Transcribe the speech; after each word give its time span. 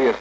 человек. 0.00 0.16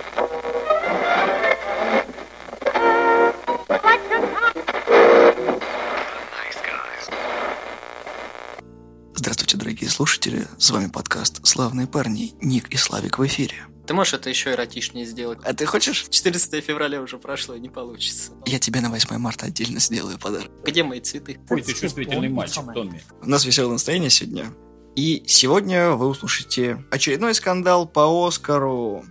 Здравствуйте, 9.16 9.58
дорогие 9.58 9.90
слушатели, 9.90 10.48
с 10.58 10.72
вами 10.72 10.90
подкаст 10.90 11.46
«Славные 11.46 11.88
парни», 11.88 12.34
Ник 12.42 12.70
и 12.70 12.78
Славик 12.78 13.20
в 13.20 13.26
эфире. 13.26 13.56
Ты 13.86 13.94
можешь 13.96 14.14
это 14.14 14.30
еще 14.30 14.52
эротичнее 14.52 15.06
сделать. 15.06 15.40
А 15.44 15.54
ты 15.54 15.66
хочешь? 15.66 16.08
14 16.10 16.64
февраля 16.64 17.02
уже 17.02 17.18
прошло, 17.18 17.56
и 17.56 17.60
не 17.60 17.70
получится. 17.70 18.34
Я 18.46 18.60
тебе 18.60 18.82
на 18.82 18.90
8 18.92 19.18
марта 19.18 19.48
отдельно 19.48 19.80
сделаю 19.80 20.20
подарок. 20.20 20.52
Где 20.64 20.84
мои 20.84 21.00
цветы? 21.00 21.40
Ой, 21.50 21.62
ты 21.64 21.74
чувствительный 21.74 22.30
мальчик, 22.30 22.64
Томми. 22.72 23.02
У 23.22 23.28
нас 23.28 23.46
веселое 23.46 23.74
настроение 23.74 24.12
сегодня. 24.12 24.54
И 24.96 25.24
сегодня 25.28 25.92
вы 25.92 26.08
услышите 26.08 26.86
очередной 26.92 27.34
скандал 27.34 27.88
по 27.88 28.28
Оскару. 28.28 29.06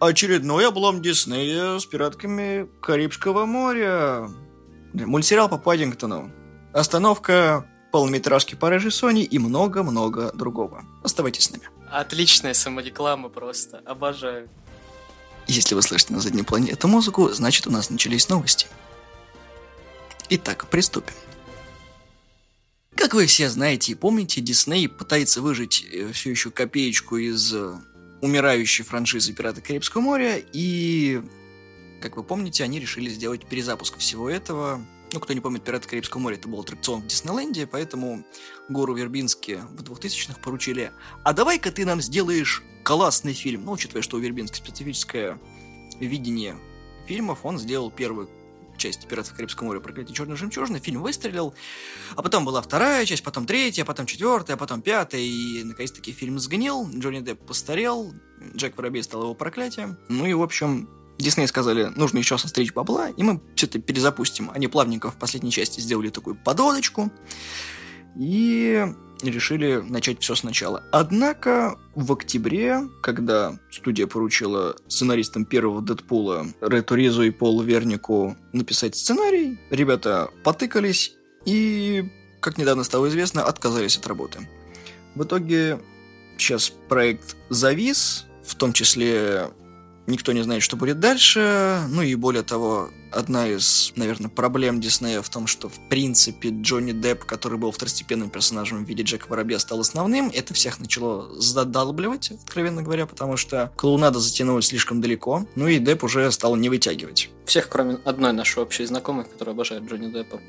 Очередной 0.00 0.66
облом 0.66 1.00
Диснея 1.00 1.78
с 1.78 1.86
пиратками 1.86 2.68
Карибского 2.82 3.46
моря. 3.46 4.28
Мультсериал 4.92 5.48
по 5.48 5.58
Паддингтону. 5.58 6.30
Остановка 6.72 7.66
полнометражки 7.92 8.54
по 8.56 8.90
Сони 8.90 9.22
и 9.22 9.38
много-много 9.38 10.32
другого. 10.32 10.84
Оставайтесь 11.02 11.44
с 11.44 11.50
нами. 11.52 11.68
Отличная 11.90 12.54
самореклама 12.54 13.28
просто. 13.28 13.78
Обожаю. 13.86 14.48
Если 15.46 15.74
вы 15.74 15.82
слышите 15.82 16.12
на 16.12 16.20
заднем 16.20 16.44
плане 16.44 16.72
эту 16.72 16.88
музыку, 16.88 17.28
значит 17.28 17.66
у 17.66 17.70
нас 17.70 17.90
начались 17.90 18.28
новости. 18.28 18.66
Итак, 20.28 20.66
приступим. 20.68 21.14
Как 22.96 23.14
вы 23.14 23.26
все 23.26 23.48
знаете 23.48 23.92
и 23.92 23.94
помните, 23.94 24.40
Дисней 24.40 24.88
пытается 24.88 25.42
выжить 25.42 25.86
э, 25.92 26.10
все 26.12 26.30
еще 26.30 26.50
копеечку 26.50 27.16
из 27.16 27.52
э, 27.52 27.74
умирающей 28.24 28.84
франшизы 28.84 29.34
«Пираты 29.34 29.60
Карибского 29.60 30.00
моря», 30.00 30.42
и, 30.54 31.20
как 32.00 32.16
вы 32.16 32.24
помните, 32.24 32.64
они 32.64 32.80
решили 32.80 33.10
сделать 33.10 33.44
перезапуск 33.44 33.98
всего 33.98 34.30
этого. 34.30 34.82
Ну, 35.12 35.20
кто 35.20 35.34
не 35.34 35.40
помнит, 35.40 35.62
«Пираты 35.62 35.86
Карибского 35.90 36.22
моря» 36.22 36.36
это 36.36 36.48
был 36.48 36.60
аттракцион 36.60 37.02
в 37.02 37.06
Диснейленде, 37.06 37.66
поэтому 37.66 38.24
Гору 38.70 38.94
Вербински 38.94 39.60
в 39.72 39.82
2000-х 39.82 40.40
поручили 40.42 40.90
«А 41.22 41.34
давай-ка 41.34 41.70
ты 41.70 41.84
нам 41.84 42.00
сделаешь 42.00 42.62
классный 42.82 43.34
фильм». 43.34 43.66
Ну, 43.66 43.72
учитывая, 43.72 44.00
что 44.00 44.16
у 44.16 44.20
Вербински 44.20 44.56
специфическое 44.56 45.38
видение 46.00 46.56
фильмов, 47.06 47.40
он 47.42 47.58
сделал 47.58 47.90
первую 47.90 48.30
часть 48.76 49.06
«Пиратов 49.08 49.34
Карибского 49.34 49.66
моря. 49.66 49.80
Проклятие 49.80 50.14
черной 50.14 50.36
жемчужины». 50.36 50.78
Фильм 50.80 51.02
выстрелил. 51.02 51.54
А 52.16 52.22
потом 52.22 52.44
была 52.44 52.62
вторая 52.62 53.04
часть, 53.06 53.22
потом 53.22 53.46
третья, 53.46 53.84
потом 53.84 54.06
четвертая, 54.06 54.56
потом 54.56 54.82
пятая. 54.82 55.20
И, 55.20 55.62
наконец-таки, 55.64 56.12
фильм 56.12 56.38
сгнил. 56.38 56.88
Джонни 56.88 57.20
Депп 57.20 57.46
постарел. 57.46 58.12
Джек 58.54 58.76
Воробей 58.76 59.02
стал 59.02 59.22
его 59.22 59.34
проклятием. 59.34 59.98
Ну 60.08 60.26
и, 60.26 60.32
в 60.32 60.42
общем, 60.42 60.88
Дисней 61.18 61.46
сказали, 61.46 61.92
нужно 61.96 62.18
еще 62.18 62.38
состричь 62.38 62.72
бабла, 62.72 63.08
и 63.08 63.22
мы 63.22 63.40
все 63.54 63.66
это 63.66 63.78
перезапустим. 63.78 64.50
Они 64.52 64.66
плавненько 64.66 65.10
в 65.10 65.16
последней 65.16 65.50
части 65.50 65.80
сделали 65.80 66.10
такую 66.10 66.36
подводочку. 66.36 67.10
И 68.18 68.84
решили 69.30 69.76
начать 69.76 70.20
все 70.22 70.34
сначала. 70.34 70.82
Однако 70.92 71.78
в 71.94 72.12
октябре, 72.12 72.82
когда 73.02 73.58
студия 73.70 74.06
поручила 74.06 74.76
сценаристам 74.88 75.44
первого 75.44 75.82
Дэдпула 75.82 76.46
Рету 76.60 76.94
Ризу 76.94 77.22
и 77.22 77.30
Полу 77.30 77.62
Вернику 77.62 78.36
написать 78.52 78.96
сценарий, 78.96 79.58
ребята 79.70 80.30
потыкались 80.42 81.14
и, 81.44 82.10
как 82.40 82.58
недавно 82.58 82.84
стало 82.84 83.08
известно, 83.08 83.44
отказались 83.44 83.96
от 83.96 84.06
работы. 84.06 84.48
В 85.14 85.24
итоге 85.24 85.80
сейчас 86.38 86.70
проект 86.88 87.36
завис, 87.50 88.26
в 88.44 88.54
том 88.56 88.72
числе 88.72 89.50
никто 90.06 90.32
не 90.32 90.42
знает, 90.42 90.62
что 90.62 90.76
будет 90.76 91.00
дальше. 91.00 91.80
Ну 91.88 92.02
и 92.02 92.14
более 92.14 92.42
того, 92.42 92.90
одна 93.10 93.48
из, 93.48 93.92
наверное, 93.96 94.28
проблем 94.28 94.80
Диснея 94.80 95.22
в 95.22 95.28
том, 95.28 95.46
что, 95.46 95.68
в 95.68 95.88
принципе, 95.88 96.50
Джонни 96.50 96.92
Депп, 96.92 97.24
который 97.24 97.58
был 97.58 97.70
второстепенным 97.70 98.30
персонажем 98.30 98.84
в 98.84 98.88
виде 98.88 99.02
Джека 99.02 99.26
Воробья, 99.28 99.58
стал 99.58 99.80
основным. 99.80 100.30
Это 100.34 100.54
всех 100.54 100.80
начало 100.80 101.40
задалбливать, 101.40 102.32
откровенно 102.44 102.82
говоря, 102.82 103.06
потому 103.06 103.36
что 103.36 103.72
клоунада 103.76 104.18
затянулась 104.18 104.66
слишком 104.66 105.00
далеко. 105.00 105.46
Ну 105.54 105.68
и 105.68 105.78
Депп 105.78 106.04
уже 106.04 106.30
стал 106.32 106.56
не 106.56 106.68
вытягивать. 106.68 107.30
Всех, 107.46 107.68
кроме 107.68 107.98
одной 108.04 108.32
нашей 108.32 108.62
общей 108.62 108.84
знакомой, 108.84 109.24
которая 109.24 109.54
обожает 109.54 109.84
Джонни 109.84 110.10
Деппа. 110.12 110.40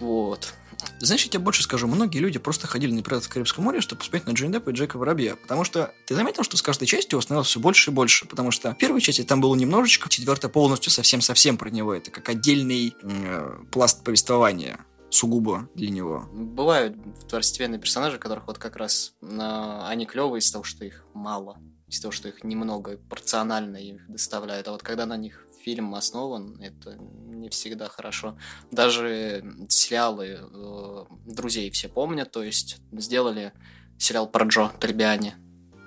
Вот. 0.00 0.54
Знаешь, 0.98 1.24
я 1.24 1.30
тебе 1.30 1.42
больше 1.42 1.62
скажу, 1.62 1.86
многие 1.86 2.18
люди 2.18 2.38
просто 2.38 2.66
ходили 2.66 2.92
на 2.92 3.02
«Пиратов 3.02 3.28
Карибского 3.28 3.64
моря», 3.64 3.80
чтобы 3.80 4.00
посмотреть 4.00 4.26
на 4.26 4.32
Джонни 4.32 4.52
Деппа 4.52 4.70
и 4.70 4.72
Джека 4.72 4.98
Воробья. 4.98 5.36
Потому 5.36 5.64
что 5.64 5.92
ты 6.06 6.14
заметил, 6.14 6.42
что 6.42 6.56
с 6.56 6.62
каждой 6.62 6.86
частью 6.86 7.16
его 7.16 7.22
становилось 7.22 7.48
все 7.48 7.60
больше 7.60 7.90
и 7.90 7.94
больше. 7.94 8.26
Потому 8.26 8.50
что 8.50 8.72
в 8.72 8.78
первой 8.78 9.00
части 9.00 9.22
там 9.22 9.40
было 9.40 9.54
немножечко, 9.54 10.08
четвертая 10.08 10.50
полностью 10.50 10.90
совсем-совсем 10.90 11.56
про 11.56 11.70
него. 11.70 11.94
Это 11.94 12.10
как 12.10 12.28
отдельный 12.28 12.94
э, 13.02 13.58
пласт 13.70 14.04
повествования 14.04 14.84
сугубо 15.10 15.68
для 15.74 15.90
него. 15.90 16.28
Бывают 16.32 16.96
второстепенные 17.26 17.80
персонажи, 17.80 18.18
которых 18.18 18.46
вот 18.46 18.58
как 18.58 18.76
раз 18.76 19.14
э, 19.20 19.82
они 19.86 20.06
клевые 20.06 20.40
из-за 20.40 20.54
того, 20.54 20.64
что 20.64 20.84
их 20.84 21.04
мало. 21.14 21.58
Из-за 21.88 22.02
того, 22.02 22.12
что 22.12 22.28
их 22.28 22.44
немного 22.44 22.98
порционально 23.08 23.76
их 23.76 24.08
доставляют. 24.08 24.68
А 24.68 24.72
вот 24.72 24.82
когда 24.82 25.06
на 25.06 25.16
них 25.16 25.46
фильм 25.64 25.94
основан, 25.94 26.60
это 26.60 26.96
не 27.26 27.48
всегда 27.48 27.88
хорошо. 27.88 28.36
Даже 28.70 29.44
сериалы 29.68 30.38
э, 30.40 31.04
друзей 31.26 31.70
все 31.70 31.88
помнят, 31.88 32.30
то 32.30 32.42
есть 32.42 32.78
сделали 32.92 33.52
сериал 33.98 34.28
про 34.28 34.46
Джо 34.46 34.70
Требиани. 34.80 35.34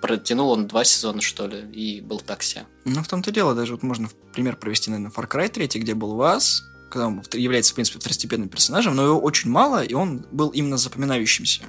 Протянул 0.01 0.51
он 0.51 0.67
два 0.67 0.83
сезона, 0.83 1.21
что 1.21 1.47
ли, 1.47 1.61
и 1.71 2.01
был 2.01 2.19
так 2.19 2.43
себе. 2.43 2.65
Ну, 2.85 3.01
в 3.01 3.07
том-то 3.07 3.31
дело, 3.31 3.55
даже 3.55 3.73
вот 3.73 3.83
можно 3.83 4.09
пример 4.33 4.57
провести, 4.57 4.91
наверное, 4.91 5.11
Far 5.11 5.29
Cry 5.29 5.49
3, 5.49 5.79
где 5.79 5.93
был 5.93 6.15
Вас, 6.15 6.61
когда 6.91 7.07
он 7.07 7.23
является, 7.33 7.71
в 7.71 7.75
принципе, 7.75 7.99
второстепенным 7.99 8.49
персонажем, 8.49 8.95
но 8.95 9.03
его 9.03 9.19
очень 9.19 9.49
мало, 9.49 9.83
и 9.83 9.93
он 9.93 10.27
был 10.31 10.49
именно 10.49 10.77
запоминающимся. 10.77 11.63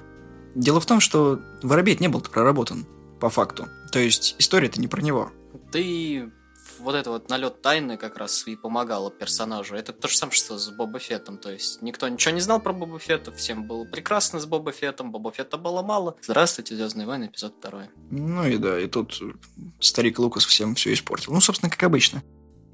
Дело 0.54 0.80
в 0.80 0.86
том, 0.86 1.00
что 1.00 1.40
Воробей 1.62 1.96
не 1.98 2.08
был 2.08 2.20
проработан, 2.20 2.86
по 3.20 3.30
факту. 3.30 3.68
То 3.90 4.00
есть 4.00 4.36
история-то 4.38 4.80
не 4.80 4.88
про 4.88 5.00
него. 5.00 5.32
Ты 5.72 6.30
вот 6.84 6.94
это 6.94 7.10
вот 7.10 7.28
налет 7.30 7.62
тайны 7.62 7.96
как 7.96 8.18
раз 8.18 8.46
и 8.46 8.56
помогало 8.56 9.10
персонажу. 9.10 9.74
Это 9.74 9.92
то 9.92 10.06
же 10.06 10.16
самое, 10.16 10.36
что 10.36 10.58
с 10.58 10.70
Боба 10.70 10.98
Феттом. 10.98 11.38
То 11.38 11.50
есть 11.50 11.82
никто 11.82 12.06
ничего 12.08 12.34
не 12.34 12.40
знал 12.40 12.60
про 12.60 12.72
Боба 12.72 12.98
Фетта, 12.98 13.32
всем 13.32 13.66
было 13.66 13.84
прекрасно 13.84 14.38
с 14.38 14.46
Боба 14.46 14.70
Феттом, 14.70 15.10
Боба 15.10 15.32
Фетта 15.32 15.56
было 15.56 15.82
мало. 15.82 16.16
Здравствуйте, 16.22 16.76
Звездные 16.76 17.06
войны, 17.06 17.26
эпизод 17.26 17.54
второй. 17.58 17.86
Ну 18.10 18.46
и 18.46 18.58
да, 18.58 18.78
и 18.78 18.86
тут 18.86 19.20
старик 19.80 20.18
Лукас 20.18 20.44
всем 20.44 20.74
все 20.74 20.92
испортил. 20.92 21.32
Ну, 21.32 21.40
собственно, 21.40 21.70
как 21.70 21.82
обычно 21.82 22.22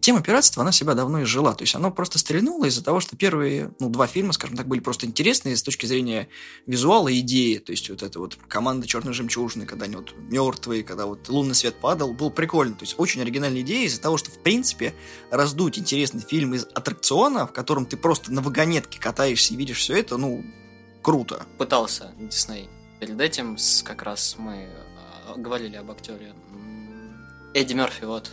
тема 0.00 0.22
пиратства, 0.22 0.62
она 0.62 0.72
себя 0.72 0.94
давно 0.94 1.22
изжила. 1.22 1.54
То 1.54 1.62
есть 1.62 1.74
оно 1.74 1.90
просто 1.90 2.18
стрельнуло 2.18 2.64
из-за 2.66 2.82
того, 2.82 3.00
что 3.00 3.16
первые, 3.16 3.72
ну, 3.78 3.88
два 3.88 4.06
фильма, 4.06 4.32
скажем 4.32 4.56
так, 4.56 4.66
были 4.66 4.80
просто 4.80 5.06
интересные 5.06 5.56
с 5.56 5.62
точки 5.62 5.86
зрения 5.86 6.28
визуала 6.66 7.08
и 7.08 7.20
идеи. 7.20 7.58
То 7.58 7.72
есть 7.72 7.88
вот 7.90 8.02
эта 8.02 8.18
вот 8.18 8.36
команда 8.48 8.86
Черной 8.86 9.12
Жемчужины, 9.12 9.66
когда 9.66 9.84
они 9.84 9.96
вот 9.96 10.14
мертвые, 10.16 10.82
когда 10.82 11.06
вот 11.06 11.28
лунный 11.28 11.54
свет 11.54 11.80
падал, 11.80 12.12
был 12.12 12.30
прикольно. 12.30 12.74
То 12.74 12.84
есть 12.84 12.94
очень 12.98 13.20
оригинальная 13.22 13.60
идея 13.60 13.86
из-за 13.86 14.00
того, 14.00 14.16
что, 14.16 14.30
в 14.30 14.38
принципе, 14.42 14.94
раздуть 15.30 15.78
интересный 15.78 16.22
фильм 16.22 16.54
из 16.54 16.64
аттракциона, 16.74 17.46
в 17.46 17.52
котором 17.52 17.86
ты 17.86 17.96
просто 17.96 18.32
на 18.32 18.42
вагонетке 18.42 18.98
катаешься 18.98 19.54
и 19.54 19.56
видишь 19.56 19.78
все 19.78 19.98
это, 19.98 20.16
ну, 20.16 20.44
круто. 21.02 21.46
Пытался 21.58 22.12
Дисней. 22.18 22.68
Перед 23.00 23.20
этим 23.20 23.56
как 23.84 24.02
раз 24.02 24.36
мы 24.38 24.68
а, 25.26 25.34
говорили 25.36 25.76
об 25.76 25.90
актере 25.90 26.34
Эдди 27.54 27.72
Мерфи, 27.72 28.04
вот, 28.04 28.30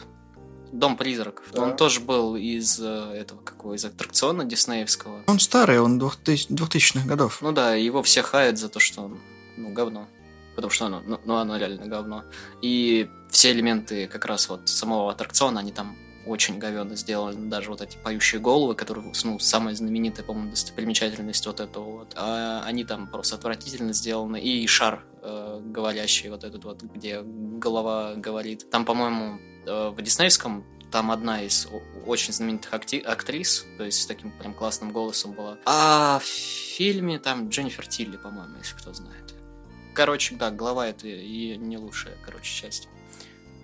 Дом 0.72 0.98
призраков. 0.98 1.46
Да. 1.54 1.62
Он 1.62 1.76
тоже 1.76 2.00
был 2.00 2.36
из 2.36 2.80
э, 2.80 3.14
этого 3.14 3.40
какого 3.42 3.74
из 3.74 3.86
аттракциона 3.86 4.46
диснеевского. 4.46 5.24
Он 5.28 5.40
старый, 5.40 5.80
он 5.80 6.00
2000, 6.00 6.52
2000-х 6.52 7.08
годов. 7.08 7.42
Ну 7.42 7.52
да, 7.52 7.76
его 7.76 8.04
все 8.04 8.22
хают 8.22 8.58
за 8.58 8.70
то, 8.70 8.80
что 8.80 9.04
он 9.04 9.20
ну, 9.58 9.72
говно. 9.74 10.08
Потому 10.56 10.72
что 10.72 10.86
оно, 10.88 11.04
ну, 11.06 11.20
ну, 11.26 11.36
оно 11.36 11.58
реально 11.58 11.86
говно. 11.86 12.24
И 12.62 13.10
все 13.30 13.52
элементы 13.52 14.08
как 14.08 14.26
раз 14.26 14.50
вот 14.50 14.68
самого 14.68 15.12
аттракциона, 15.12 15.60
они 15.60 15.72
там 15.72 15.96
очень 16.26 16.58
говенно 16.60 16.96
сделаны. 16.96 17.50
Даже 17.50 17.70
вот 17.70 17.82
эти 17.82 17.98
поющие 17.98 18.42
головы, 18.42 18.76
которые, 18.76 19.12
ну, 19.24 19.40
самая 19.40 19.76
знаменитая, 19.76 20.26
по-моему, 20.26 20.52
достопримечательность 20.52 21.46
вот 21.46 21.60
этого 21.60 22.00
вот. 22.00 22.14
А 22.16 22.64
они 22.66 22.84
там 22.84 23.08
просто 23.08 23.36
отвратительно 23.36 23.94
сделаны. 23.94 24.40
И 24.40 24.66
шар 24.68 25.04
э, 25.22 25.62
говорящий 25.64 26.30
вот 26.30 26.44
этот 26.44 26.64
вот, 26.66 26.82
где 26.82 27.22
голова 27.24 28.16
говорит. 28.16 28.70
Там, 28.70 28.86
по-моему, 28.86 29.40
в 29.68 30.02
диснеевском 30.02 30.64
там 30.92 31.12
одна 31.12 31.44
из 31.44 31.68
очень 32.06 32.34
знаменитых 32.34 32.74
акти- 32.74 33.02
актрис, 33.02 33.66
то 33.78 33.84
есть 33.84 34.02
с 34.02 34.06
таким 34.06 34.32
прям 34.32 34.54
классным 34.54 34.92
голосом 34.92 35.34
была. 35.34 35.58
А 35.66 36.20
в 36.20 36.26
фильме 36.26 37.20
там 37.20 37.50
Дженнифер 37.50 37.88
Тилли, 37.88 38.18
по-моему, 38.18 38.58
если 38.58 38.76
кто 38.76 38.94
знает. 38.94 39.36
Короче, 39.94 40.36
да, 40.36 40.52
глава 40.52 40.88
это 40.88 41.08
и 41.08 41.58
не 41.58 41.78
лучшая, 41.78 42.16
короче, 42.26 42.54
часть. 42.54 42.88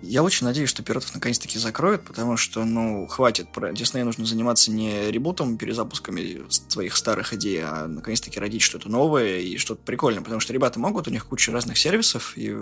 Я 0.02 0.22
очень 0.22 0.46
надеюсь, 0.46 0.68
что 0.68 0.82
пиратов 0.82 1.14
наконец-таки 1.14 1.58
закроют, 1.58 2.04
потому 2.04 2.36
что, 2.36 2.64
ну, 2.64 3.06
хватит. 3.06 3.50
Про 3.52 3.72
Диснею 3.72 4.04
нужно 4.04 4.26
заниматься 4.26 4.70
не 4.70 5.10
ребутом, 5.10 5.56
перезапусками 5.56 6.44
своих 6.50 6.96
старых 6.96 7.32
идей, 7.32 7.62
а 7.64 7.86
наконец-таки 7.86 8.38
родить 8.38 8.60
что-то 8.60 8.90
новое 8.90 9.38
и 9.38 9.56
что-то 9.56 9.82
прикольное. 9.82 10.22
Потому 10.22 10.40
что 10.40 10.52
ребята 10.52 10.78
могут, 10.78 11.08
у 11.08 11.10
них 11.10 11.24
куча 11.26 11.52
разных 11.52 11.78
сервисов, 11.78 12.34
и 12.36 12.54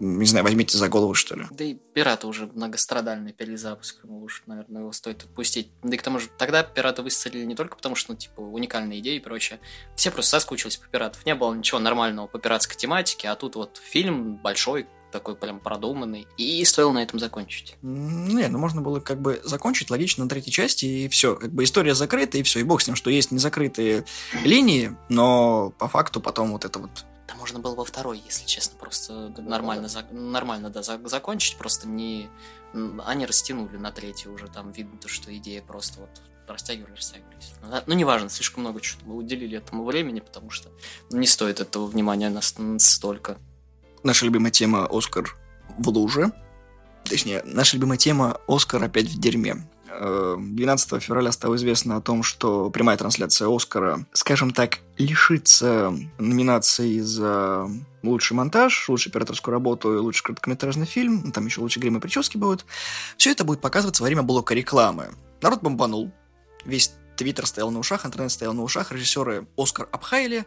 не 0.00 0.26
знаю, 0.26 0.44
возьмите 0.44 0.76
за 0.76 0.88
голову, 0.88 1.14
что 1.14 1.36
ли. 1.36 1.46
Да 1.50 1.64
и 1.64 1.74
«Пираты» 1.74 2.26
уже 2.26 2.46
многострадальный 2.46 3.32
перезапуск, 3.32 4.04
ему 4.04 4.22
уж, 4.22 4.42
наверное, 4.46 4.82
его 4.82 4.92
стоит 4.92 5.22
отпустить. 5.22 5.70
Да 5.82 5.94
и 5.94 5.98
к 5.98 6.02
тому 6.02 6.18
же 6.18 6.28
тогда 6.38 6.62
«Пираты» 6.62 7.02
выстрелили 7.02 7.44
не 7.44 7.54
только 7.54 7.76
потому, 7.76 7.94
что, 7.94 8.12
ну, 8.12 8.18
типа, 8.18 8.40
уникальные 8.40 9.00
идеи 9.00 9.16
и 9.16 9.20
прочее. 9.20 9.60
Все 9.96 10.10
просто 10.10 10.32
соскучились 10.32 10.76
по 10.76 10.88
«Пиратов». 10.88 11.24
Не 11.26 11.34
было 11.34 11.54
ничего 11.54 11.78
нормального 11.78 12.26
по 12.26 12.38
пиратской 12.38 12.76
тематике, 12.76 13.28
а 13.28 13.36
тут 13.36 13.56
вот 13.56 13.80
фильм 13.82 14.36
большой, 14.36 14.86
такой 15.14 15.36
прям 15.36 15.60
продуманный. 15.60 16.26
И 16.36 16.64
стоило 16.64 16.90
на 16.90 17.02
этом 17.02 17.20
закончить. 17.20 17.76
Не, 17.82 18.48
ну 18.48 18.58
можно 18.58 18.80
было 18.80 18.98
как 18.98 19.20
бы 19.20 19.40
закончить 19.44 19.88
логично 19.88 20.24
на 20.24 20.28
третьей 20.28 20.52
части, 20.52 20.86
и 20.86 21.08
все. 21.08 21.36
Как 21.36 21.52
бы 21.52 21.62
история 21.62 21.94
закрыта, 21.94 22.36
и 22.36 22.42
все. 22.42 22.58
И 22.58 22.64
бог 22.64 22.82
с 22.82 22.88
ним, 22.88 22.96
что 22.96 23.10
есть 23.10 23.30
незакрытые 23.30 24.04
линии, 24.42 24.96
но 25.08 25.72
по 25.78 25.86
факту 25.86 26.20
потом 26.20 26.50
вот 26.50 26.64
это 26.64 26.80
вот 26.80 27.04
да 27.26 27.34
можно 27.36 27.58
было 27.58 27.74
во 27.74 27.84
второй, 27.84 28.22
если 28.24 28.44
честно, 28.46 28.78
просто 28.78 29.32
ну, 29.36 29.42
нормально, 29.42 29.88
за, 29.88 30.02
нормально 30.10 30.70
да, 30.70 30.82
за, 30.82 31.00
закончить, 31.08 31.56
просто 31.56 31.88
не... 31.88 32.28
Они 33.04 33.24
растянули 33.24 33.76
на 33.76 33.92
третий 33.92 34.28
уже, 34.28 34.48
там 34.48 34.72
видно, 34.72 34.98
то, 34.98 35.08
что 35.08 35.34
идея 35.36 35.62
просто 35.62 36.00
вот 36.00 36.10
растягивали, 36.46 36.94
растягивались. 36.94 37.52
Ну, 37.62 37.68
ну 37.86 37.94
неважно, 37.94 38.28
слишком 38.28 38.62
много 38.62 38.80
чего 38.80 39.16
уделили 39.16 39.56
этому 39.56 39.84
времени, 39.84 40.20
потому 40.20 40.50
что 40.50 40.70
не 41.10 41.26
стоит 41.26 41.60
этого 41.60 41.86
внимания 41.86 42.30
настолько. 42.58 43.38
Наша 44.02 44.26
любимая 44.26 44.50
тема 44.50 44.86
«Оскар 44.90 45.34
в 45.78 45.88
луже». 45.88 46.32
Точнее, 47.04 47.42
наша 47.44 47.76
любимая 47.76 47.96
тема 47.96 48.40
«Оскар 48.46 48.82
опять 48.82 49.06
в 49.06 49.18
дерьме». 49.18 49.66
12 50.00 50.92
э, 50.92 51.00
февраля 51.00 51.32
стало 51.32 51.56
известно 51.56 51.96
о 51.96 52.00
том, 52.00 52.22
что 52.22 52.70
прямая 52.70 52.96
трансляция 52.96 53.48
Оскара, 53.54 54.04
скажем 54.12 54.52
так, 54.52 54.78
лишится 54.98 55.94
номинации 56.18 57.00
за 57.00 57.68
лучший 58.02 58.34
монтаж, 58.34 58.88
лучшую 58.88 59.12
операторскую 59.12 59.52
работу 59.52 59.94
и 59.94 59.98
лучший 59.98 60.24
короткометражный 60.24 60.86
фильм, 60.86 61.22
ну, 61.24 61.32
там 61.32 61.46
еще 61.46 61.60
лучше 61.60 61.80
грим 61.80 61.96
и 61.96 62.00
прически 62.00 62.36
будут. 62.36 62.64
Все 63.16 63.30
это 63.30 63.44
будет 63.44 63.60
показываться 63.60 64.02
во 64.02 64.06
время 64.06 64.22
блока 64.22 64.54
рекламы. 64.54 65.10
Народ 65.40 65.62
бомбанул. 65.62 66.12
Весь 66.64 66.92
Твиттер 67.16 67.46
стоял 67.46 67.70
на 67.70 67.78
ушах, 67.78 68.04
интернет 68.04 68.32
стоял 68.32 68.54
на 68.54 68.62
ушах, 68.62 68.92
режиссеры 68.92 69.46
Оскар 69.56 69.88
обхаяли, 69.92 70.44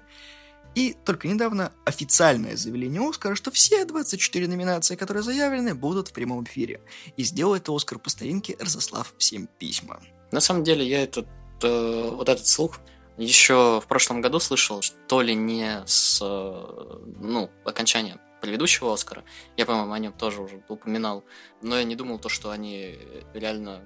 и 0.77 0.95
только 1.05 1.27
недавно 1.27 1.71
официальное 1.85 2.55
заявление 2.55 3.01
Оскара, 3.01 3.33
что 3.33 3.49
все 3.49 3.83
24 3.83 4.47
номинации, 4.47 4.95
которые 4.95 5.23
заявлены, 5.23 5.73
будут 5.73 6.09
в 6.09 6.13
прямом 6.13 6.43
эфире. 6.43 6.81
И 7.15 7.23
сделает 7.23 7.67
Оскар 7.67 7.97
по 7.97 8.11
старинке, 8.11 8.55
разослав 8.59 9.11
всем 9.17 9.47
письма. 9.57 9.99
На 10.31 10.39
самом 10.39 10.63
деле, 10.63 10.87
я 10.87 11.01
этот, 11.01 11.27
э, 11.63 12.09
вот 12.13 12.29
этот 12.29 12.45
слух 12.45 12.79
еще 13.17 13.81
в 13.83 13.87
прошлом 13.87 14.21
году 14.21 14.39
слышал, 14.39 14.83
что 14.83 15.23
ли 15.23 15.33
не 15.33 15.81
с 15.87 16.19
э, 16.21 16.99
ну, 17.21 17.49
окончания 17.65 18.21
предыдущего 18.39 18.93
Оскара. 18.93 19.23
Я, 19.55 19.65
по-моему, 19.65 19.93
о 19.93 19.97
нем 19.97 20.13
тоже 20.13 20.43
уже 20.43 20.63
упоминал. 20.67 21.23
Но 21.63 21.75
я 21.75 21.85
не 21.85 21.95
думал 21.95 22.19
то, 22.19 22.29
что 22.29 22.51
они 22.51 22.99
реально 23.33 23.81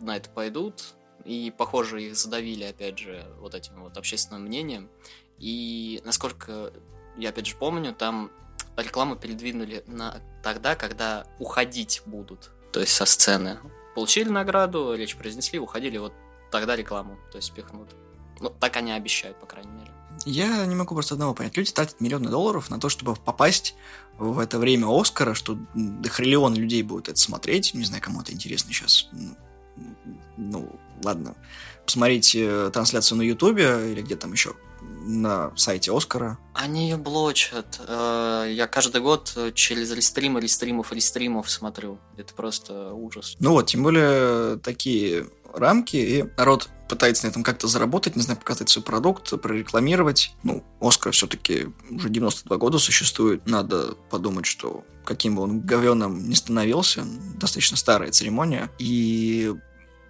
на 0.00 0.16
это 0.16 0.28
пойдут. 0.28 0.96
И, 1.24 1.52
похоже, 1.56 2.02
их 2.02 2.16
задавили, 2.16 2.64
опять 2.64 2.98
же, 2.98 3.24
вот 3.38 3.54
этим 3.54 3.80
вот 3.80 3.96
общественным 3.96 4.42
мнением. 4.42 4.90
И 5.38 6.00
насколько 6.04 6.72
я 7.16 7.30
опять 7.30 7.46
же 7.46 7.56
помню, 7.56 7.94
там 7.94 8.30
рекламу 8.76 9.16
передвинули 9.16 9.82
на 9.86 10.20
тогда, 10.42 10.74
когда 10.74 11.26
уходить 11.38 12.02
будут, 12.06 12.50
то 12.72 12.80
есть 12.80 12.92
со 12.92 13.06
сцены. 13.06 13.58
Получили 13.94 14.28
награду, 14.28 14.94
речь 14.94 15.16
произнесли, 15.16 15.58
уходили, 15.58 15.96
вот 15.98 16.12
тогда 16.50 16.76
рекламу, 16.76 17.18
то 17.32 17.38
есть 17.38 17.52
пихнут. 17.52 17.88
Ну, 18.40 18.50
так 18.50 18.76
они 18.76 18.92
обещают, 18.92 19.40
по 19.40 19.46
крайней 19.46 19.72
мере. 19.72 19.90
Я 20.24 20.64
не 20.66 20.74
могу 20.74 20.94
просто 20.94 21.14
одного 21.14 21.34
понять. 21.34 21.56
Люди 21.56 21.72
тратят 21.72 22.00
миллионы 22.00 22.28
долларов 22.28 22.70
на 22.70 22.78
то, 22.78 22.88
чтобы 22.88 23.14
попасть 23.16 23.74
в 24.18 24.38
это 24.38 24.58
время 24.58 24.88
Оскара, 24.88 25.34
что 25.34 25.58
дохриллион 25.74 26.54
людей 26.54 26.82
будет 26.82 27.08
это 27.08 27.18
смотреть. 27.18 27.74
Не 27.74 27.84
знаю, 27.84 28.02
кому 28.02 28.20
это 28.20 28.32
интересно 28.32 28.72
сейчас. 28.72 29.08
Ну, 30.36 30.70
ладно. 31.02 31.34
Посмотрите 31.84 32.70
трансляцию 32.70 33.18
на 33.18 33.22
Ютубе 33.22 33.92
или 33.92 34.02
где 34.02 34.16
там 34.16 34.32
еще 34.32 34.54
на 35.06 35.52
сайте 35.56 35.96
Оскара. 35.96 36.38
Они 36.54 36.84
ее 36.84 36.96
блочат. 36.96 37.80
Э, 37.86 38.46
я 38.50 38.66
каждый 38.66 39.00
год 39.00 39.36
через 39.54 39.92
рестримы, 39.92 40.40
рестримов, 40.40 40.92
рестримов 40.92 41.50
смотрю. 41.50 41.98
Это 42.16 42.34
просто 42.34 42.92
ужас. 42.92 43.36
Ну 43.38 43.52
вот, 43.52 43.66
тем 43.66 43.82
более 43.82 44.58
такие 44.58 45.26
рамки, 45.54 45.96
и 45.96 46.24
народ 46.36 46.68
пытается 46.88 47.26
на 47.26 47.30
этом 47.30 47.42
как-то 47.42 47.66
заработать, 47.66 48.16
не 48.16 48.22
знаю, 48.22 48.38
показать 48.38 48.68
свой 48.68 48.84
продукт, 48.84 49.40
прорекламировать. 49.40 50.34
Ну, 50.42 50.64
Оскар 50.80 51.12
все-таки 51.12 51.68
уже 51.90 52.08
92 52.08 52.56
года 52.56 52.78
существует. 52.78 53.46
Надо 53.46 53.94
подумать, 54.10 54.46
что 54.46 54.84
каким 55.04 55.36
бы 55.36 55.42
он 55.42 55.60
говеным 55.60 56.28
не 56.28 56.34
становился, 56.34 57.04
достаточно 57.36 57.76
старая 57.76 58.10
церемония. 58.10 58.70
И 58.78 59.54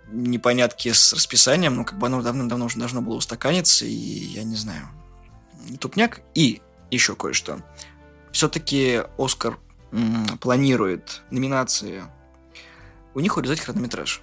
непонятки 0.09 0.93
с 0.93 1.13
расписанием, 1.13 1.75
ну, 1.75 1.85
как 1.85 1.99
бы 1.99 2.07
оно 2.07 2.23
давным-давно 2.23 2.67
уже 2.67 2.79
должно 2.79 3.03
было 3.03 3.15
устаканиться, 3.15 3.87
и 3.87 3.91
я 3.91 4.45
не 4.45 4.57
знаю. 4.57 4.89
Тупняк. 5.81 6.21
И 6.35 6.63
еще 6.91 7.17
кое-что. 7.17 7.61
Все-таки 8.33 9.03
Оскар 9.19 9.59
м- 9.93 10.39
планирует 10.39 11.23
номинации. 11.31 12.05
У 13.15 13.21
них 13.21 13.37
урезать 13.37 13.61
хронометраж. 13.61 14.23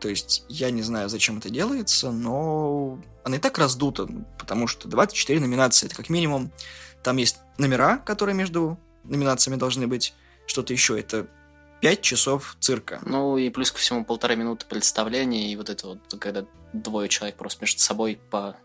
То 0.00 0.08
есть 0.08 0.44
я 0.48 0.70
не 0.70 0.82
знаю, 0.82 1.08
зачем 1.08 1.38
это 1.38 1.50
делается, 1.50 2.10
но 2.10 2.98
она 3.24 3.36
и 3.36 3.40
так 3.40 3.58
раздута, 3.58 4.08
потому 4.38 4.66
что 4.66 4.88
24 4.88 5.40
номинации, 5.40 5.86
это 5.86 5.94
как 5.96 6.10
минимум. 6.10 6.52
Там 7.02 7.16
есть 7.16 7.38
номера, 7.58 7.98
которые 7.98 8.34
между 8.34 8.78
номинациями 9.04 9.56
должны 9.56 9.86
быть. 9.86 10.14
Что-то 10.46 10.72
еще, 10.72 10.98
это 10.98 11.26
пять 11.86 12.02
часов 12.02 12.56
цирка. 12.58 12.98
Ну 13.06 13.36
и 13.36 13.48
плюс 13.48 13.70
ко 13.70 13.78
всему 13.78 14.04
полтора 14.04 14.34
минуты 14.34 14.66
представления, 14.66 15.52
и 15.52 15.54
вот 15.54 15.70
это 15.70 15.86
вот, 15.86 15.98
когда 16.18 16.44
двое 16.72 17.08
человек 17.08 17.36
просто 17.36 17.62
между 17.62 17.80
собой 17.80 18.18
по 18.28 18.56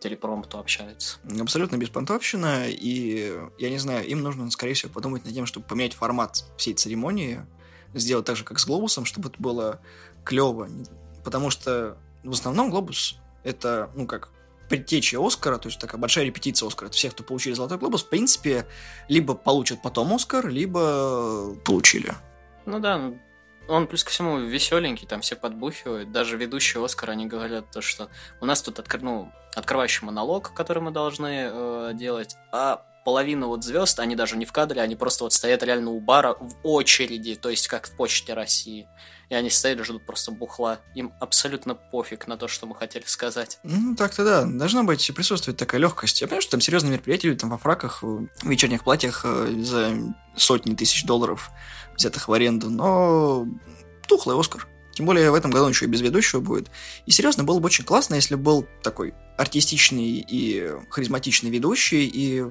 телепромпту 0.00 0.58
общаются. 0.58 1.16
Абсолютно 1.40 1.78
беспонтовщина, 1.78 2.68
и 2.68 3.34
я 3.58 3.70
не 3.70 3.78
знаю, 3.78 4.06
им 4.06 4.22
нужно, 4.22 4.50
скорее 4.50 4.74
всего, 4.74 4.92
подумать 4.92 5.24
над 5.24 5.32
тем, 5.32 5.46
чтобы 5.46 5.66
поменять 5.66 5.94
формат 5.94 6.44
всей 6.58 6.74
церемонии, 6.74 7.40
сделать 7.94 8.26
так 8.26 8.36
же, 8.36 8.44
как 8.44 8.58
с 8.58 8.66
Глобусом, 8.66 9.06
чтобы 9.06 9.30
это 9.30 9.40
было 9.42 9.80
клево. 10.24 10.68
Потому 11.24 11.48
что 11.48 11.96
в 12.22 12.32
основном 12.32 12.68
Глобус 12.68 13.16
это, 13.44 13.90
ну 13.94 14.06
как, 14.06 14.28
предтеча 14.68 15.26
Оскара, 15.26 15.56
то 15.56 15.70
есть 15.70 15.80
такая 15.80 15.98
большая 15.98 16.26
репетиция 16.26 16.66
Оскара. 16.66 16.88
Это 16.88 16.98
все, 16.98 17.08
кто 17.08 17.24
получили 17.24 17.54
Золотой 17.54 17.78
Глобус, 17.78 18.04
в 18.04 18.10
принципе, 18.10 18.66
либо 19.08 19.32
получат 19.32 19.80
потом 19.80 20.12
Оскар, 20.12 20.48
либо 20.48 21.54
получили. 21.64 22.12
Ну 22.68 22.80
да, 22.80 22.98
ну, 22.98 23.18
он 23.66 23.86
плюс 23.86 24.04
ко 24.04 24.10
всему 24.10 24.40
веселенький, 24.40 25.06
там 25.06 25.22
все 25.22 25.36
подбухивают. 25.36 26.12
Даже 26.12 26.36
ведущие 26.36 26.84
Оскара, 26.84 27.12
они 27.12 27.24
говорят 27.24 27.70
то, 27.70 27.80
что 27.80 28.10
у 28.42 28.44
нас 28.44 28.60
тут 28.60 28.78
откр... 28.78 29.00
ну, 29.00 29.32
открывающий 29.54 30.04
монолог, 30.04 30.52
который 30.52 30.82
мы 30.82 30.90
должны 30.90 31.48
э, 31.50 31.90
делать, 31.94 32.36
а 32.52 32.84
половина 33.08 33.46
вот 33.46 33.64
звезд, 33.64 34.00
они 34.00 34.16
даже 34.16 34.36
не 34.36 34.44
в 34.44 34.52
кадре, 34.52 34.82
они 34.82 34.94
просто 34.94 35.24
вот 35.24 35.32
стоят 35.32 35.62
реально 35.62 35.92
у 35.92 35.98
бара 35.98 36.36
в 36.38 36.56
очереди, 36.62 37.36
то 37.36 37.48
есть 37.48 37.66
как 37.66 37.88
в 37.88 37.92
Почте 37.92 38.34
России. 38.34 38.86
И 39.30 39.34
они 39.34 39.48
стоят 39.48 39.80
и 39.80 39.82
ждут 39.82 40.04
просто 40.04 40.30
бухла. 40.30 40.80
Им 40.94 41.14
абсолютно 41.18 41.74
пофиг 41.74 42.26
на 42.28 42.36
то, 42.36 42.48
что 42.48 42.66
мы 42.66 42.74
хотели 42.74 43.04
сказать. 43.06 43.60
Ну, 43.62 43.96
так-то 43.96 44.24
да. 44.24 44.44
Должна 44.44 44.82
быть 44.82 45.10
присутствовать 45.14 45.58
такая 45.58 45.80
легкость. 45.80 46.20
Я 46.20 46.26
понимаю, 46.26 46.42
что 46.42 46.50
там 46.50 46.60
серьезные 46.60 46.92
мероприятия, 46.92 47.34
там 47.34 47.48
во 47.48 47.56
фраках, 47.56 48.02
в 48.02 48.28
вечерних 48.42 48.84
платьях 48.84 49.22
э, 49.24 49.54
за 49.62 49.96
сотни 50.36 50.74
тысяч 50.74 51.06
долларов 51.06 51.50
взятых 51.96 52.28
в 52.28 52.32
аренду, 52.34 52.68
но 52.68 53.46
тухлый 54.06 54.38
Оскар. 54.38 54.68
Тем 54.92 55.06
более 55.06 55.30
в 55.30 55.34
этом 55.34 55.50
году 55.50 55.64
он 55.64 55.70
еще 55.70 55.86
и 55.86 55.88
без 55.88 56.02
ведущего 56.02 56.40
будет. 56.40 56.70
И 57.06 57.10
серьезно, 57.10 57.42
было 57.42 57.58
бы 57.58 57.66
очень 57.66 57.86
классно, 57.86 58.16
если 58.16 58.34
был 58.34 58.66
такой 58.82 59.14
артистичный 59.38 60.26
и 60.28 60.72
харизматичный 60.90 61.48
ведущий, 61.48 62.06
и 62.06 62.44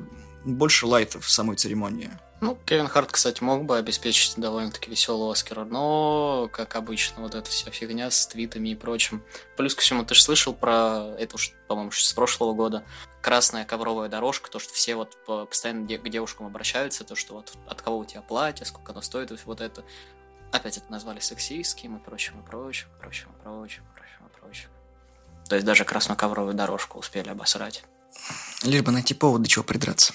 больше 0.48 0.86
лайтов 0.86 1.26
в 1.26 1.30
самой 1.30 1.56
церемонии. 1.58 2.12
Ну, 2.40 2.56
Кевин 2.66 2.88
Харт, 2.88 3.12
кстати, 3.12 3.42
мог 3.42 3.66
бы 3.66 3.78
обеспечить 3.78 4.36
довольно-таки 4.38 4.92
веселого 4.92 5.32
Оскара, 5.32 5.66
но, 5.66 6.48
как 6.54 6.76
обычно, 6.76 7.24
вот 7.24 7.34
эта 7.34 7.50
вся 7.50 7.72
фигня 7.72 8.12
с 8.12 8.28
твитами 8.28 8.70
и 8.70 8.76
прочим. 8.76 9.24
Плюс 9.56 9.74
ко 9.74 9.82
всему, 9.82 10.06
ты 10.06 10.14
же 10.14 10.22
слышал 10.22 10.54
про 10.54 11.16
это 11.18 11.36
уж, 11.36 11.54
по-моему, 11.68 11.92
с 11.92 12.14
прошлого 12.14 12.54
года. 12.54 12.84
Красная 13.24 13.66
ковровая 13.66 14.08
дорожка, 14.08 14.52
то, 14.52 14.60
что 14.60 14.72
все 14.72 14.96
вот 14.96 15.18
постоянно 15.26 15.88
к 15.88 16.10
девушкам 16.10 16.46
обращаются, 16.46 17.04
то, 17.04 17.16
что 17.16 17.34
вот 17.34 17.54
от 17.68 17.82
кого 17.82 17.98
у 17.98 18.06
тебя 18.06 18.22
платье, 18.22 18.68
сколько 18.68 18.92
оно 18.92 19.02
стоит, 19.02 19.32
вот 19.46 19.60
это. 19.60 19.84
Опять 20.52 20.78
это 20.78 20.92
назвали 20.92 21.20
сексистским 21.20 21.98
и 21.98 22.00
прочим, 22.00 22.40
и 22.40 22.46
прочим, 22.46 22.88
и 22.98 23.02
прочим, 23.02 23.30
и 23.32 23.44
прочим, 23.44 23.84
и 23.84 23.98
прочим, 23.98 24.28
и 24.28 24.40
прочим. 24.40 24.70
То 25.50 25.56
есть 25.56 25.66
даже 25.66 25.86
красную 25.86 26.18
ковровую 26.18 26.54
дорожку 26.54 27.00
успели 27.00 27.30
обосрать. 27.30 27.84
Лишь 28.64 28.84
бы 28.84 28.92
найти 28.92 29.16
повод, 29.16 29.42
до 29.42 29.50
чего 29.50 29.64
придраться. 29.64 30.14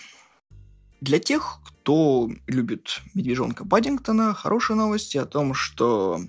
Для 1.03 1.19
тех, 1.19 1.59
кто 1.65 2.31
любит 2.47 3.01
медвежонка 3.13 3.65
Паддингтона, 3.65 4.35
хорошие 4.35 4.77
новости 4.77 5.17
о 5.19 5.27
том, 5.27 5.53
что 5.53 6.21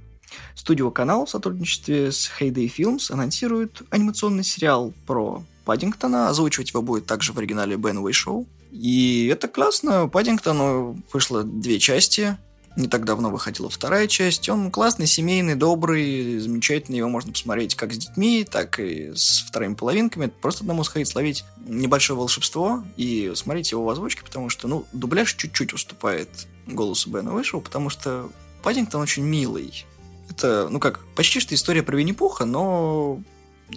студио 0.56 0.90
канал 0.90 1.28
в 1.28 1.30
сотрудничестве 1.30 2.12
с 2.12 2.28
Heyday 2.40 2.74
Films 2.76 3.14
анонсирует 3.14 3.84
анимационный 3.92 4.44
сериал 4.44 4.92
про 5.06 5.44
Паддингтона. 5.66 6.28
Озвучивать 6.28 6.72
его 6.72 6.82
будет 6.82 7.06
также 7.06 7.34
в 7.34 7.38
оригинале 7.38 7.78
Бен 7.78 8.00
Уэйшоу. 8.00 8.48
И 8.72 9.30
это 9.32 9.48
классно. 9.48 10.08
Паддингтону 10.08 11.00
вышло 11.14 11.44
две 11.44 11.78
части. 11.78 12.36
Не 12.76 12.88
так 12.88 13.06
давно 13.06 13.30
выходила 13.30 13.70
вторая 13.70 14.08
часть. 14.08 14.50
Он 14.50 14.72
классный, 14.72 15.06
семейный, 15.06 15.56
добрый, 15.56 16.40
замечательный. 16.40 16.98
Его 16.98 17.10
можно 17.10 17.32
посмотреть 17.32 17.76
как 17.76 17.94
с 17.94 17.98
детьми, 17.98 18.48
так 18.50 18.80
и 18.80 19.12
с 19.14 19.46
вторыми 19.48 19.76
половинками. 19.76 20.28
Просто 20.28 20.64
одному 20.64 20.84
сходить, 20.84 21.08
словить 21.08 21.46
небольшое 21.68 22.18
волшебство 22.18 22.84
и 22.98 23.32
смотреть 23.36 23.72
его 23.72 23.84
в 23.84 23.90
озвучке, 23.90 24.24
потому 24.24 24.50
что, 24.50 24.68
ну, 24.68 24.86
дубляж 24.92 25.34
чуть-чуть 25.36 25.74
уступает 25.74 26.30
голосу 26.66 27.12
Бена 27.12 27.32
Вышел, 27.32 27.62
потому 27.62 27.90
что 27.90 28.32
Паддингтон 28.64 29.02
очень 29.02 29.24
милый. 29.24 29.86
Это, 30.30 30.68
ну 30.70 30.80
как, 30.80 31.02
почти 31.16 31.40
что 31.40 31.54
история 31.54 31.84
про 31.84 31.96
Винни-Пуха, 31.96 32.46
но 32.46 33.22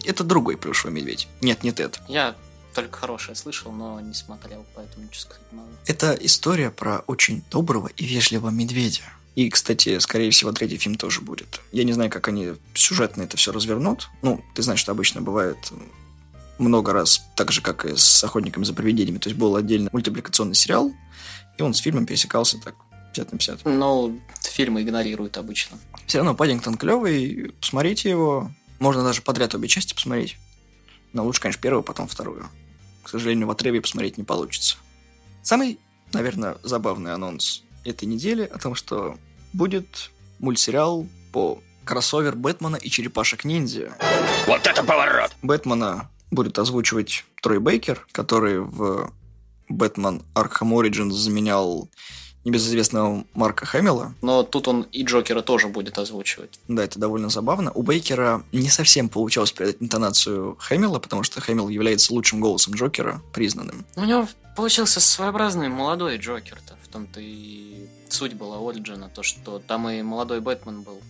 это 0.05 0.25
другой 0.25 0.57
плюшевый 0.57 0.95
медведь. 0.95 1.29
Нет, 1.43 1.65
не 1.65 1.73
Тед. 1.73 2.01
Я 2.09 2.35
только 2.77 2.99
хорошее 2.99 3.35
слышал, 3.35 3.73
но 3.73 3.99
не 4.01 4.13
смотрел, 4.13 4.67
поэтому 4.75 5.07
ничего 5.07 5.21
сказать 5.23 5.43
не 5.51 5.59
могу. 5.59 5.71
Это 5.87 6.13
история 6.21 6.71
про 6.71 6.99
очень 7.07 7.43
доброго 7.51 7.89
и 7.97 8.05
вежливого 8.05 8.51
медведя. 8.51 9.03
И, 9.35 9.49
кстати, 9.49 9.99
скорее 9.99 10.31
всего, 10.31 10.53
третий 10.53 10.77
фильм 10.77 10.97
тоже 10.97 11.23
будет. 11.23 11.63
Я 11.73 11.85
не 11.85 11.95
знаю, 11.95 12.11
как 12.11 12.29
они 12.29 12.53
сюжетно 12.75 13.23
это 13.23 13.39
все 13.39 13.51
развернут. 13.51 14.09
Ну, 14.21 14.45
ты 14.55 14.63
знаешь, 14.63 14.81
что 14.81 14.93
обычно 14.93 15.23
бывает 15.23 15.57
много 16.59 16.93
раз, 16.93 17.23
так 17.35 17.51
же, 17.51 17.63
как 17.63 17.87
и 17.87 17.97
с 17.97 18.23
«Охотниками 18.23 18.65
за 18.65 18.75
привидениями». 18.75 19.19
То 19.19 19.31
есть 19.31 19.39
был 19.39 19.57
отдельный 19.57 19.89
мультипликационный 19.93 20.55
сериал, 20.55 20.93
и 21.57 21.63
он 21.63 21.73
с 21.73 21.79
фильмом 21.79 22.05
пересекался 22.05 22.59
так 22.59 22.75
50 23.15 23.33
на 23.33 23.39
50. 23.39 23.65
Ну, 23.65 24.21
фильмы 24.43 24.83
игнорируют 24.83 25.39
обычно. 25.39 25.79
Все 26.07 26.19
равно 26.19 26.35
Паддингтон 26.35 26.77
клевый, 26.77 27.55
посмотрите 27.59 28.11
его. 28.11 28.51
Можно 28.79 29.03
даже 29.03 29.23
подряд 29.23 29.55
обе 29.55 29.67
части 29.67 29.95
посмотреть. 29.95 30.37
Но 31.15 31.25
лучше, 31.25 31.41
конечно, 31.41 31.63
первую, 31.63 31.83
потом 31.83 32.09
вторую. 32.09 32.47
К 33.07 33.09
сожалению, 33.09 33.47
в 33.47 33.53
отрыве 33.53 33.81
посмотреть 33.81 34.19
не 34.19 34.25
получится. 34.25 34.79
Самый, 35.41 35.79
наверное, 36.13 36.57
забавный 36.65 37.15
анонс 37.15 37.63
этой 37.85 38.07
недели 38.07 38.43
о 38.43 38.59
том, 38.59 38.75
что 38.75 39.17
будет 39.53 40.11
мультсериал 40.41 41.07
по 41.31 41.63
кроссовер 41.85 42.35
Бэтмена 42.35 42.75
и 42.75 42.91
Черепашек-ниндзя. 42.91 43.97
Вот 44.49 44.67
это 44.67 44.83
поворот! 44.83 45.37
Бэтмена 45.41 46.11
будет 46.33 46.59
озвучивать 46.59 47.25
Трой 47.41 47.61
Бейкер, 47.61 48.05
который 48.11 48.59
в 48.59 49.13
Бэтмен 49.69 50.25
Arkham 50.35 50.73
Origins 50.73 51.13
заменял 51.13 51.89
небезызвестного 52.47 53.25
Марка 53.35 53.67
Хэмилла. 53.67 54.15
Но 54.23 54.45
тут 54.45 54.69
он 54.69 54.83
и 54.93 55.03
Джокера 55.03 55.43
тоже 55.43 55.67
будет 55.67 55.99
озвучивать. 55.99 56.61
Да, 56.69 56.85
это 56.85 56.99
довольно 56.99 57.29
забавно. 57.29 57.73
У 57.73 57.83
Бейкера 57.83 58.43
не 58.53 58.71
совсем 58.71 59.09
получалось 59.09 59.51
передать 59.51 59.77
интонацию 59.81 60.57
Хэмилла, 60.61 61.01
потому 61.01 61.25
что 61.25 61.41
Хэмилл 61.41 61.69
является 61.69 62.15
лучшим 62.15 62.41
голосом 62.41 62.75
Джокера, 62.75 63.21
признанным. 63.33 63.85
У 63.97 64.05
него 64.05 64.29
получился 64.55 65.01
своеобразный 65.01 65.69
молодой 65.69 66.19
Джокер-то. 66.19 66.77
В 66.85 66.89
том-то 66.89 67.21
и 67.21 67.89
суть 68.09 68.35
была 68.35 68.59
Ориджина, 68.59 69.11
то, 69.13 69.25
что 69.25 69.59
там 69.59 69.89
и 69.89 70.01
молодой 70.03 70.41
Бэтмен 70.41 70.83
был, 70.83 71.01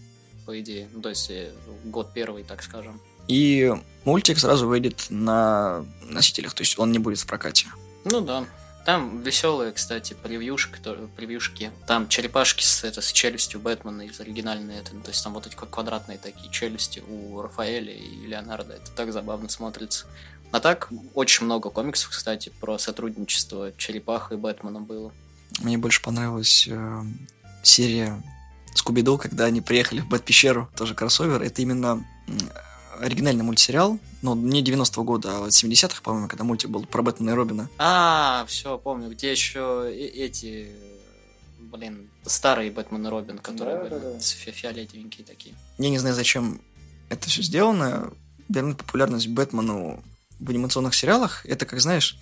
по 0.47 0.59
идее. 0.59 0.88
Ну, 0.95 1.02
то 1.02 1.11
есть 1.11 1.31
э, 1.31 1.50
год 1.85 2.12
первый, 2.14 2.45
так 2.45 2.62
скажем. 2.62 2.99
И 3.28 3.75
мультик 4.05 4.38
сразу 4.38 4.66
выйдет 4.66 5.07
на 5.11 5.85
носителях, 6.09 6.55
то 6.55 6.62
есть 6.62 6.78
он 6.78 6.93
не 6.93 6.99
будет 6.99 7.19
в 7.19 7.26
прокате. 7.26 7.66
Ну 8.05 8.21
да. 8.23 8.45
Там 8.87 9.21
веселые, 9.21 9.73
кстати, 9.73 10.14
превьюшки, 10.14 10.78
превьюшки. 11.16 11.73
Там 11.88 12.09
черепашки 12.09 12.62
с, 12.62 12.85
это, 12.85 13.02
с 13.02 13.11
челюстью 13.11 13.59
Бэтмена 13.59 14.02
из 14.02 14.21
оригинальной. 14.21 14.76
Это, 14.76 14.93
то 14.93 15.09
есть 15.09 15.25
там 15.25 15.35
вот 15.35 15.45
эти 15.45 15.57
квадратные 15.57 16.19
такие 16.19 16.52
челюсти 16.52 17.02
у 17.09 17.43
Рафаэля 17.43 17.93
и 17.93 18.26
Леонардо. 18.28 18.75
Это 18.75 18.93
так 18.93 19.12
забавно 19.12 19.49
смотрится. 19.49 20.07
А 20.52 20.61
так, 20.61 20.88
очень 21.14 21.47
много 21.47 21.71
комиксов, 21.71 22.11
кстати, 22.11 22.52
про 22.61 22.78
сотрудничество 22.78 23.73
Черепаха 23.76 24.35
и 24.35 24.37
Бэтмена 24.37 24.81
было. 24.81 25.12
Мне 25.59 25.78
больше 25.78 26.00
понравилась 26.00 26.69
э, 26.71 27.02
серия 27.64 28.23
Скуби-Ду, 28.76 29.19
когда 29.19 29.47
они 29.47 29.62
приехали 29.62 30.00
в 30.00 30.09
Бэт-пещеру, 30.09 30.71
тоже 30.76 30.95
кроссовер. 30.95 31.43
Это 31.43 31.61
именно 31.61 32.07
оригинальный 33.00 33.43
мультсериал, 33.43 33.99
ну, 34.26 34.35
не 34.35 34.62
90-го 34.62 35.04
года, 35.04 35.45
а 35.45 35.49
70-х, 35.49 36.02
по-моему, 36.02 36.28
когда 36.28 36.42
мультик 36.42 36.68
был 36.68 36.85
про 36.85 37.02
Бэтмена 37.02 37.30
и 37.30 37.35
Робина. 37.35 37.68
А, 37.78 38.45
все, 38.49 38.76
помню, 38.76 39.11
где 39.11 39.30
еще 39.30 39.88
эти, 39.92 40.68
блин, 41.61 42.11
старые 42.25 42.73
Бэтмен 42.73 43.06
и 43.06 43.09
Робин, 43.09 43.38
которые 43.38 43.76
да, 43.76 43.83
были 43.83 43.95
да, 43.95 44.12
да. 44.12 44.18
Фи 44.18 44.50
фиолетовенькие 44.50 45.25
такие. 45.25 45.54
Я 45.78 45.90
не 45.90 45.99
знаю, 45.99 46.14
зачем 46.14 46.61
это 47.09 47.28
все 47.28 47.42
сделано. 47.42 48.11
Вернуть 48.49 48.78
популярность 48.78 49.28
Бэтмену 49.28 50.02
в 50.40 50.50
анимационных 50.50 50.95
сериалах, 50.95 51.47
это, 51.47 51.64
как 51.64 51.80
знаешь, 51.80 52.18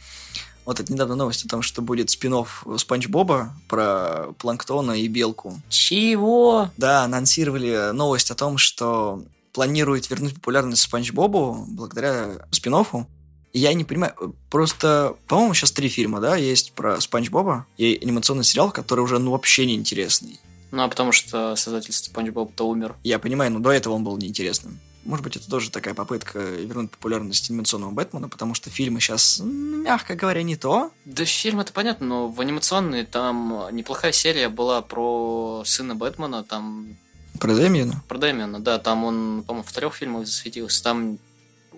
вот 0.64 0.80
это 0.80 0.92
недавно 0.92 1.14
новость 1.14 1.44
о 1.44 1.48
том, 1.48 1.62
что 1.62 1.82
будет 1.82 2.10
спин 2.10 2.44
Спанч 2.76 3.08
Боба 3.08 3.54
про 3.68 4.32
Планктона 4.38 4.92
и 4.92 5.08
Белку. 5.08 5.60
Чего? 5.68 6.70
Да, 6.76 7.04
анонсировали 7.04 7.92
новость 7.92 8.30
о 8.30 8.34
том, 8.34 8.56
что 8.58 9.22
планирует 9.54 10.10
вернуть 10.10 10.34
популярность 10.34 10.82
Спанч 10.82 11.12
Бобу 11.12 11.64
благодаря 11.68 12.46
спин 12.50 12.74
-оффу. 12.74 13.06
Я 13.52 13.72
не 13.72 13.84
понимаю, 13.84 14.34
просто, 14.50 15.14
по-моему, 15.28 15.54
сейчас 15.54 15.70
три 15.70 15.88
фильма, 15.88 16.20
да, 16.20 16.36
есть 16.36 16.72
про 16.72 17.00
Спанч 17.00 17.30
Боба 17.30 17.66
и 17.78 17.98
анимационный 18.02 18.42
сериал, 18.42 18.72
который 18.72 19.00
уже, 19.00 19.18
ну, 19.20 19.30
вообще 19.30 19.64
неинтересный. 19.64 20.40
Ну, 20.72 20.82
а 20.82 20.88
потому 20.88 21.12
что 21.12 21.54
создатель 21.54 21.92
Спанч 21.92 22.30
Боб-то 22.30 22.66
умер. 22.66 22.96
Я 23.04 23.20
понимаю, 23.20 23.52
но 23.52 23.60
до 23.60 23.70
этого 23.70 23.94
он 23.94 24.02
был 24.02 24.16
неинтересным. 24.16 24.80
Может 25.04 25.22
быть, 25.22 25.36
это 25.36 25.48
тоже 25.48 25.70
такая 25.70 25.94
попытка 25.94 26.40
вернуть 26.40 26.90
популярность 26.90 27.50
анимационного 27.50 27.92
Бэтмена, 27.92 28.28
потому 28.28 28.54
что 28.54 28.70
фильмы 28.70 29.00
сейчас, 29.00 29.40
мягко 29.44 30.16
говоря, 30.16 30.42
не 30.42 30.56
то. 30.56 30.90
Да 31.04 31.24
фильм 31.24 31.60
это 31.60 31.72
понятно, 31.72 32.06
но 32.06 32.28
в 32.28 32.40
анимационной 32.40 33.04
там 33.04 33.68
неплохая 33.70 34.12
серия 34.12 34.48
была 34.48 34.80
про 34.82 35.62
сына 35.66 35.94
Бэтмена, 35.94 36.42
там 36.42 36.96
про 37.40 37.54
Дэмиена? 37.54 38.02
Про 38.08 38.18
Дэмиена, 38.18 38.60
да. 38.60 38.78
Там 38.78 39.04
он, 39.04 39.44
по-моему, 39.46 39.66
в 39.66 39.72
трех 39.72 39.94
фильмах 39.94 40.26
засветился. 40.26 40.82
Там 40.82 41.18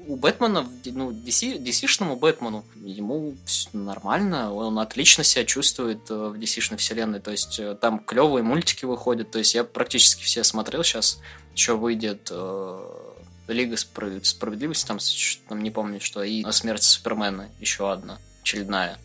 у 0.07 0.17
Бэтмена, 0.17 0.67
ну, 0.85 1.11
DC, 1.11 1.59
DC-шному 1.59 2.17
Бэтмену, 2.17 2.65
ему 2.77 3.37
нормально, 3.73 4.53
он 4.53 4.79
отлично 4.79 5.25
себя 5.25 5.45
чувствует 5.45 6.11
э, 6.11 6.15
в 6.15 6.35
DC-шной 6.35 6.77
вселенной, 6.77 7.21
то 7.21 7.33
есть 7.33 7.59
э, 7.59 7.75
там 7.75 7.99
клевые 7.99 8.43
мультики 8.43 8.85
выходят, 8.85 9.31
то 9.31 9.39
есть 9.39 9.55
я 9.55 9.65
практически 9.65 10.23
все 10.23 10.45
смотрел 10.45 10.85
сейчас, 10.85 11.21
что 11.55 11.77
выйдет 11.77 12.29
э, 12.31 12.89
Лига 13.49 13.77
Справедливости, 13.77 14.87
там, 14.87 14.99
там 15.49 15.63
не 15.63 15.71
помню, 15.71 16.01
что, 16.01 16.23
и 16.23 16.45
Смерть 16.53 16.85
Супермена 16.85 17.49
еще 17.61 17.91
одна, 17.91 18.19
очередная, 18.43 18.99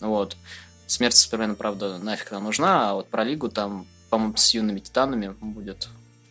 вот. 0.00 0.36
Смерть 0.86 1.16
Супермена, 1.16 1.54
правда, 1.54 1.98
нафиг 1.98 2.30
нам 2.30 2.44
нужна, 2.44 2.90
а 2.90 2.94
вот 2.94 3.08
про 3.08 3.24
Лигу 3.24 3.48
там 3.48 3.86
по-моему, 4.10 4.36
с 4.36 4.52
юными 4.52 4.80
титанами 4.80 5.34
будет 5.40 5.88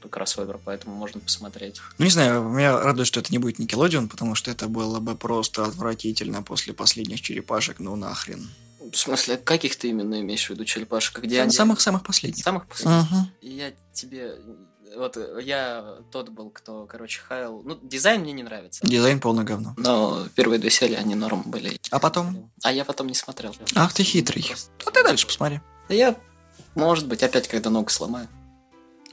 кроссовер, 0.09 0.59
поэтому 0.63 0.95
можно 0.95 1.19
посмотреть. 1.19 1.81
Ну, 1.97 2.05
не 2.05 2.11
знаю, 2.11 2.43
меня 2.43 2.79
радует, 2.79 3.07
что 3.07 3.19
это 3.19 3.31
не 3.31 3.37
будет 3.37 3.59
Никелодион, 3.59 4.07
потому 4.07 4.35
что 4.35 4.49
это 4.51 4.67
было 4.67 4.99
бы 4.99 5.15
просто 5.15 5.65
отвратительно 5.65 6.41
после 6.41 6.73
последних 6.73 7.21
черепашек, 7.21 7.79
ну 7.79 7.95
нахрен. 7.95 8.49
В 8.91 8.95
смысле, 8.95 9.37
каких 9.37 9.75
ты 9.75 9.89
именно 9.89 10.19
имеешь 10.21 10.47
в 10.47 10.49
виду 10.49 10.65
черепашек? 10.65 11.19
Где 11.19 11.41
они? 11.41 11.51
Самых-самых 11.51 12.03
последних. 12.03 12.43
Самых 12.43 12.65
последних? 12.65 13.11
Угу. 13.11 13.17
Я 13.41 13.71
тебе... 13.93 14.35
Вот 14.97 15.19
я 15.43 15.97
тот 16.11 16.29
был, 16.29 16.49
кто, 16.49 16.87
короче, 16.87 17.21
хаял... 17.21 17.61
Ну, 17.63 17.77
дизайн 17.83 18.21
мне 18.21 18.31
не 18.31 18.41
нравится. 18.41 18.85
Дизайн 18.87 19.19
полное 19.19 19.43
говно. 19.43 19.75
Но 19.77 20.25
первые 20.33 20.57
две 20.57 20.71
серии, 20.71 20.95
они 20.95 21.13
норм 21.13 21.43
были. 21.45 21.79
А 21.91 21.99
потом? 21.99 22.51
А 22.63 22.71
я 22.71 22.83
потом 22.83 23.05
не 23.07 23.13
смотрел. 23.13 23.55
Ах 23.75 23.93
ты 23.93 24.03
хитрый. 24.03 24.51
А 24.87 24.89
ты 24.89 25.03
дальше 25.03 25.27
посмотри. 25.27 25.61
Я 25.89 26.15
может 26.75 27.07
быть, 27.07 27.23
опять 27.23 27.47
когда 27.47 27.69
ногу 27.69 27.89
сломаю. 27.89 28.27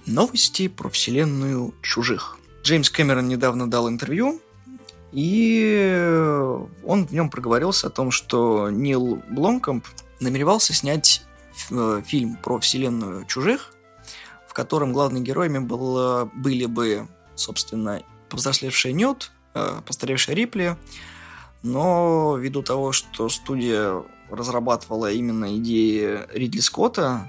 Новости 0.06 0.68
про 0.68 0.88
вселенную 0.88 1.74
чужих. 1.82 2.38
Джеймс 2.62 2.90
Кэмерон 2.90 3.28
недавно 3.28 3.68
дал 3.68 3.88
интервью, 3.88 4.40
и 5.12 5.96
он 6.84 7.06
в 7.06 7.12
нем 7.12 7.30
проговорился 7.30 7.86
о 7.86 7.90
том, 7.90 8.10
что 8.10 8.70
Нил 8.70 9.22
Бломкомп 9.30 9.86
намеревался 10.20 10.74
снять 10.74 11.22
э, 11.70 12.02
фильм 12.04 12.36
про 12.36 12.58
вселенную 12.58 13.24
чужих, 13.26 13.74
в 14.46 14.52
котором 14.52 14.92
главными 14.92 15.24
героями 15.24 15.58
было, 15.58 16.30
были 16.34 16.66
бы, 16.66 17.08
собственно, 17.34 18.02
повзрослевшая 18.28 18.92
Нют, 18.92 19.32
э, 19.54 19.80
постаревшая 19.86 20.36
Рипли, 20.36 20.76
но 21.62 22.36
ввиду 22.36 22.62
того, 22.62 22.92
что 22.92 23.28
студия 23.28 24.02
разрабатывала 24.30 25.10
именно 25.10 25.56
идеи 25.56 26.20
Ридли 26.32 26.60
Скотта, 26.60 27.28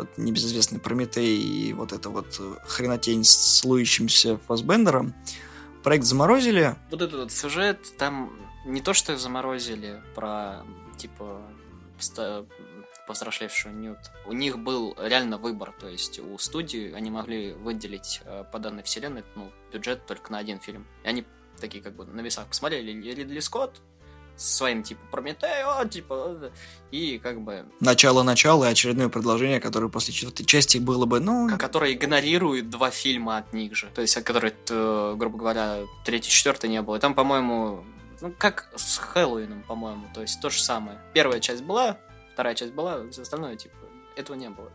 этот 0.00 0.18
небезызвестный 0.18 0.80
Прометей 0.80 1.38
и 1.38 1.72
вот 1.72 1.92
эта 1.92 2.10
вот 2.10 2.36
э, 2.40 2.54
хренотень 2.66 3.24
с 3.24 3.64
лующимся 3.64 4.38
Фасбендером. 4.46 5.14
Проект 5.82 6.04
заморозили. 6.04 6.76
Вот 6.90 7.02
этот 7.02 7.20
вот 7.20 7.32
сюжет, 7.32 7.96
там 7.96 8.32
не 8.64 8.80
то, 8.80 8.94
что 8.94 9.16
заморозили 9.16 10.02
про, 10.14 10.64
типа, 10.96 11.42
повзрослевшую 13.06 13.74
Ньют. 13.74 13.98
У 14.26 14.32
них 14.32 14.58
был 14.58 14.94
реально 15.00 15.38
выбор, 15.38 15.74
то 15.78 15.88
есть 15.88 16.18
у 16.18 16.36
студии 16.38 16.92
они 16.92 17.10
могли 17.10 17.52
выделить 17.54 18.20
э, 18.24 18.44
по 18.52 18.58
данной 18.58 18.82
вселенной 18.82 19.24
ну, 19.34 19.50
бюджет 19.72 20.06
только 20.06 20.30
на 20.30 20.38
один 20.38 20.60
фильм. 20.60 20.86
И 21.04 21.08
они 21.08 21.24
такие 21.58 21.82
как 21.82 21.94
бы 21.94 22.04
на 22.04 22.20
весах 22.20 22.46
посмотрели 22.48 22.92
Ридли 22.92 23.40
Скотт, 23.40 23.80
своим, 24.38 24.82
типа, 24.82 25.00
Прометео, 25.10 25.84
типа, 25.88 26.50
и 26.90 27.18
как 27.18 27.40
бы... 27.40 27.66
Начало-начало 27.80 28.64
и 28.64 28.68
очередное 28.68 29.08
предложение, 29.08 29.60
которое 29.60 29.88
после 29.88 30.14
четвертой 30.14 30.46
части 30.46 30.78
было 30.78 31.04
бы, 31.04 31.20
ну... 31.20 31.50
Которое 31.58 31.92
игнорирует 31.92 32.70
два 32.70 32.90
фильма 32.90 33.38
от 33.38 33.52
них 33.52 33.74
же. 33.74 33.88
То 33.94 34.00
есть, 34.00 34.14
которые, 34.22 34.54
э, 34.70 35.14
грубо 35.16 35.38
говоря, 35.38 35.80
третий, 36.04 36.30
четвертый 36.30 36.70
не 36.70 36.80
было. 36.80 36.96
И 36.96 37.00
там, 37.00 37.14
по-моему, 37.14 37.84
ну, 38.20 38.32
как 38.38 38.70
с 38.76 38.98
Хэллоуином, 38.98 39.62
по-моему. 39.62 40.06
То 40.14 40.22
есть, 40.22 40.40
то 40.40 40.50
же 40.50 40.60
самое. 40.62 40.98
Первая 41.12 41.40
часть 41.40 41.62
была, 41.62 41.98
вторая 42.32 42.54
часть 42.54 42.72
была, 42.72 43.08
все 43.10 43.22
остальное, 43.22 43.56
типа, 43.56 43.74
этого 44.16 44.36
не 44.36 44.48
было. 44.48 44.70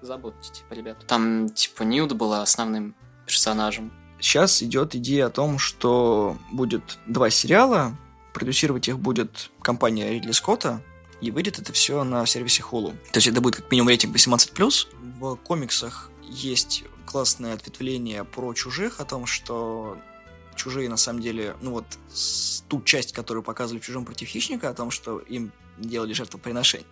Забудьте, 0.00 0.52
типа, 0.52 0.74
ребят. 0.74 1.06
Там, 1.06 1.48
типа, 1.48 1.84
Ньют 1.84 2.12
была 2.12 2.42
основным 2.42 2.94
персонажем. 3.26 3.92
Сейчас 4.20 4.62
идет 4.62 4.94
идея 4.94 5.26
о 5.26 5.30
том, 5.30 5.58
что 5.58 6.36
будет 6.52 6.98
два 7.06 7.30
сериала, 7.30 7.96
продюсировать 8.34 8.88
их 8.88 8.98
будет 8.98 9.50
компания 9.62 10.10
Ридли 10.10 10.32
Скотта, 10.32 10.82
и 11.20 11.30
выйдет 11.30 11.58
это 11.58 11.72
все 11.72 12.04
на 12.04 12.26
сервисе 12.26 12.62
Hulu. 12.62 12.90
То 13.12 13.16
есть 13.16 13.28
это 13.28 13.40
будет 13.40 13.56
как 13.56 13.70
минимум 13.70 13.88
рейтинг 13.88 14.14
18+. 14.14 14.86
В 15.18 15.36
комиксах 15.36 16.10
есть 16.22 16.84
классное 17.06 17.54
ответвление 17.54 18.24
про 18.24 18.52
чужих, 18.52 19.00
о 19.00 19.04
том, 19.04 19.24
что 19.24 19.96
чужие 20.54 20.88
на 20.88 20.96
самом 20.96 21.22
деле, 21.22 21.56
ну 21.62 21.70
вот 21.70 21.86
ту 22.68 22.82
часть, 22.82 23.12
которую 23.12 23.42
показывали 23.42 23.80
в 23.80 23.84
«Чужом 23.84 24.04
против 24.04 24.28
хищника», 24.28 24.68
о 24.68 24.74
том, 24.74 24.90
что 24.90 25.20
им 25.20 25.52
делали 25.78 26.12
жертвоприношение. 26.12 26.86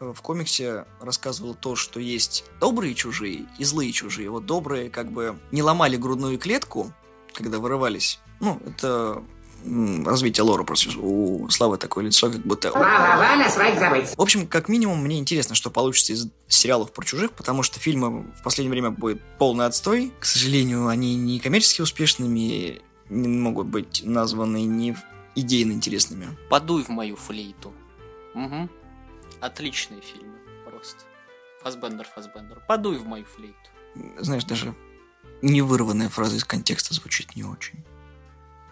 В 0.00 0.20
комиксе 0.20 0.84
рассказывал 1.00 1.54
то, 1.54 1.76
что 1.76 2.00
есть 2.00 2.44
добрые 2.58 2.94
чужие 2.94 3.46
и 3.58 3.64
злые 3.64 3.92
чужие. 3.92 4.30
Вот 4.30 4.46
добрые 4.46 4.90
как 4.90 5.12
бы 5.12 5.38
не 5.52 5.62
ломали 5.62 5.96
грудную 5.96 6.38
клетку, 6.38 6.92
когда 7.32 7.58
вырывались. 7.58 8.18
Ну, 8.40 8.60
это 8.66 9.22
развитие 10.04 10.44
лора 10.44 10.64
просто 10.64 10.90
у 10.98 11.48
Славы 11.50 11.78
такое 11.78 12.04
лицо, 12.04 12.30
как 12.30 12.40
будто... 12.40 12.70
В 12.72 14.20
общем, 14.20 14.46
как 14.46 14.68
минимум, 14.68 15.02
мне 15.02 15.18
интересно, 15.18 15.54
что 15.54 15.70
получится 15.70 16.12
из 16.12 16.28
сериалов 16.48 16.92
про 16.92 17.04
чужих, 17.04 17.32
потому 17.32 17.62
что 17.62 17.80
фильмы 17.80 18.22
в 18.22 18.42
последнее 18.42 18.70
время 18.70 18.90
будет 18.90 19.20
полный 19.38 19.66
отстой. 19.66 20.12
К 20.18 20.24
сожалению, 20.24 20.88
они 20.88 21.16
не 21.16 21.40
коммерчески 21.40 21.80
успешными, 21.82 22.80
не 23.08 23.28
могут 23.28 23.66
быть 23.66 24.02
названы 24.04 24.62
не 24.64 24.96
идейно 25.34 25.72
интересными. 25.72 26.36
Подуй 26.48 26.84
в 26.84 26.88
мою 26.88 27.16
флейту. 27.16 27.72
Угу. 28.34 28.68
Отличные 29.40 30.00
фильмы, 30.00 30.36
просто. 30.68 31.00
Фасбендер, 31.62 32.06
Фасбендер. 32.14 32.62
Подуй 32.66 32.98
в 32.98 33.06
мою 33.06 33.24
флейту. 33.24 33.56
Знаешь, 34.18 34.44
даже 34.44 34.74
не 35.42 35.62
вырванная 35.62 36.08
фраза 36.08 36.36
из 36.36 36.44
контекста 36.44 36.94
звучит 36.94 37.36
не 37.36 37.44
очень. 37.44 37.84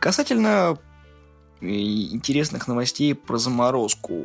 Касательно 0.00 0.78
э, 1.60 1.66
интересных 1.66 2.66
новостей 2.66 3.14
про 3.14 3.36
заморозку. 3.36 4.24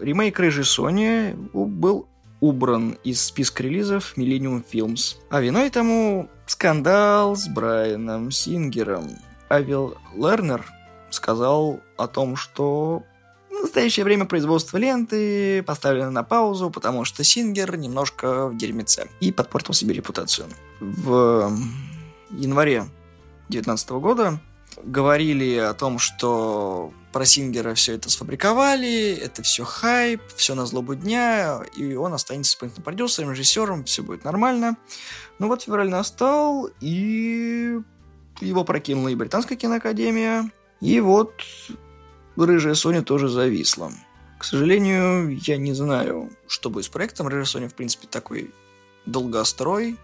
Ремейк 0.00 0.38
Рыжей 0.40 0.64
Сони 0.64 1.34
был 1.52 2.08
убран 2.40 2.96
из 3.04 3.22
списка 3.22 3.62
релизов 3.62 4.16
Millennium 4.16 4.64
Films. 4.72 5.16
А 5.28 5.40
виной 5.40 5.68
тому 5.68 6.30
скандал 6.46 7.36
с 7.36 7.48
Брайаном 7.48 8.30
Сингером. 8.30 9.10
Авил 9.50 9.96
Лернер 10.14 10.64
сказал 11.10 11.80
о 11.98 12.06
том, 12.06 12.36
что 12.36 13.02
в 13.50 13.62
настоящее 13.62 14.04
время 14.04 14.24
производство 14.24 14.78
ленты 14.78 15.62
поставлено 15.64 16.10
на 16.10 16.22
паузу, 16.22 16.70
потому 16.70 17.04
что 17.04 17.24
Сингер 17.24 17.76
немножко 17.76 18.48
в 18.48 18.56
дерьмеце 18.56 19.08
и 19.20 19.32
подпортил 19.32 19.74
себе 19.74 19.94
репутацию. 19.94 20.46
В 20.80 21.52
январе 22.30 22.86
2019 23.48 23.90
года 23.90 24.40
говорили 24.84 25.56
о 25.56 25.74
том, 25.74 25.98
что 25.98 26.92
про 27.12 27.24
Сингера 27.24 27.74
все 27.74 27.94
это 27.94 28.10
сфабриковали, 28.10 29.12
это 29.12 29.42
все 29.42 29.64
хайп, 29.64 30.20
все 30.36 30.54
на 30.54 30.66
злобу 30.66 30.94
дня, 30.94 31.62
и 31.76 31.94
он 31.94 32.14
останется 32.14 32.52
исполнительным 32.52 32.84
продюсером, 32.84 33.30
режиссером, 33.32 33.84
все 33.84 34.02
будет 34.02 34.24
нормально. 34.24 34.76
Ну 35.38 35.48
вот 35.48 35.62
февраль 35.62 35.88
настал, 35.88 36.70
и 36.80 37.78
его 38.40 38.64
прокинула 38.64 39.08
и 39.08 39.14
Британская 39.14 39.56
киноакадемия, 39.56 40.50
и 40.80 41.00
вот 41.00 41.32
Рыжая 42.36 42.74
Соня 42.74 43.02
тоже 43.02 43.28
зависла. 43.28 43.90
К 44.38 44.44
сожалению, 44.44 45.36
я 45.38 45.56
не 45.56 45.72
знаю, 45.72 46.30
что 46.46 46.70
будет 46.70 46.84
с 46.84 46.88
проектом. 46.88 47.26
Рыжая 47.26 47.44
Соня, 47.44 47.68
в 47.68 47.74
принципе, 47.74 48.06
такой 48.06 48.54
долгострой, 49.04 49.98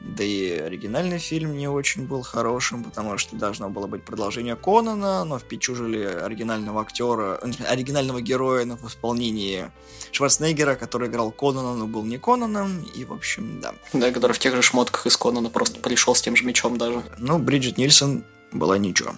да 0.00 0.24
и 0.24 0.52
оригинальный 0.52 1.18
фильм 1.18 1.56
не 1.56 1.68
очень 1.68 2.06
был 2.06 2.22
хорошим, 2.22 2.84
потому 2.84 3.18
что 3.18 3.36
должно 3.36 3.68
было 3.68 3.86
быть 3.86 4.02
продолжение 4.02 4.56
Конана, 4.56 5.24
но 5.24 5.38
впечужили 5.38 6.02
оригинального 6.02 6.80
актера, 6.80 7.40
оригинального 7.68 8.20
героя 8.20 8.64
в 8.64 8.86
исполнении 8.86 9.70
Шварценеггера, 10.12 10.74
который 10.74 11.08
играл 11.08 11.30
Конана, 11.30 11.74
но 11.74 11.86
был 11.86 12.04
не 12.04 12.18
Конаном, 12.18 12.82
и, 12.82 13.04
в 13.04 13.12
общем, 13.12 13.60
да. 13.60 13.74
Да, 13.92 14.10
который 14.10 14.32
в 14.32 14.38
тех 14.38 14.54
же 14.54 14.62
шмотках 14.62 15.06
из 15.06 15.16
Конана 15.16 15.50
просто 15.50 15.80
пришел 15.80 16.14
с 16.14 16.22
тем 16.22 16.34
же 16.34 16.44
мечом 16.44 16.78
даже. 16.78 17.02
Ну, 17.18 17.38
Бриджит 17.38 17.76
Нильсон 17.76 18.24
была 18.52 18.78
ничего. 18.78 19.12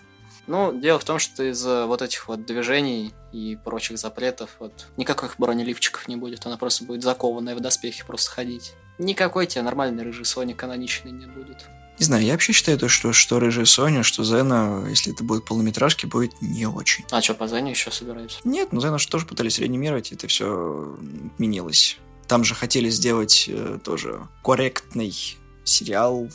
Ну, 0.48 0.72
дело 0.78 0.98
в 0.98 1.04
том, 1.04 1.18
что 1.18 1.44
из-за 1.44 1.86
вот 1.86 2.02
этих 2.02 2.26
вот 2.26 2.44
движений 2.44 3.14
и 3.32 3.56
прочих 3.64 3.98
запретов 3.98 4.50
вот 4.58 4.88
никаких 4.96 5.36
бронеливчиков 5.38 6.08
не 6.08 6.16
будет, 6.16 6.44
она 6.44 6.56
просто 6.56 6.84
будет 6.84 7.02
закованная 7.02 7.54
в 7.54 7.60
доспехи 7.60 8.04
просто 8.04 8.30
ходить. 8.32 8.74
Никакой 9.02 9.46
тебе 9.46 9.62
нормальный 9.62 10.04
рыжий 10.04 10.24
Сони 10.24 10.52
каноничный 10.52 11.10
не 11.10 11.26
будет. 11.26 11.66
Не 11.98 12.04
знаю, 12.04 12.24
я 12.24 12.32
вообще 12.32 12.52
считаю, 12.52 12.78
то, 12.78 12.88
что, 12.88 13.12
что 13.12 13.38
рыжая 13.38 13.64
Соня, 13.64 14.02
что 14.02 14.24
Зена, 14.24 14.86
если 14.88 15.12
это 15.12 15.24
будет 15.24 15.44
полнометражки, 15.44 16.06
будет 16.06 16.32
не 16.40 16.66
очень. 16.66 17.04
А 17.10 17.20
что, 17.20 17.34
по 17.34 17.46
Зене 17.46 17.70
еще 17.70 17.90
собираются? 17.90 18.38
Нет, 18.44 18.72
ну 18.72 18.80
Зена 18.80 18.98
же 18.98 19.08
тоже 19.08 19.26
пытались 19.26 19.58
реанимировать, 19.58 20.12
и 20.12 20.14
это 20.14 20.26
все 20.26 20.96
отменилось. 21.34 21.98
Там 22.28 22.44
же 22.44 22.54
хотели 22.54 22.88
сделать 22.88 23.46
э, 23.48 23.78
тоже 23.84 24.26
корректный 24.42 25.14
сериал, 25.64 26.28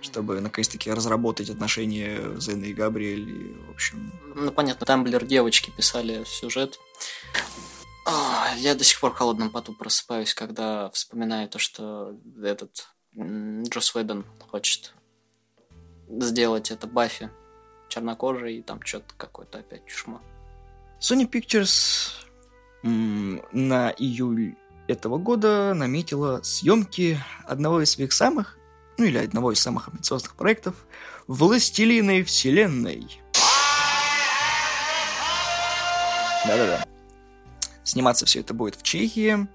чтобы 0.00 0.40
наконец-таки 0.40 0.90
разработать 0.92 1.50
отношения 1.50 2.20
Зены 2.38 2.66
и 2.66 2.74
Габриэль. 2.74 3.28
И, 3.28 3.56
в 3.66 3.70
общем... 3.70 4.12
Ну, 4.34 4.52
понятно, 4.52 4.86
Тамблер 4.86 5.24
девочки 5.24 5.72
писали 5.76 6.24
сюжет. 6.26 6.78
Я 8.56 8.74
до 8.74 8.84
сих 8.84 9.00
пор 9.00 9.12
в 9.12 9.16
холодном 9.16 9.50
поту 9.50 9.74
просыпаюсь, 9.74 10.32
когда 10.34 10.90
вспоминаю 10.90 11.48
то, 11.48 11.58
что 11.58 12.16
этот 12.42 12.88
Джос 13.14 13.94
Уэдден 13.94 14.24
хочет 14.50 14.94
сделать 16.08 16.70
это 16.70 16.86
Баффи 16.86 17.30
чернокожей, 17.88 18.58
и 18.58 18.62
там 18.62 18.82
что-то 18.82 19.14
какое-то 19.16 19.58
опять 19.58 19.86
чушма. 19.86 20.20
Sony 21.00 21.30
Pictures 21.30 22.12
на 22.82 23.90
июль 23.90 24.56
этого 24.88 25.18
года 25.18 25.74
наметила 25.74 26.40
съемки 26.42 27.18
одного 27.44 27.82
из 27.82 27.90
своих 27.90 28.12
самых, 28.12 28.56
ну 28.96 29.04
или 29.04 29.18
одного 29.18 29.52
из 29.52 29.60
самых 29.60 29.88
амбициозных 29.88 30.34
проектов 30.34 30.86
«Властелины 31.26 32.24
вселенной». 32.24 33.20
Да-да-да. 36.46 36.85
Сниматься 37.86 38.26
все 38.26 38.40
это 38.40 38.52
будет 38.52 38.74
в 38.74 38.82
Чехии. 38.82 39.46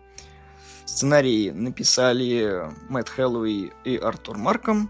Сценарий 0.86 1.52
написали 1.52 2.72
Мэтт 2.88 3.10
Хэллоуи 3.10 3.74
и 3.84 3.98
Артур 3.98 4.38
Марком. 4.38 4.90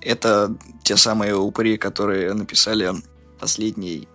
Это 0.00 0.56
те 0.82 0.96
самые 0.96 1.36
упыри, 1.36 1.78
которые 1.78 2.34
написали 2.34 2.92
последний 3.38 4.08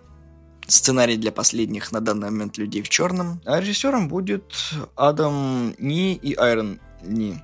сценарий 0.66 1.16
для 1.16 1.32
последних 1.32 1.90
на 1.90 2.02
данный 2.02 2.30
момент 2.30 2.58
людей 2.58 2.82
в 2.82 2.90
черном. 2.90 3.40
А 3.46 3.60
режиссером 3.60 4.08
будет 4.08 4.52
Адам 4.94 5.74
Ни 5.78 6.14
и 6.14 6.34
Айрон 6.34 6.80
Ни. 7.02 7.42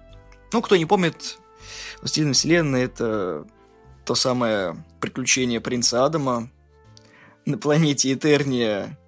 Ну, 0.52 0.60
кто 0.60 0.76
не 0.76 0.84
помнит, 0.84 1.38
«Властелин 2.00 2.34
вселенной»— 2.34 2.82
это 2.84 3.46
то 4.04 4.14
самое 4.14 4.84
приключение 5.00 5.60
принца 5.60 6.04
Адама 6.04 6.50
на 7.46 7.56
планете 7.56 8.12
Этерния, 8.12 8.98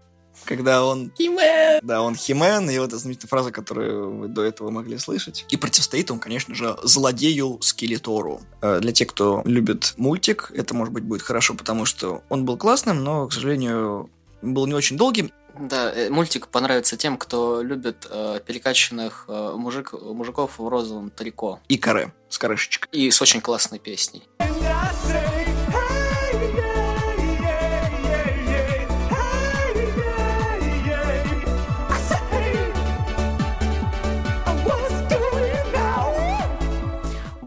когда 0.44 0.85
он... 0.85 1.12
Химен! 1.16 1.81
Да, 1.83 2.02
он 2.02 2.14
Химен, 2.14 2.68
и 2.70 2.78
вот 2.78 2.88
эта 2.88 2.98
знаменитая 2.98 3.28
фраза, 3.28 3.50
которую 3.50 4.16
вы 4.16 4.28
до 4.28 4.42
этого 4.42 4.70
могли 4.70 4.98
слышать. 4.98 5.44
И 5.50 5.57
противостоит 5.57 6.11
он, 6.11 6.18
конечно 6.18 6.55
же, 6.55 6.76
злодею 6.83 7.59
Скелетору. 7.61 8.40
Э, 8.61 8.81
для 8.81 8.92
тех, 8.92 9.09
кто 9.09 9.42
любит 9.44 9.94
мультик, 9.96 10.50
это, 10.55 10.74
может 10.74 10.92
быть, 10.92 11.05
будет 11.05 11.22
хорошо, 11.22 11.55
потому 11.55 11.85
что 11.85 12.22
он 12.28 12.44
был 12.44 12.57
классным, 12.57 13.02
но, 13.02 13.26
к 13.26 13.33
сожалению, 13.33 14.11
был 14.42 14.66
не 14.66 14.74
очень 14.74 14.96
долгим. 14.96 15.31
Да, 15.59 15.92
э, 15.92 16.09
мультик 16.11 16.48
понравится 16.48 16.96
тем, 16.96 17.16
кто 17.16 17.62
любит 17.62 18.07
э, 18.11 18.40
перекачанных 18.44 19.26
э, 19.28 19.55
мужик, 19.57 19.92
мужиков 19.92 20.59
в 20.59 20.68
розовом 20.68 21.11
трико. 21.11 21.61
И 21.68 21.76
каре, 21.76 22.12
с 22.28 22.38
корешечкой. 22.38 22.88
И 22.92 23.11
с 23.11 23.20
очень 23.20 23.40
классной 23.40 23.78
песней. 23.78 24.22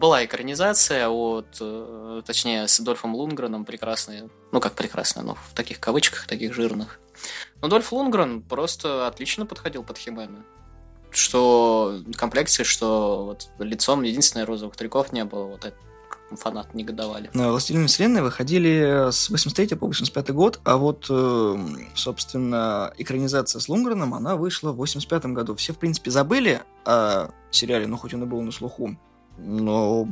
Была 0.06 0.24
экранизация 0.24 1.08
от, 1.08 1.58
э, 1.60 2.22
точнее, 2.24 2.68
с 2.68 2.78
Дольфом 2.78 3.16
Лунгреном 3.16 3.64
прекрасная, 3.64 4.28
ну 4.52 4.60
как 4.60 4.74
прекрасная, 4.74 5.24
но 5.24 5.34
в 5.34 5.52
таких 5.52 5.80
кавычках, 5.80 6.28
таких 6.28 6.54
жирных. 6.54 7.00
Но 7.60 7.66
Дольф 7.66 7.92
Лунгрен 7.92 8.40
просто 8.40 9.08
отлично 9.08 9.46
подходил 9.46 9.82
под 9.82 9.98
Химена. 9.98 10.44
Что 11.10 11.98
комплекции, 12.14 12.62
что 12.62 13.24
вот 13.24 13.48
лицом 13.58 14.02
единственное 14.02 14.46
розовых 14.46 14.76
триков 14.76 15.12
не 15.12 15.24
было. 15.24 15.46
Вот 15.46 15.64
это 15.64 15.76
фанаты 16.36 16.68
негодовали. 16.74 17.28
На 17.34 17.50
«Властелины 17.50 17.88
вселенной» 17.88 18.22
выходили 18.22 19.10
с 19.10 19.28
83 19.28 19.76
по 19.76 19.86
85 19.88 20.30
год, 20.30 20.60
а 20.62 20.76
вот, 20.76 21.06
э, 21.10 21.56
собственно, 21.96 22.92
экранизация 22.96 23.58
с 23.60 23.68
Лунгреном, 23.68 24.14
она 24.14 24.36
вышла 24.36 24.70
в 24.70 24.76
85 24.76 25.26
году. 25.34 25.56
Все, 25.56 25.72
в 25.72 25.78
принципе, 25.78 26.12
забыли 26.12 26.62
о 26.84 27.30
сериале, 27.50 27.88
ну, 27.88 27.96
хоть 27.96 28.14
он 28.14 28.22
и 28.22 28.26
был 28.26 28.40
на 28.42 28.52
слуху. 28.52 28.96
Но, 29.38 30.08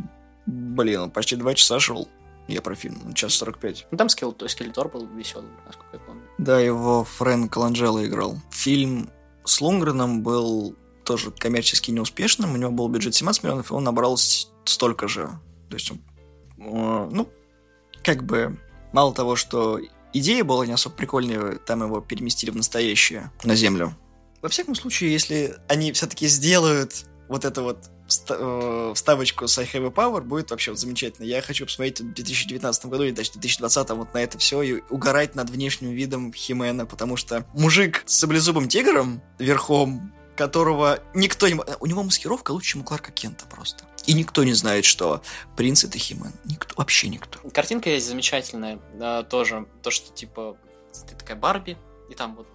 блин, 0.46 1.00
он 1.02 1.10
почти 1.10 1.36
два 1.36 1.54
часа 1.54 1.80
шел. 1.80 2.08
Я 2.46 2.60
про 2.60 2.74
фильм, 2.74 3.14
час 3.14 3.34
45. 3.34 3.86
Ну, 3.90 3.96
там 3.96 4.08
Скел... 4.08 4.36
Скелетор 4.48 4.88
был 4.88 5.06
веселый, 5.06 5.48
насколько 5.66 5.96
я 5.96 5.98
помню. 6.00 6.22
Да, 6.36 6.60
его 6.60 7.04
Фрэнк 7.04 7.56
Ланджело 7.56 8.04
играл. 8.04 8.36
Фильм 8.50 9.08
с 9.44 9.60
Лунгреном 9.60 10.22
был 10.22 10.76
тоже 11.04 11.30
коммерчески 11.30 11.90
неуспешным. 11.90 12.52
У 12.52 12.56
него 12.56 12.70
был 12.70 12.88
бюджет 12.88 13.14
17 13.14 13.42
миллионов, 13.44 13.70
и 13.70 13.74
он 13.74 13.84
набрал 13.84 14.18
столько 14.18 15.08
же. 15.08 15.30
То 15.70 15.76
есть 15.76 15.90
он, 15.90 16.00
ну, 16.58 17.28
как 18.02 18.24
бы, 18.24 18.58
мало 18.92 19.14
того, 19.14 19.36
что 19.36 19.80
идея 20.12 20.44
была 20.44 20.66
не 20.66 20.72
особо 20.72 20.94
прикольная, 20.96 21.56
там 21.56 21.82
его 21.82 22.00
переместили 22.02 22.50
в 22.50 22.56
настоящее, 22.56 23.32
на 23.42 23.54
Землю. 23.54 23.96
Во 24.42 24.48
всяком 24.50 24.74
случае, 24.74 25.12
если 25.12 25.56
они 25.68 25.92
все-таки 25.92 26.26
сделают 26.26 27.06
вот 27.28 27.46
это 27.46 27.62
вот 27.62 27.90
вставочку 28.94 29.48
с 29.48 29.58
I 29.58 29.64
Have 29.66 29.86
a 29.86 29.90
Power 29.90 30.20
будет 30.20 30.50
вообще 30.50 30.70
вот 30.70 30.80
замечательно. 30.80 31.26
Я 31.26 31.42
хочу 31.42 31.66
посмотреть 31.66 32.00
в 32.00 32.12
2019 32.12 32.86
году 32.86 33.04
или 33.04 33.12
даже 33.12 33.30
в 33.30 33.34
2020 33.34 33.90
вот 33.90 34.14
на 34.14 34.18
это 34.18 34.38
все 34.38 34.62
и 34.62 34.82
угорать 34.90 35.34
над 35.34 35.50
внешним 35.50 35.90
видом 35.90 36.32
Химена, 36.32 36.86
потому 36.86 37.16
что 37.16 37.46
мужик 37.54 38.02
с 38.06 38.18
саблезубым 38.18 38.68
тигром 38.68 39.22
верхом, 39.38 40.12
которого 40.36 41.00
никто 41.14 41.48
не... 41.48 41.58
У 41.80 41.86
него 41.86 42.02
маскировка 42.02 42.50
лучше, 42.52 42.72
чем 42.72 42.80
у 42.80 42.84
Кларка 42.84 43.12
Кента 43.12 43.46
просто. 43.46 43.84
И 44.06 44.12
никто 44.12 44.44
не 44.44 44.52
знает, 44.52 44.84
что 44.84 45.22
принц 45.56 45.84
это 45.84 45.98
Химен. 45.98 46.32
Никто, 46.44 46.74
вообще 46.76 47.08
никто. 47.08 47.38
Картинка 47.50 47.90
есть 47.90 48.06
замечательная, 48.06 48.78
да, 48.94 49.22
тоже. 49.22 49.66
То, 49.82 49.90
что, 49.90 50.12
типа, 50.12 50.56
ты 51.08 51.14
такая 51.16 51.36
Барби, 51.36 51.76
и 52.08 52.14
там 52.14 52.36
вот 52.36 52.46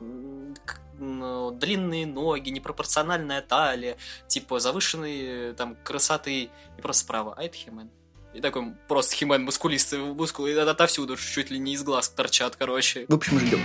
длинные 1.60 2.06
ноги, 2.06 2.50
непропорциональная 2.50 3.42
талия, 3.42 3.98
типа 4.28 4.60
завышенные 4.60 5.54
там 5.54 5.76
красоты, 5.84 6.50
и 6.78 6.82
просто 6.82 7.04
справа, 7.04 7.34
а 7.38 7.44
это 7.44 7.56
Химен. 7.56 7.90
И 8.34 8.42
такой 8.42 8.74
просто 8.88 9.16
Химен 9.16 9.44
мускулистый, 9.44 10.00
мускулы 10.00 10.54
отовсюду, 10.60 11.16
чуть 11.16 11.50
ли 11.50 11.58
не 11.58 11.74
из 11.74 11.84
глаз 11.84 12.10
торчат, 12.10 12.56
короче. 12.56 13.06
В 13.08 13.16
общем, 13.16 13.40
ждем. 13.40 13.60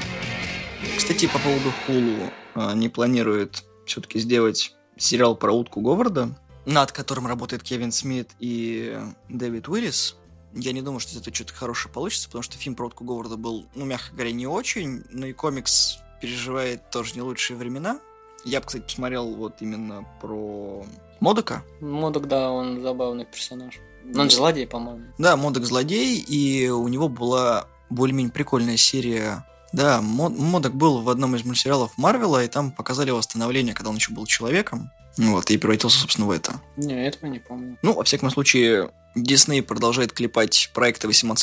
Кстати, 0.97 1.27
по 1.27 1.38
поводу 1.38 1.73
Хулу, 1.87 2.31
они 2.55 2.88
планируют 2.88 3.64
все-таки 3.85 4.18
сделать 4.18 4.75
сериал 4.97 5.37
про 5.37 5.53
утку 5.53 5.81
Говарда, 5.81 6.38
над 6.66 6.92
которым 6.92 7.27
работает 7.27 7.62
Кевин 7.62 7.92
Смит 7.92 8.31
и 8.38 8.99
Дэвид 9.29 9.68
Уиллис. 9.68 10.16
Я 10.55 10.73
не 10.73 10.83
думаю, 10.83 11.01
что 11.01 11.19
это 11.19 11.35
что-то 11.35 11.53
хорошее 11.53 11.93
получится, 11.93 12.29
потому 12.29 12.43
что 12.43 12.57
фильм 12.57 12.77
про 12.77 12.87
утку 12.87 13.05
Говарда 13.05 13.37
был, 13.37 13.67
ну, 13.75 13.85
мягко 13.85 14.12
говоря, 14.12 14.33
не 14.33 14.47
очень, 14.47 15.05
но 15.11 15.27
и 15.27 15.33
комикс 15.33 15.99
переживает 16.21 16.90
тоже 16.90 17.14
не 17.14 17.23
лучшие 17.23 17.57
времена. 17.57 17.99
Я 18.45 18.61
бы, 18.61 18.67
кстати, 18.67 18.85
посмотрел 18.85 19.35
вот 19.35 19.57
именно 19.61 20.07
про 20.21 20.87
Модока. 21.21 21.64
Модок, 21.81 22.29
да, 22.29 22.51
он 22.51 22.83
забавный 22.83 23.25
персонаж. 23.25 23.79
Но 24.05 24.23
он 24.23 24.31
злодей, 24.31 24.67
по-моему. 24.67 25.05
Да, 25.19 25.37
Модок 25.37 25.64
злодей, 25.64 26.19
и 26.19 26.69
у 26.69 26.87
него 26.88 27.09
была 27.09 27.67
более-менее 27.90 28.33
прикольная 28.33 28.77
серия. 28.77 29.47
Да, 29.73 30.01
Модок 30.03 30.75
был 30.75 31.01
в 31.01 31.09
одном 31.09 31.35
из 31.35 31.45
мультсериалов 31.45 31.97
Марвела, 31.97 32.45
и 32.45 32.49
там 32.49 32.71
показали 32.71 33.09
его 33.09 33.21
становление, 33.23 33.75
когда 33.75 33.90
он 33.90 33.97
еще 33.97 34.12
был 34.12 34.27
человеком. 34.27 34.90
Вот, 35.16 35.50
и 35.50 35.59
превратился, 35.59 35.98
собственно, 35.98 36.27
в 36.27 36.31
это. 36.31 36.61
Не, 36.77 37.07
этого 37.07 37.31
не 37.31 37.38
помню. 37.38 37.79
Ну, 37.83 37.92
во 37.94 38.05
всяком 38.05 38.31
случае, 38.31 38.90
Дисней 39.14 39.62
продолжает 39.62 40.12
клепать 40.12 40.70
проекты 40.74 41.07
18+, 41.09 41.37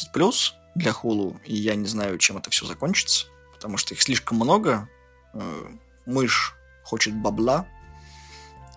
для 0.76 0.94
Хулу, 0.94 1.38
и 1.46 1.56
я 1.56 1.76
не 1.76 1.86
знаю, 1.86 2.18
чем 2.18 2.38
это 2.38 2.50
все 2.50 2.66
закончится 2.66 3.28
потому 3.62 3.78
что 3.78 3.94
их 3.94 4.02
слишком 4.02 4.38
много. 4.38 4.90
Э, 5.36 5.66
мышь 6.08 6.56
хочет 6.82 7.14
бабла, 7.14 7.68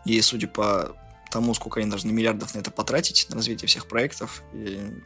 и 0.04 0.20
судя 0.20 0.46
по 0.46 0.94
тому, 1.30 1.54
сколько 1.54 1.80
они 1.80 1.88
должны 1.88 2.12
миллиардов 2.12 2.54
на 2.54 2.58
это 2.58 2.70
потратить, 2.70 3.26
на 3.30 3.36
развитие 3.36 3.66
всех 3.66 3.86
проектов, 3.86 4.42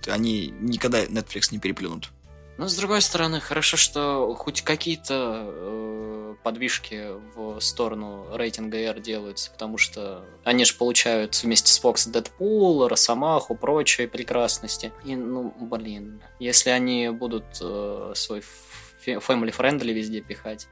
они 0.08 0.48
никогда 0.58 1.04
Netflix 1.04 1.50
не 1.52 1.60
переплюнут. 1.60 2.10
Но 2.58 2.66
с 2.66 2.74
другой 2.74 3.00
стороны, 3.02 3.40
хорошо, 3.40 3.76
что 3.76 4.34
хоть 4.34 4.62
какие-то 4.62 5.44
э, 5.46 6.34
подвижки 6.42 7.06
в 7.36 7.60
сторону 7.60 8.26
рейтинга 8.34 8.78
R 8.78 8.98
делаются, 8.98 9.52
потому 9.52 9.78
что 9.78 10.24
они 10.42 10.64
же 10.64 10.74
получают 10.74 11.40
вместе 11.40 11.72
с 11.72 11.80
Fox 11.80 12.10
Дэдпул, 12.10 12.88
Росомаху, 12.88 13.54
прочие 13.54 14.08
прекрасности. 14.08 14.92
И, 15.04 15.14
ну, 15.14 15.54
блин, 15.60 16.20
если 16.40 16.70
они 16.70 17.10
будут 17.10 17.44
э, 17.60 18.12
свой 18.16 18.42
family 19.06 19.54
friendly 19.56 19.92
везде 19.92 20.20
пихать. 20.20 20.66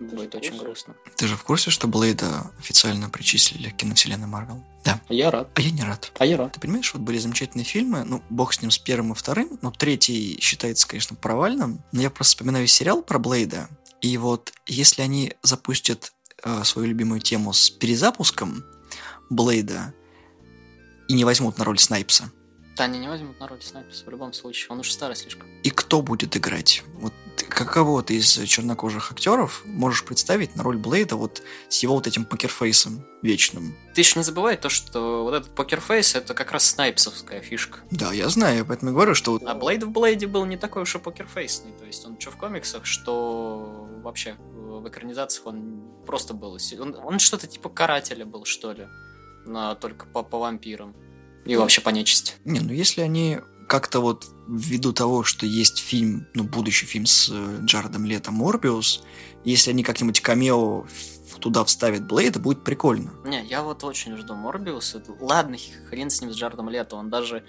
Ты 0.00 0.16
будет 0.16 0.34
очень 0.34 0.56
грустно. 0.56 0.96
Ты 1.16 1.26
же 1.26 1.36
в 1.36 1.42
курсе, 1.42 1.70
что 1.70 1.86
Блейда 1.86 2.50
официально 2.58 3.10
причислили 3.10 3.68
к 3.68 3.76
киновселенной 3.76 4.26
Марвел? 4.26 4.64
Да. 4.82 4.98
Я 5.10 5.30
рад. 5.30 5.50
А 5.54 5.60
я 5.60 5.70
не 5.70 5.82
рад. 5.82 6.10
А 6.18 6.24
я 6.24 6.38
рад. 6.38 6.52
Ты 6.54 6.60
понимаешь, 6.60 6.94
вот 6.94 7.02
были 7.02 7.18
замечательные 7.18 7.66
фильмы, 7.66 8.04
ну, 8.04 8.22
бог 8.30 8.54
с 8.54 8.62
ним 8.62 8.70
с 8.70 8.78
первым 8.78 9.12
и 9.12 9.14
вторым, 9.14 9.58
но 9.60 9.70
третий 9.70 10.38
считается, 10.40 10.88
конечно, 10.88 11.16
провальным. 11.16 11.84
Но 11.92 12.00
я 12.00 12.08
просто 12.08 12.30
вспоминаю 12.30 12.66
сериал 12.66 13.02
про 13.02 13.18
Блейда, 13.18 13.68
и 14.00 14.16
вот 14.16 14.54
если 14.66 15.02
они 15.02 15.34
запустят 15.42 16.14
э, 16.42 16.64
свою 16.64 16.88
любимую 16.88 17.20
тему 17.20 17.52
с 17.52 17.68
перезапуском 17.68 18.64
Блейда 19.28 19.92
и 21.08 21.12
не 21.12 21.26
возьмут 21.26 21.58
на 21.58 21.64
роль 21.64 21.78
Снайпса, 21.78 22.32
да, 22.80 22.84
они 22.84 22.98
не 22.98 23.08
возьмут 23.08 23.38
на 23.38 23.46
роль 23.46 23.60
Снайперса 23.60 24.06
в 24.06 24.08
любом 24.08 24.32
случае. 24.32 24.68
Он 24.70 24.80
уже 24.80 24.90
старый 24.92 25.14
слишком. 25.14 25.46
И 25.62 25.68
кто 25.68 26.00
будет 26.00 26.34
играть? 26.34 26.82
Вот 26.94 27.12
каково 27.50 28.02
ты 28.02 28.16
из 28.16 28.32
чернокожих 28.48 29.12
актеров 29.12 29.62
можешь 29.66 30.02
представить 30.02 30.56
на 30.56 30.62
роль 30.62 30.78
Блейда 30.78 31.16
вот 31.16 31.42
с 31.68 31.82
его 31.82 31.96
вот 31.96 32.06
этим 32.06 32.24
покерфейсом 32.24 33.04
вечным? 33.20 33.76
Ты 33.94 34.00
еще 34.00 34.18
не 34.18 34.24
забывай 34.24 34.56
то, 34.56 34.70
что 34.70 35.24
вот 35.24 35.34
этот 35.34 35.54
покерфейс 35.54 36.14
это 36.14 36.32
как 36.32 36.52
раз 36.52 36.64
снайпсовская 36.70 37.42
фишка. 37.42 37.80
Да, 37.90 38.14
я 38.14 38.30
знаю, 38.30 38.64
поэтому 38.64 38.92
и 38.92 38.94
говорю, 38.94 39.14
что... 39.14 39.38
А 39.44 39.54
Блейд 39.54 39.82
в 39.82 39.90
Блейде 39.90 40.26
был 40.26 40.46
не 40.46 40.56
такой 40.56 40.82
уж 40.82 40.94
и 40.94 40.98
покерфейсный. 40.98 41.72
То 41.72 41.84
есть 41.84 42.06
он 42.06 42.18
что 42.18 42.30
в 42.30 42.38
комиксах, 42.38 42.86
что 42.86 43.88
вообще 44.02 44.36
в 44.38 44.88
экранизациях 44.88 45.46
он 45.48 45.82
просто 46.06 46.32
был. 46.32 46.56
Он, 46.78 46.96
он 47.04 47.18
что-то 47.18 47.46
типа 47.46 47.68
карателя 47.68 48.24
был, 48.24 48.46
что 48.46 48.72
ли. 48.72 48.88
Но 49.44 49.74
только 49.74 50.06
по, 50.06 50.22
по 50.22 50.38
вампирам. 50.38 50.94
И 51.44 51.56
вообще 51.56 51.80
по 51.80 51.90
нечисти. 51.90 52.34
Не, 52.44 52.60
ну 52.60 52.72
если 52.72 53.00
они 53.00 53.38
как-то 53.68 54.00
вот 54.00 54.26
ввиду 54.48 54.92
того, 54.92 55.22
что 55.22 55.46
есть 55.46 55.78
фильм, 55.78 56.26
ну, 56.34 56.42
будущий 56.42 56.86
фильм 56.86 57.06
с 57.06 57.30
э, 57.30 57.58
Джаредом 57.64 58.04
Лето 58.04 58.32
Морбиус, 58.32 59.04
если 59.44 59.70
они 59.70 59.84
как-нибудь 59.84 60.20
камео 60.20 60.86
туда 61.38 61.64
вставят 61.64 62.06
Блейда, 62.06 62.40
будет 62.40 62.64
прикольно. 62.64 63.12
Не, 63.24 63.44
я 63.44 63.62
вот 63.62 63.84
очень 63.84 64.16
жду 64.16 64.34
Морбиуса. 64.34 65.02
Ладно, 65.20 65.56
хрен 65.88 66.10
с 66.10 66.20
ним, 66.20 66.32
с 66.32 66.36
Джаредом 66.36 66.68
Лето, 66.68 66.96
он 66.96 67.10
даже 67.10 67.44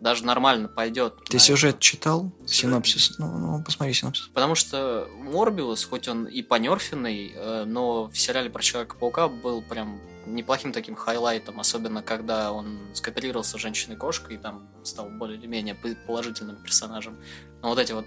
даже 0.00 0.24
нормально 0.24 0.68
пойдет. 0.68 1.22
Ты 1.28 1.38
сюжет 1.38 1.78
читал? 1.78 2.32
Сюжет? 2.40 2.56
Синопсис? 2.56 3.18
Ну, 3.18 3.38
ну, 3.38 3.62
посмотри 3.62 3.94
синопсис. 3.94 4.28
Потому 4.34 4.56
что 4.56 5.06
Морбиус, 5.16 5.84
хоть 5.84 6.08
он 6.08 6.24
и 6.24 6.42
понерфенный, 6.42 7.32
э, 7.32 7.64
но 7.66 8.08
в 8.08 8.18
сериале 8.18 8.50
про 8.50 8.62
Человека-паука 8.62 9.28
был 9.28 9.62
прям 9.62 10.00
неплохим 10.26 10.72
таким 10.72 10.94
хайлайтом, 10.94 11.60
особенно 11.60 12.02
когда 12.02 12.52
он 12.52 12.78
скооперировался 12.94 13.58
с 13.58 13.60
женщиной-кошкой 13.60 14.36
и 14.36 14.38
там 14.38 14.68
стал 14.84 15.08
более-менее 15.08 15.76
положительным 16.06 16.56
персонажем. 16.62 17.18
Но 17.62 17.68
вот 17.68 17.78
эти 17.78 17.92
вот 17.92 18.04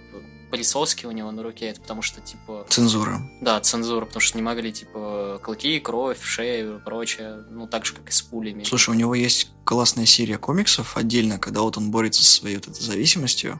присоски 0.51 1.05
у 1.05 1.11
него 1.11 1.31
на 1.31 1.43
руке, 1.43 1.67
это 1.67 1.81
потому 1.81 2.01
что, 2.01 2.21
типа... 2.21 2.65
Цензура. 2.69 3.19
Да, 3.41 3.59
цензура, 3.59 4.05
потому 4.05 4.21
что 4.21 4.37
не 4.37 4.43
могли, 4.43 4.71
типа, 4.71 5.39
клыки, 5.43 5.79
кровь, 5.79 6.21
шею 6.21 6.77
и 6.77 6.79
прочее, 6.79 7.43
ну, 7.49 7.67
так 7.67 7.85
же, 7.85 7.93
как 7.93 8.09
и 8.09 8.11
с 8.11 8.21
пулями. 8.21 8.63
Слушай, 8.63 8.91
у 8.91 8.93
него 8.93 9.15
есть 9.15 9.51
классная 9.63 10.05
серия 10.05 10.37
комиксов 10.37 10.97
отдельно, 10.97 11.39
когда 11.39 11.61
вот 11.61 11.77
он 11.77 11.91
борется 11.91 12.23
со 12.23 12.31
своей 12.31 12.57
вот 12.57 12.67
этой 12.67 12.81
зависимостью 12.81 13.59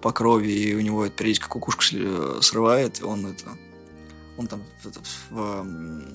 по 0.00 0.12
крови, 0.12 0.50
и 0.50 0.74
у 0.74 0.80
него 0.80 1.04
это 1.04 1.14
периодически 1.16 1.48
кукушку 1.48 1.82
срывает, 2.40 3.00
и 3.00 3.04
он 3.04 3.26
это 3.26 3.46
он 4.36 4.46
там 4.46 4.62
в, 4.82 4.86
в, 5.30 5.62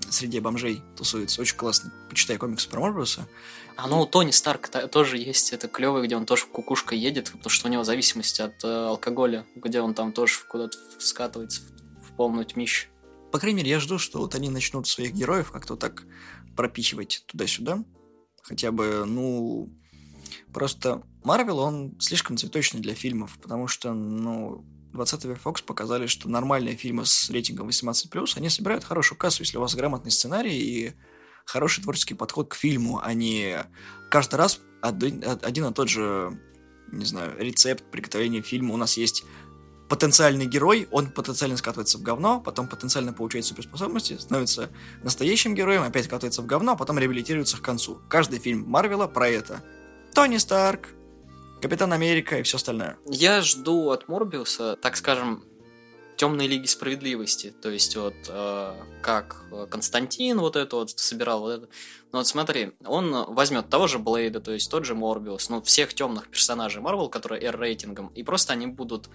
в 0.07 0.11
среде 0.11 0.41
бомжей 0.41 0.81
тусуется. 0.95 1.41
Очень 1.41 1.57
классно. 1.57 1.93
Почитай 2.09 2.37
комиксы 2.37 2.69
про 2.69 2.79
Морбиуса. 2.79 3.27
А 3.75 3.87
ну, 3.87 4.01
у 4.01 4.05
Тони 4.05 4.31
Старк 4.31 4.69
тоже 4.91 5.17
есть 5.17 5.53
это 5.53 5.67
клевый, 5.67 6.05
где 6.05 6.15
он 6.15 6.25
тоже 6.25 6.43
в 6.43 6.49
кукушка 6.49 6.95
едет, 6.95 7.31
потому 7.31 7.49
что 7.49 7.67
у 7.67 7.71
него 7.71 7.83
зависимость 7.83 8.39
от 8.39 8.63
э, 8.63 8.67
алкоголя, 8.67 9.45
где 9.55 9.81
он 9.81 9.93
там 9.93 10.11
тоже 10.11 10.39
куда-то 10.49 10.77
скатывается 10.97 11.61
в, 11.61 12.07
в 12.07 12.15
полную 12.15 12.45
тьмищ. 12.45 12.89
По 13.31 13.39
крайней 13.39 13.57
мере, 13.57 13.71
я 13.71 13.79
жду, 13.79 13.99
что 13.99 14.19
вот 14.19 14.33
они 14.35 14.49
начнут 14.49 14.87
своих 14.87 15.13
героев 15.13 15.51
как-то 15.51 15.75
так 15.75 16.03
пропихивать 16.55 17.23
туда-сюда. 17.27 17.83
Хотя 18.41 18.71
бы, 18.71 19.03
ну, 19.05 19.69
Просто 20.53 21.03
Марвел, 21.23 21.59
он 21.59 21.95
слишком 21.99 22.37
цветочный 22.37 22.79
для 22.79 22.93
фильмов, 22.93 23.37
потому 23.41 23.67
что, 23.67 23.93
ну, 23.93 24.65
20 24.97 25.25
век 25.25 25.39
Fox 25.43 25.63
показали, 25.63 26.07
что 26.07 26.27
нормальные 26.27 26.75
фильмы 26.75 27.05
с 27.05 27.29
рейтингом 27.29 27.69
18+, 27.69 28.33
они 28.35 28.49
собирают 28.49 28.83
хорошую 28.83 29.17
кассу, 29.17 29.43
если 29.43 29.57
у 29.57 29.61
вас 29.61 29.75
грамотный 29.75 30.11
сценарий 30.11 30.57
и 30.57 30.93
хороший 31.45 31.83
творческий 31.83 32.15
подход 32.15 32.49
к 32.49 32.55
фильму, 32.55 32.99
а 33.01 33.13
не 33.13 33.63
каждый 34.11 34.35
раз 34.35 34.59
один, 34.81 35.23
один 35.41 35.65
и 35.65 35.73
тот 35.73 35.87
же, 35.87 36.37
не 36.91 37.05
знаю, 37.05 37.35
рецепт 37.37 37.85
приготовления 37.89 38.41
фильма. 38.41 38.73
У 38.73 38.77
нас 38.77 38.97
есть 38.97 39.23
потенциальный 39.87 40.45
герой, 40.45 40.87
он 40.91 41.11
потенциально 41.11 41.55
скатывается 41.55 41.97
в 41.97 42.01
говно, 42.01 42.41
потом 42.41 42.67
потенциально 42.67 43.13
получает 43.13 43.45
суперспособности, 43.45 44.17
становится 44.17 44.69
настоящим 45.03 45.55
героем, 45.55 45.83
опять 45.83 46.05
скатывается 46.05 46.41
в 46.41 46.45
говно, 46.45 46.73
а 46.73 46.75
потом 46.75 46.99
реабилитируется 46.99 47.57
к 47.57 47.61
концу. 47.61 48.01
Каждый 48.09 48.39
фильм 48.39 48.65
Марвела 48.67 49.07
про 49.07 49.29
это. 49.29 49.63
Тони 50.13 50.37
Старк, 50.37 50.89
Капитан 51.61 51.91
Америка 51.93 52.37
и 52.37 52.43
все 52.43 52.57
остальное. 52.57 52.97
Я 53.05 53.41
жду 53.41 53.89
от 53.89 54.07
Морбиуса, 54.07 54.77
так 54.81 54.95
скажем, 54.95 55.43
темной 56.17 56.47
лиги 56.47 56.65
справедливости. 56.65 57.51
То 57.61 57.69
есть 57.69 57.95
вот 57.95 58.15
э, 58.27 58.73
как 59.01 59.43
Константин 59.69 60.39
вот 60.39 60.55
это 60.55 60.75
вот 60.75 60.91
собирал 60.91 61.41
вот 61.41 61.51
это. 61.51 61.69
Но 62.11 62.19
вот 62.19 62.27
смотри, 62.27 62.73
он 62.85 63.33
возьмет 63.33 63.69
того 63.69 63.87
же 63.87 63.99
Блейда, 63.99 64.39
то 64.39 64.51
есть 64.51 64.69
тот 64.69 64.85
же 64.85 64.95
Морбиус, 64.95 65.49
ну 65.49 65.61
всех 65.61 65.93
темных 65.93 66.29
персонажей 66.29 66.81
Марвел, 66.81 67.09
которые 67.09 67.41
R-рейтингом, 67.41 68.07
и 68.09 68.23
просто 68.23 68.53
они 68.53 68.67
будут 68.67 69.09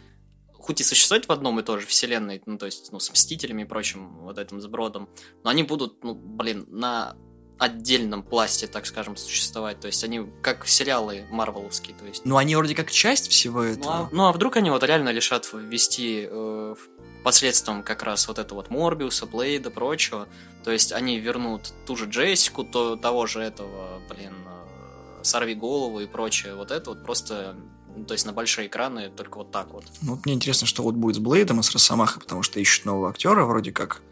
хоть 0.52 0.80
и 0.80 0.84
существовать 0.84 1.26
в 1.26 1.32
одном 1.32 1.58
и 1.58 1.62
той 1.64 1.80
же 1.80 1.86
вселенной, 1.86 2.40
ну, 2.46 2.56
то 2.56 2.66
есть, 2.66 2.92
ну, 2.92 3.00
с 3.00 3.10
Мстителями 3.10 3.62
и 3.62 3.64
прочим 3.64 4.20
вот 4.20 4.38
этим 4.38 4.60
сбродом, 4.60 5.08
но 5.42 5.50
они 5.50 5.64
будут, 5.64 6.04
ну, 6.04 6.14
блин, 6.14 6.66
на 6.68 7.16
отдельном 7.58 8.22
пласте, 8.22 8.66
так 8.66 8.86
скажем, 8.86 9.16
существовать. 9.16 9.80
То 9.80 9.86
есть 9.86 10.02
они 10.04 10.26
как 10.42 10.66
сериалы 10.66 11.24
марвеловские. 11.30 11.96
То 11.96 12.06
есть... 12.06 12.24
Ну, 12.24 12.36
они 12.36 12.56
вроде 12.56 12.74
как 12.74 12.90
часть 12.90 13.28
всего 13.30 13.62
этого. 13.62 13.84
Ну, 13.84 13.90
а, 13.90 14.08
ну, 14.12 14.26
а 14.26 14.32
вдруг 14.32 14.56
они 14.56 14.70
вот 14.70 14.82
реально 14.82 15.10
решат 15.10 15.48
ввести 15.52 16.26
э, 16.28 16.74
посредством 17.22 17.82
как 17.82 18.02
раз 18.02 18.26
вот 18.28 18.38
этого 18.38 18.58
вот 18.58 18.70
Морбиуса, 18.70 19.26
Блейда, 19.26 19.70
прочего. 19.70 20.26
То 20.64 20.72
есть 20.72 20.92
они 20.92 21.18
вернут 21.18 21.72
ту 21.86 21.96
же 21.96 22.06
Джессику, 22.06 22.64
то, 22.64 22.96
того 22.96 23.26
же 23.26 23.40
этого, 23.40 24.00
блин, 24.08 24.34
э, 24.46 25.24
Сорви 25.24 25.54
голову 25.54 26.00
и 26.00 26.06
прочее. 26.06 26.54
Вот 26.54 26.70
это 26.70 26.90
вот 26.90 27.04
просто 27.04 27.54
ну, 27.94 28.04
то 28.04 28.12
есть 28.12 28.26
на 28.26 28.32
большие 28.32 28.68
экраны 28.68 29.10
только 29.10 29.38
вот 29.38 29.50
так 29.50 29.72
вот. 29.72 29.84
Ну, 30.00 30.14
вот 30.14 30.24
мне 30.24 30.34
интересно, 30.34 30.66
что 30.66 30.82
вот 30.82 30.94
будет 30.94 31.16
с 31.16 31.18
Блейдом 31.18 31.60
и 31.60 31.62
с 31.62 31.70
Росомахой, 31.70 32.22
потому 32.22 32.42
что 32.42 32.58
ищут 32.58 32.86
нового 32.86 33.10
актера, 33.10 33.44
вроде 33.44 33.72
как 33.72 34.02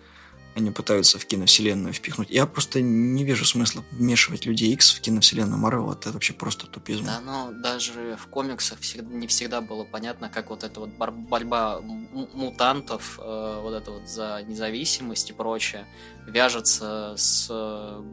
они 0.55 0.71
пытаются 0.71 1.19
в 1.19 1.25
киновселенную 1.27 1.93
впихнуть. 1.93 2.31
Я 2.31 2.47
просто 2.47 2.81
не 2.81 3.25
вижу 3.25 3.45
смысла 3.45 3.85
вмешивать 3.93 4.47
Людей 4.47 4.73
Икс 4.73 4.93
в 4.93 5.01
киновселенную 5.01 5.59
Марвел. 5.59 5.93
Это 5.93 6.13
вообще 6.13 6.33
просто 6.33 6.67
тупизм. 6.67 7.05
Да, 7.05 7.21
но 7.21 7.53
даже 7.53 8.17
в 8.17 8.27
комиксах 8.27 8.81
всегда, 8.81 9.13
не 9.15 9.27
всегда 9.27 9.61
было 9.61 9.85
понятно, 9.85 10.29
как 10.29 10.51
вот 10.51 10.65
эта 10.65 10.81
вот 10.81 10.91
борьба 10.91 11.81
мутантов, 11.81 13.19
э, 13.23 13.61
вот 13.63 13.75
это 13.75 13.91
вот 13.93 14.09
за 14.09 14.43
независимость 14.47 15.31
и 15.31 15.33
прочее, 15.33 15.87
вяжется 16.31 17.15
с, 17.17 17.49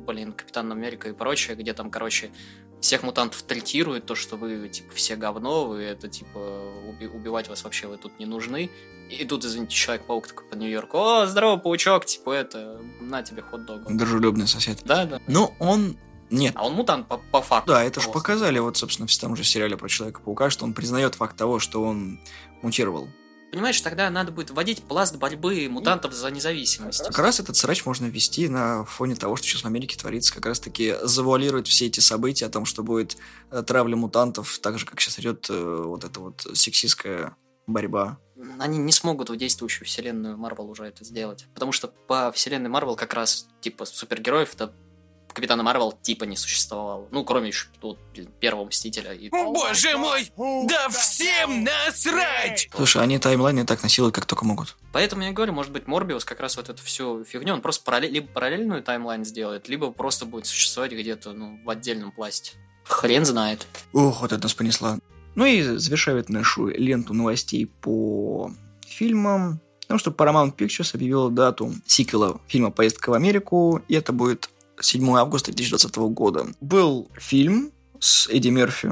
блин, 0.05 0.33
Капитаном 0.33 0.77
Америка 0.77 1.09
и 1.09 1.13
прочее, 1.13 1.55
где 1.55 1.73
там, 1.73 1.89
короче, 1.89 2.31
всех 2.81 3.03
мутантов 3.03 3.41
третируют, 3.43 4.05
то, 4.05 4.15
что 4.15 4.35
вы, 4.35 4.69
типа, 4.69 4.93
все 4.93 5.15
говно, 5.15 5.65
вы 5.65 5.83
это, 5.83 6.07
типа, 6.07 6.37
уби- 6.37 7.07
убивать 7.07 7.49
вас 7.49 7.63
вообще 7.63 7.87
вы 7.87 7.97
тут 7.97 8.19
не 8.19 8.25
нужны. 8.25 8.69
И 9.09 9.23
тут, 9.23 9.45
извините, 9.45 9.73
Человек-паук 9.73 10.27
такой 10.27 10.45
по 10.45 10.55
Нью-Йорку, 10.55 10.97
о, 10.97 11.25
здорово, 11.27 11.57
паучок, 11.57 12.05
типа, 12.05 12.31
это, 12.31 12.81
на 12.99 13.23
тебе 13.23 13.41
хот-дог. 13.41 13.85
Дружелюбный 13.87 14.47
сосед. 14.47 14.79
Да, 14.83 15.05
да. 15.05 15.21
Ну, 15.27 15.53
он 15.59 15.97
нет. 16.29 16.53
А 16.57 16.67
он 16.67 16.73
мутант 16.73 17.07
по, 17.07 17.17
по 17.17 17.41
факту. 17.41 17.71
Да, 17.71 17.83
это 17.83 18.01
же 18.01 18.09
показали, 18.09 18.59
вот, 18.59 18.75
собственно, 18.77 19.07
в 19.07 19.17
том 19.17 19.35
же 19.35 19.43
сериале 19.43 19.77
про 19.77 19.87
Человека-паука, 19.87 20.49
что 20.49 20.65
он 20.65 20.73
признает 20.73 21.15
факт 21.15 21.37
того, 21.37 21.59
что 21.59 21.81
он 21.83 22.19
мутировал. 22.61 23.07
Понимаешь, 23.51 23.79
тогда 23.79 24.09
надо 24.09 24.31
будет 24.31 24.51
вводить 24.51 24.83
пласт 24.83 25.15
борьбы 25.15 25.67
мутантов 25.69 26.13
за 26.13 26.29
независимость. 26.29 27.05
Как 27.07 27.19
раз 27.19 27.39
этот 27.39 27.55
срач 27.55 27.85
можно 27.85 28.05
ввести 28.05 28.49
на 28.49 28.83
фоне 28.85 29.15
того, 29.15 29.35
что 29.37 29.47
сейчас 29.47 29.63
в 29.63 29.67
Америке 29.67 29.97
творится, 29.97 30.33
как 30.33 30.45
раз 30.45 30.59
таки 30.59 30.95
завуалировать 31.01 31.67
все 31.67 31.87
эти 31.87 31.99
события 31.99 32.47
о 32.47 32.49
том, 32.49 32.65
что 32.65 32.83
будет 32.83 33.17
э, 33.51 33.63
травля 33.63 33.95
мутантов, 33.95 34.59
так 34.59 34.77
же, 34.77 34.85
как 34.85 34.99
сейчас 34.99 35.19
идет 35.19 35.47
э, 35.49 35.83
вот 35.85 36.03
эта 36.03 36.19
вот 36.19 36.45
сексистская 36.53 37.35
борьба. 37.67 38.19
Они 38.59 38.77
не 38.77 38.91
смогут 38.91 39.29
в 39.29 39.35
действующую 39.35 39.85
вселенную 39.85 40.37
Марвел 40.37 40.69
уже 40.69 40.85
это 40.85 41.03
сделать. 41.03 41.45
Потому 41.53 41.71
что 41.71 41.87
по 41.87 42.31
вселенной 42.31 42.69
Марвел 42.69 42.95
как 42.95 43.13
раз 43.13 43.47
типа 43.61 43.85
супергероев 43.85 44.53
это 44.53 44.73
Капитана 45.37 45.61
Марвел 45.61 45.91
типа 45.91 46.23
не 46.23 46.35
существовало. 46.35 47.07
Ну, 47.11 47.23
кроме 47.23 47.49
еще 47.49 47.67
тут 47.79 47.99
первого 48.39 48.65
Мстителя. 48.65 49.13
И... 49.13 49.29
Боже 49.29 49.95
мой! 49.95 50.31
Да 50.67 50.89
всем 50.89 51.63
насрать! 51.63 52.67
Слушай, 52.75 53.03
они 53.03 53.19
таймлайны 53.19 53.63
так 53.63 53.83
насилуют, 53.83 54.15
как 54.15 54.25
только 54.25 54.45
могут. 54.45 54.75
Поэтому 54.91 55.21
я 55.21 55.31
говорю, 55.31 55.53
может 55.53 55.71
быть, 55.71 55.85
Морбиус 55.85 56.25
как 56.25 56.39
раз 56.39 56.57
вот 56.57 56.69
эту 56.69 56.81
всю 56.81 57.23
фигню, 57.23 57.53
он 57.53 57.61
просто 57.61 57.83
параллель, 57.83 58.13
либо 58.13 58.27
параллельную 58.29 58.81
таймлайн 58.81 59.23
сделает, 59.25 59.69
либо 59.69 59.91
просто 59.91 60.25
будет 60.25 60.47
существовать 60.47 60.91
где-то, 60.91 61.33
ну, 61.33 61.59
в 61.63 61.69
отдельном 61.69 62.11
пласте. 62.11 62.53
Хрен 62.83 63.23
знает. 63.23 63.67
Ох, 63.93 64.21
вот 64.21 64.31
это 64.31 64.41
нас 64.41 64.55
понесла. 64.55 64.97
Ну 65.35 65.45
и 65.45 65.61
завершает 65.61 66.29
нашу 66.29 66.69
ленту 66.69 67.13
новостей 67.13 67.67
по 67.67 68.49
фильмам. 68.87 69.61
Потому 69.81 69.99
что 69.99 70.09
Paramount 70.09 70.55
Pictures 70.55 70.95
объявила 70.95 71.29
дату 71.29 71.75
сиквела 71.85 72.41
фильма 72.47 72.71
«Поездка 72.71 73.11
в 73.11 73.13
Америку», 73.13 73.83
и 73.87 73.93
это 73.93 74.13
будет 74.13 74.49
7 74.79 75.17
августа 75.17 75.51
2020 75.51 75.95
года. 76.13 76.47
Был 76.61 77.09
фильм 77.17 77.71
с 77.99 78.27
Эдди 78.27 78.49
Мерфи. 78.49 78.91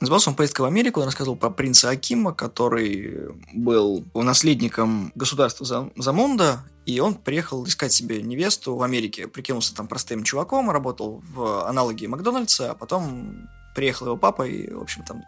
Назывался 0.00 0.30
он 0.30 0.36
«Поездка 0.36 0.60
в 0.60 0.64
Америку». 0.64 1.00
Он 1.00 1.06
рассказывал 1.06 1.36
про 1.36 1.50
принца 1.50 1.90
Акима, 1.90 2.32
который 2.32 3.30
был 3.52 4.04
наследником 4.14 5.10
государства 5.16 5.90
Замонда, 5.96 6.64
и 6.86 7.00
он 7.00 7.14
приехал 7.16 7.66
искать 7.66 7.92
себе 7.92 8.22
невесту 8.22 8.76
в 8.76 8.82
Америке. 8.82 9.26
Прикинулся 9.26 9.74
там 9.74 9.88
простым 9.88 10.22
чуваком, 10.22 10.70
работал 10.70 11.22
в 11.34 11.66
аналоге 11.68 12.06
Макдональдса, 12.06 12.70
а 12.70 12.74
потом 12.74 13.48
приехал 13.74 14.06
его 14.06 14.16
папа, 14.16 14.44
и, 14.46 14.72
в 14.72 14.80
общем, 14.80 15.04
там 15.04 15.24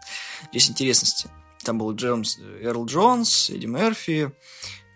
есть 0.53 0.69
интересности. 0.69 1.29
Там 1.63 1.77
был 1.77 1.93
Джеймс 1.93 2.39
Эрл 2.61 2.85
Джонс, 2.85 3.49
Эдди 3.49 3.65
Мерфи, 3.65 4.31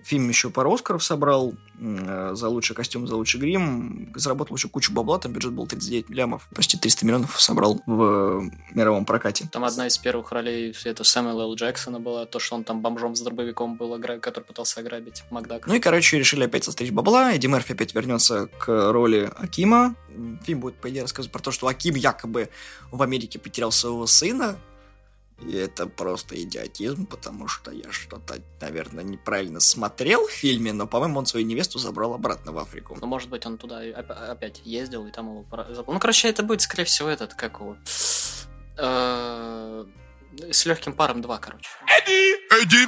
Фильм 0.05 0.29
еще 0.29 0.51
пару 0.51 0.71
Оскаров 0.71 1.03
собрал 1.03 1.55
э, 1.79 2.31
за 2.35 2.47
лучший 2.47 2.75
костюм, 2.75 3.07
за 3.07 3.15
лучший 3.15 3.39
грим. 3.39 4.13
Заработал 4.15 4.55
еще 4.55 4.69
кучу 4.69 4.93
бабла, 4.93 5.17
там 5.17 5.33
бюджет 5.33 5.53
был 5.53 5.65
39 5.65 6.11
лямов. 6.11 6.47
Почти 6.53 6.77
300 6.77 7.05
миллионов 7.07 7.41
собрал 7.41 7.81
в 7.87 8.51
мировом 8.75 9.05
прокате. 9.05 9.49
Там 9.51 9.63
одна 9.63 9.87
из 9.87 9.97
первых 9.97 10.31
ролей 10.31 10.75
это 10.83 11.03
Сэмюэл 11.03 11.41
Л. 11.41 11.55
Джексона 11.55 11.99
была, 11.99 12.27
то, 12.27 12.37
что 12.37 12.53
он 12.53 12.63
там 12.63 12.83
бомжом 12.83 13.15
с 13.15 13.21
дробовиком 13.21 13.77
был, 13.77 13.99
который 14.21 14.43
пытался 14.43 14.81
ограбить 14.81 15.23
Макдак. 15.31 15.65
Ну 15.65 15.73
и, 15.73 15.79
короче, 15.79 16.19
решили 16.19 16.43
опять 16.43 16.65
состричь 16.65 16.91
бабла. 16.91 17.33
Эдди 17.33 17.47
Мерфи 17.47 17.71
опять 17.71 17.95
вернется 17.95 18.45
к 18.59 18.91
роли 18.91 19.31
Акима. 19.35 19.95
Фильм 20.43 20.59
будет, 20.59 20.75
по 20.75 20.87
идее, 20.91 21.01
рассказывать 21.01 21.31
про 21.31 21.41
то, 21.41 21.49
что 21.49 21.65
Аким 21.65 21.95
якобы 21.95 22.49
в 22.91 23.01
Америке 23.01 23.39
потерял 23.39 23.71
своего 23.71 24.05
сына, 24.05 24.55
и 25.39 25.57
это 25.57 25.85
просто 25.85 26.41
идиотизм, 26.41 27.05
потому 27.05 27.47
что 27.47 27.71
я 27.71 27.91
что-то, 27.91 28.41
наверное, 28.61 29.03
неправильно 29.03 29.59
смотрел 29.59 30.27
в 30.27 30.31
фильме, 30.31 30.71
но, 30.71 30.87
по-моему, 30.87 31.19
он 31.19 31.25
свою 31.25 31.45
невесту 31.45 31.77
забрал 31.77 32.13
обратно 32.13 32.53
в 32.53 32.57
Африку. 32.57 32.97
Ну, 32.99 33.07
может 33.07 33.29
быть, 33.29 33.45
он 33.45 33.57
туда 33.57 33.79
опять 33.79 34.61
ездил, 34.63 35.05
и 35.07 35.11
там 35.11 35.29
его... 35.29 35.45
Ну, 35.87 35.99
короче, 35.99 36.29
это 36.29 36.41
будет, 36.41 36.61
скорее 36.61 36.85
всего, 36.85 37.09
этот, 37.09 37.33
как 37.33 37.59
его... 37.59 37.75
Э, 38.77 39.85
с 40.51 40.65
легким 40.65 40.93
паром 40.93 41.21
2, 41.21 41.37
короче. 41.37 41.69
Эдди! 41.85 42.35
Эдди! 42.61 42.87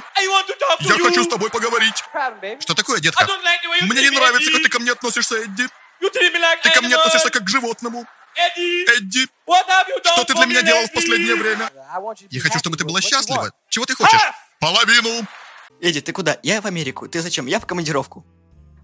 Я 0.80 0.98
хочу 1.04 1.24
с 1.24 1.28
тобой 1.28 1.50
поговорить. 1.50 2.02
Что 2.60 2.74
такое, 2.74 3.00
детка? 3.00 3.26
Мне 3.82 4.02
не 4.02 4.10
нравится, 4.10 4.50
как 4.52 4.62
ты 4.62 4.68
ко 4.70 4.78
мне 4.78 4.92
относишься, 4.92 5.36
Эдди. 5.36 5.68
Ты 6.00 6.70
ко 6.74 6.82
мне 6.82 6.96
относишься 6.96 7.30
как 7.30 7.44
к 7.44 7.48
животному. 7.48 8.06
Эдди, 8.38 9.26
что 10.04 10.24
ты 10.24 10.34
для 10.34 10.46
меня 10.46 10.62
делал 10.62 10.86
в 10.86 10.92
последнее 10.92 11.34
время? 11.34 11.70
Я 12.30 12.40
хочу, 12.40 12.58
чтобы 12.58 12.76
ты 12.76 12.84
была 12.84 13.00
счастлива. 13.00 13.52
Чего 13.68 13.84
ты 13.84 13.94
хочешь? 13.94 14.20
Половину. 14.60 15.26
Эдди, 15.80 16.00
ты 16.00 16.12
куда? 16.12 16.38
Я 16.42 16.60
в 16.60 16.66
Америку. 16.66 17.08
Ты 17.08 17.20
зачем? 17.20 17.46
Я 17.46 17.60
в 17.60 17.66
командировку. 17.66 18.24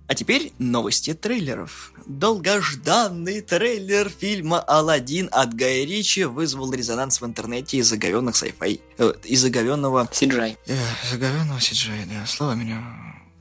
А 0.07 0.15
теперь 0.15 0.53
новости 0.59 1.15
трейлеров. 1.15 1.93
Долгожданный 2.07 3.41
трейлер 3.41 4.11
фильма 4.11 4.61
«Аладдин» 4.61 5.31
от 5.33 5.55
Гая 5.55 5.87
Ричи 5.87 6.25
вызвал 6.25 6.71
резонанс 6.73 7.23
в 7.23 7.25
интернете 7.25 7.79
из-за 7.79 7.97
говенных 7.97 8.35
sci-fi. 8.35 8.83
Э, 8.99 9.15
из-за 9.25 9.49
говенного... 9.49 10.07
Сиджай. 10.13 10.59
Э, 10.67 10.77
из-за 11.05 11.17
говенного 11.17 11.59
Сиджай, 11.59 12.05
да. 12.05 12.27
Слово 12.27 12.53
меня 12.53 12.85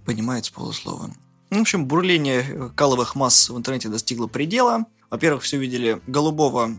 понимает 0.06 0.45
с 0.45 0.49
полуслова. 0.52 1.13
В 1.52 1.60
общем, 1.60 1.86
бурление 1.86 2.71
каловых 2.76 3.15
масс 3.15 3.49
в 3.49 3.58
интернете 3.58 3.89
достигло 3.89 4.28
предела. 4.28 4.86
Во-первых, 5.13 5.43
все 5.43 5.58
видели 5.60 6.02
голубого 6.08 6.71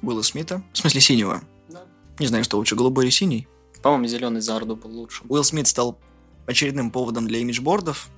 Уилла 0.00 0.22
Смита. 0.22 0.62
В 0.72 0.78
смысле, 0.78 0.98
синего. 1.02 1.42
Да. 1.68 1.82
Не 2.18 2.26
знаю, 2.26 2.42
что 2.42 2.56
лучше, 2.56 2.74
голубой 2.74 3.04
или 3.04 3.10
синий. 3.10 3.46
По-моему, 3.82 4.06
зеленый 4.06 4.40
за 4.40 4.56
Орду 4.56 4.76
был 4.76 4.90
лучше. 4.92 5.22
Уилл 5.28 5.44
Смит 5.44 5.66
стал 5.66 5.98
очередным 6.46 6.90
поводом 6.90 7.26
для 7.26 7.38
имиджбордов. 7.40 8.08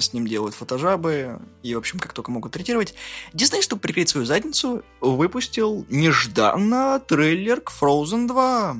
с 0.00 0.12
ним 0.12 0.26
делают 0.26 0.54
фотожабы 0.54 1.40
и, 1.62 1.74
в 1.74 1.78
общем, 1.78 1.98
как 1.98 2.12
только 2.12 2.30
могут 2.30 2.52
третировать. 2.52 2.94
Дисней, 3.32 3.62
чтобы 3.62 3.80
прикрыть 3.80 4.10
свою 4.10 4.26
задницу, 4.26 4.82
выпустил 5.00 5.86
нежданно 5.88 7.00
трейлер 7.00 7.62
к 7.62 7.72
Frozen 7.72 8.28
2. 8.28 8.76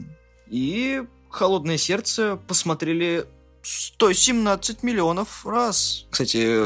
И 0.51 1.03
«Холодное 1.31 1.79
сердце» 1.79 2.39
посмотрели 2.47 3.25
117 3.63 4.83
миллионов 4.83 5.47
раз. 5.47 6.05
Кстати, 6.11 6.59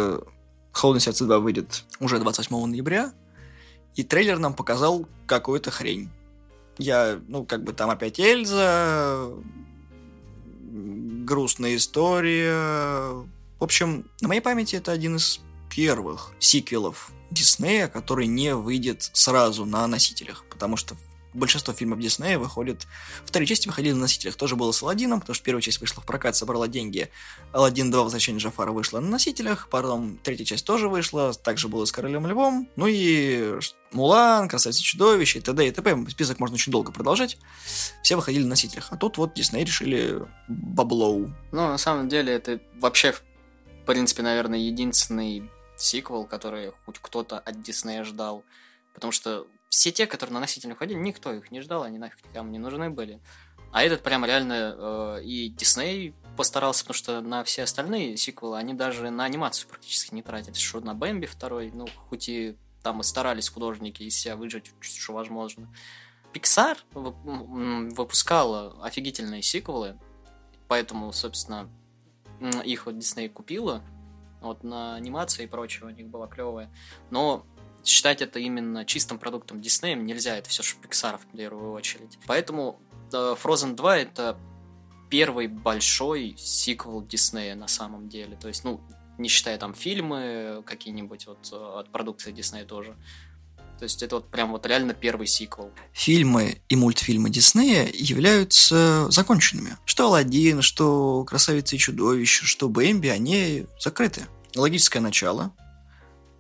«Холодное 0.73 1.01
сердце 1.01 1.25
2» 1.25 1.39
выйдет 1.39 1.85
уже 2.01 2.19
28 2.19 2.67
ноября, 2.67 3.13
и 3.99 4.05
трейлер 4.05 4.39
нам 4.39 4.55
показал 4.55 5.09
какую-то 5.27 5.73
хрень. 5.73 6.09
Я, 6.79 7.21
ну, 7.27 7.45
как 7.45 7.65
бы 7.65 7.73
там 7.73 7.91
опять 7.91 8.21
Эльза, 8.21 9.29
грустная 10.71 11.75
история. 11.75 13.11
В 13.59 13.65
общем, 13.65 14.09
на 14.21 14.29
моей 14.29 14.41
памяти 14.41 14.77
это 14.77 14.93
один 14.93 15.17
из 15.17 15.41
первых 15.69 16.31
сиквелов 16.39 17.11
Диснея, 17.33 17.89
который 17.89 18.29
не 18.29 18.55
выйдет 18.55 19.11
сразу 19.15 19.65
на 19.65 19.85
носителях, 19.89 20.45
потому 20.49 20.77
что 20.77 20.95
большинство 21.39 21.73
фильмов 21.73 22.01
Диснея 22.01 22.39
выходит... 22.39 22.87
Вторые 23.25 23.47
части 23.47 23.69
выходили 23.69 23.93
на 23.93 24.01
носителях. 24.01 24.37
Тоже 24.37 24.57
было 24.57 24.73
с 24.73 24.83
Алладином, 24.83 25.21
потому 25.21 25.35
что 25.35 25.45
первая 25.45 25.63
часть 25.63 25.81
вышла 25.81 26.03
в 26.03 26.07
прокат, 26.07 26.37
собрала 26.37 26.69
деньги. 26.69 27.11
Алладин 27.53 27.91
2 27.91 28.03
Возвращение 28.03 28.41
Джафара 28.41 28.73
вышла 28.73 29.01
на 29.01 29.09
носителях. 29.09 29.69
Потом 29.71 30.19
третья 30.19 30.45
часть 30.45 30.67
тоже 30.67 30.89
вышла. 30.89 31.33
Также 31.33 31.69
было 31.69 31.85
с 31.85 31.93
Королем 31.93 32.27
Львом. 32.27 32.69
Ну 32.77 32.87
и 32.87 33.59
Мулан, 33.93 34.49
Красавица 34.49 34.83
Чудовище 34.83 35.39
и 35.39 35.43
т.д. 35.43 35.67
и 35.67 35.71
т.п. 35.71 36.07
Список 36.11 36.41
можно 36.41 36.55
очень 36.55 36.73
долго 36.73 36.93
продолжать. 36.93 37.39
Все 38.03 38.17
выходили 38.17 38.43
на 38.43 38.51
носителях. 38.51 38.89
А 38.91 38.97
тут 38.97 39.19
вот 39.19 39.35
Дисней 39.35 39.65
решили 39.65 40.27
баблоу. 40.49 41.33
Ну, 41.53 41.69
на 41.69 41.79
самом 41.79 42.09
деле, 42.09 42.33
это 42.33 42.61
вообще, 42.79 43.13
в 43.13 43.23
принципе, 43.87 44.23
наверное, 44.23 44.59
единственный 44.59 45.51
сиквел, 45.77 46.25
который 46.25 46.73
хоть 46.85 46.99
кто-то 47.01 47.39
от 47.39 47.63
Диснея 47.63 48.05
ждал. 48.05 48.45
Потому 48.95 49.13
что 49.13 49.47
все 49.69 49.93
те, 49.93 50.07
которые 50.07 50.35
на 50.35 50.41
носитель 50.41 50.73
уходили, 50.73 50.99
никто 50.99 51.33
их 51.33 51.51
не 51.51 51.61
ждал, 51.61 51.83
они 51.83 51.99
нафиг 51.99 52.25
никому 52.27 52.51
не 52.51 52.59
нужны 52.59 52.91
были. 52.91 53.21
А 53.71 53.83
этот 53.83 54.03
прям 54.03 54.25
реально 54.25 54.75
э, 54.77 55.25
и 55.25 55.51
Дисней 55.51 56.15
постарался, 56.37 56.85
потому 56.85 56.95
что 56.95 57.21
на 57.21 57.45
все 57.45 57.65
остальные 57.65 58.17
сиквелы 58.17 58.57
они 58.57 58.73
даже 58.73 59.11
на 59.11 59.25
анимацию 59.25 59.69
практически 59.69 60.15
не 60.15 60.23
тратят. 60.23 60.57
Что 60.57 60.81
на 60.81 60.95
Бэмби 60.95 61.27
второй, 61.27 61.71
ну, 61.73 61.87
хоть 62.09 62.29
и 62.29 62.57
там 62.83 63.01
и 63.01 63.05
старались 63.05 63.51
художники 63.51 64.03
из 64.03 64.19
себя 64.19 64.37
выжать, 64.37 64.71
что 64.81 65.13
возможно. 65.13 65.69
Pixar 66.33 66.79
выпускала 66.93 68.83
офигительные 68.85 69.43
сиквелы, 69.43 69.99
поэтому, 70.69 71.13
собственно, 71.13 71.69
их 72.65 72.87
вот 72.87 72.99
Дисней 72.99 73.29
купила, 73.29 73.83
вот 74.41 74.63
на 74.63 74.95
анимации 74.95 75.45
и 75.45 75.47
прочее 75.47 75.87
у 75.87 75.91
них 75.91 76.07
была 76.07 76.29
клевая. 76.29 76.71
Но 77.11 77.45
считать 77.89 78.23
это 78.23 78.39
именно 78.39 78.85
чистым 78.85 79.19
продуктом 79.19 79.61
Диснея 79.61 79.97
нельзя, 79.97 80.37
это 80.37 80.49
все 80.49 80.63
же 80.63 80.77
Pixar 80.83 81.19
в 81.19 81.37
первую 81.37 81.73
очередь. 81.73 82.19
Поэтому 82.27 82.81
э, 83.13 83.37
Frozen 83.43 83.75
2 83.75 83.99
это 83.99 84.39
первый 85.11 85.47
большой 85.49 86.35
сиквел 86.39 87.03
Диснея 87.03 87.55
на 87.55 87.69
самом 87.69 88.09
деле. 88.09 88.37
То 88.37 88.49
есть, 88.49 88.65
ну, 88.65 88.81
не 89.19 89.29
считая 89.29 89.59
там 89.59 89.75
фильмы 89.75 90.63
какие-нибудь 90.65 91.27
вот 91.27 91.49
э, 91.53 91.57
от 91.57 91.91
продукции 91.91 92.33
Диснея 92.33 92.65
тоже. 92.65 92.97
То 93.79 93.85
есть 93.85 94.03
это 94.03 94.17
вот 94.17 94.29
прям 94.29 94.51
вот 94.51 94.67
реально 94.67 94.93
первый 94.93 95.29
сиквел. 95.29 95.71
Фильмы 95.93 96.61
и 96.69 96.75
мультфильмы 96.75 97.31
Диснея 97.31 97.89
являются 97.95 99.09
законченными. 99.11 99.77
Что 99.85 100.07
Алладин, 100.07 100.63
что 100.63 101.25
Красавица 101.25 101.77
и 101.77 101.79
Чудовище, 101.79 102.45
что 102.45 102.69
Бэмби, 102.69 103.09
они 103.09 103.67
закрыты. 103.79 104.27
Логическое 104.57 104.99
начало, 104.99 105.53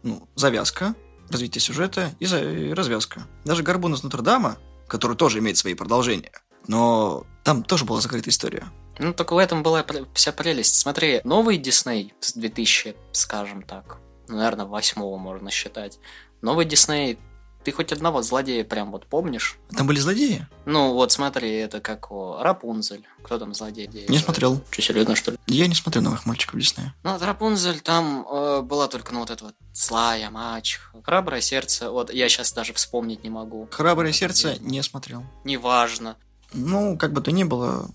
ну, 0.03 0.29
завязка, 0.35 0.97
развитие 1.31 1.61
сюжета 1.61 2.13
и, 2.21 2.73
развязка. 2.73 3.27
Даже 3.45 3.63
Горбун 3.63 3.95
из 3.95 4.03
Нотр-Дама, 4.03 4.59
который 4.87 5.17
тоже 5.17 5.39
имеет 5.39 5.57
свои 5.57 5.75
продолжения, 5.75 6.33
но 6.67 7.27
там 7.45 7.63
тоже 7.63 7.85
была 7.85 8.01
закрытая 8.01 8.31
история. 8.31 8.65
Ну, 8.99 9.15
только 9.15 9.35
в 9.35 9.39
этом 9.39 9.63
была 9.63 9.85
вся 10.15 10.33
прелесть. 10.33 10.75
Смотри, 10.75 11.21
новый 11.25 11.57
Дисней 11.57 12.13
с 12.21 12.33
2000, 12.33 12.97
скажем 13.13 13.63
так, 13.63 13.99
ну, 14.29 14.37
наверное, 14.37 14.67
восьмого 14.67 15.17
можно 15.19 15.51
считать. 15.51 15.99
Новый 16.43 16.65
Дисней 16.65 17.19
ты 17.69 17.73
хоть 17.73 17.93
одного 17.93 18.23
злодея 18.23 18.65
прям 18.65 18.91
вот 18.91 19.05
помнишь? 19.05 19.59
Там 19.77 19.87
были 19.87 19.99
злодеи? 19.99 20.47
Ну, 20.65 20.95
вот 20.95 21.13
смотри, 21.13 21.53
это 21.53 21.81
как 21.81 22.11
о, 22.11 22.43
Рапунзель. 22.43 23.07
Кто 23.23 23.39
там 23.39 23.53
злодей? 23.53 23.91
Не 24.09 24.17
смотрел. 24.17 24.65
Что, 24.71 24.81
серьезно, 24.81 25.15
что 25.15 25.33
ли? 25.33 25.39
Я 25.47 25.67
не 25.67 25.75
смотрел 25.75 26.03
новых 26.05 26.25
мальчиков 26.25 26.59
Диснея. 26.59 26.95
Ну, 27.03 27.13
вот 27.13 27.21
Рапунзель 27.21 27.81
там 27.81 28.27
э, 28.27 28.63
была 28.63 28.89
только, 28.89 29.13
ну, 29.13 29.21
вот 29.21 29.29
эта 29.29 29.45
вот 29.45 29.55
злая 29.75 30.31
мачеха. 30.31 31.03
Храброе 31.03 31.43
сердце, 31.43 31.91
вот 31.91 32.11
я 32.11 32.27
сейчас 32.31 32.55
даже 32.55 32.73
вспомнить 32.73 33.23
не 33.23 33.29
могу. 33.29 33.69
Храброе 33.71 34.13
сердце 34.13 34.57
не 34.61 34.83
смотрел. 34.83 35.27
Неважно. 35.45 36.17
Ну, 36.55 36.97
как 36.97 37.13
бы 37.13 37.21
то 37.21 37.33
ни 37.33 37.45
было, 37.45 37.91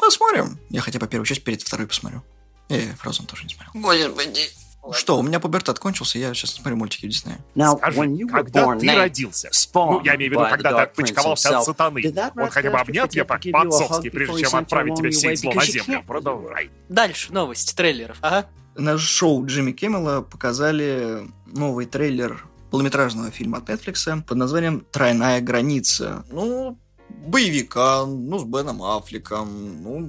посмотрим. 0.00 0.58
Я 0.68 0.80
хотя 0.80 0.98
бы 0.98 1.06
первую 1.06 1.26
часть 1.26 1.44
перед 1.44 1.62
второй 1.62 1.86
посмотрю. 1.86 2.24
Я 2.68 2.92
Фрозен 2.96 3.26
тоже 3.26 3.44
не 3.44 3.50
смотрел. 3.50 3.70
Господи. 3.80 4.50
Что, 4.92 5.18
у 5.18 5.22
меня 5.22 5.40
пубертат 5.40 5.78
кончился, 5.78 6.18
я 6.18 6.32
сейчас 6.34 6.52
смотрю 6.52 6.76
мультики 6.76 7.06
Диснея. 7.06 7.38
Скажи, 7.54 8.26
когда 8.30 8.76
ты 8.76 8.94
родился, 8.94 9.50
ну, 9.74 10.02
я 10.04 10.16
имею 10.16 10.30
в 10.30 10.34
виду, 10.34 10.46
когда 10.50 10.70
ты 10.70 10.82
отпочковался 10.82 11.58
от 11.58 11.64
сатаны, 11.64 12.02
он 12.36 12.50
хотя 12.50 12.70
бы 12.70 12.78
обнял 12.78 13.08
тебя 13.08 13.24
так 13.24 13.42
по-отцовски, 13.50 14.10
прежде 14.10 14.44
чем 14.44 14.56
отправить 14.56 14.96
тебя 14.96 15.12
сеять 15.12 15.40
зло 15.40 15.52
на 15.52 15.64
землю. 15.64 16.04
Продолжай. 16.06 16.70
Дальше 16.88 17.32
новость 17.32 17.76
трейлеров, 17.76 18.18
ага. 18.20 18.46
На 18.74 18.98
шоу 18.98 19.44
Джимми 19.46 19.72
Киммела 19.72 20.20
показали 20.20 21.26
новый 21.46 21.86
трейлер 21.86 22.46
полнометражного 22.70 23.30
фильма 23.30 23.58
от 23.58 23.70
Netflix 23.70 24.22
под 24.22 24.36
названием 24.36 24.86
«Тройная 24.90 25.40
граница». 25.40 26.24
Ну, 26.30 26.78
боевика, 27.08 28.04
ну, 28.04 28.38
с 28.38 28.44
Беном 28.44 28.82
Аффлеком, 28.82 29.82
ну, 29.82 30.00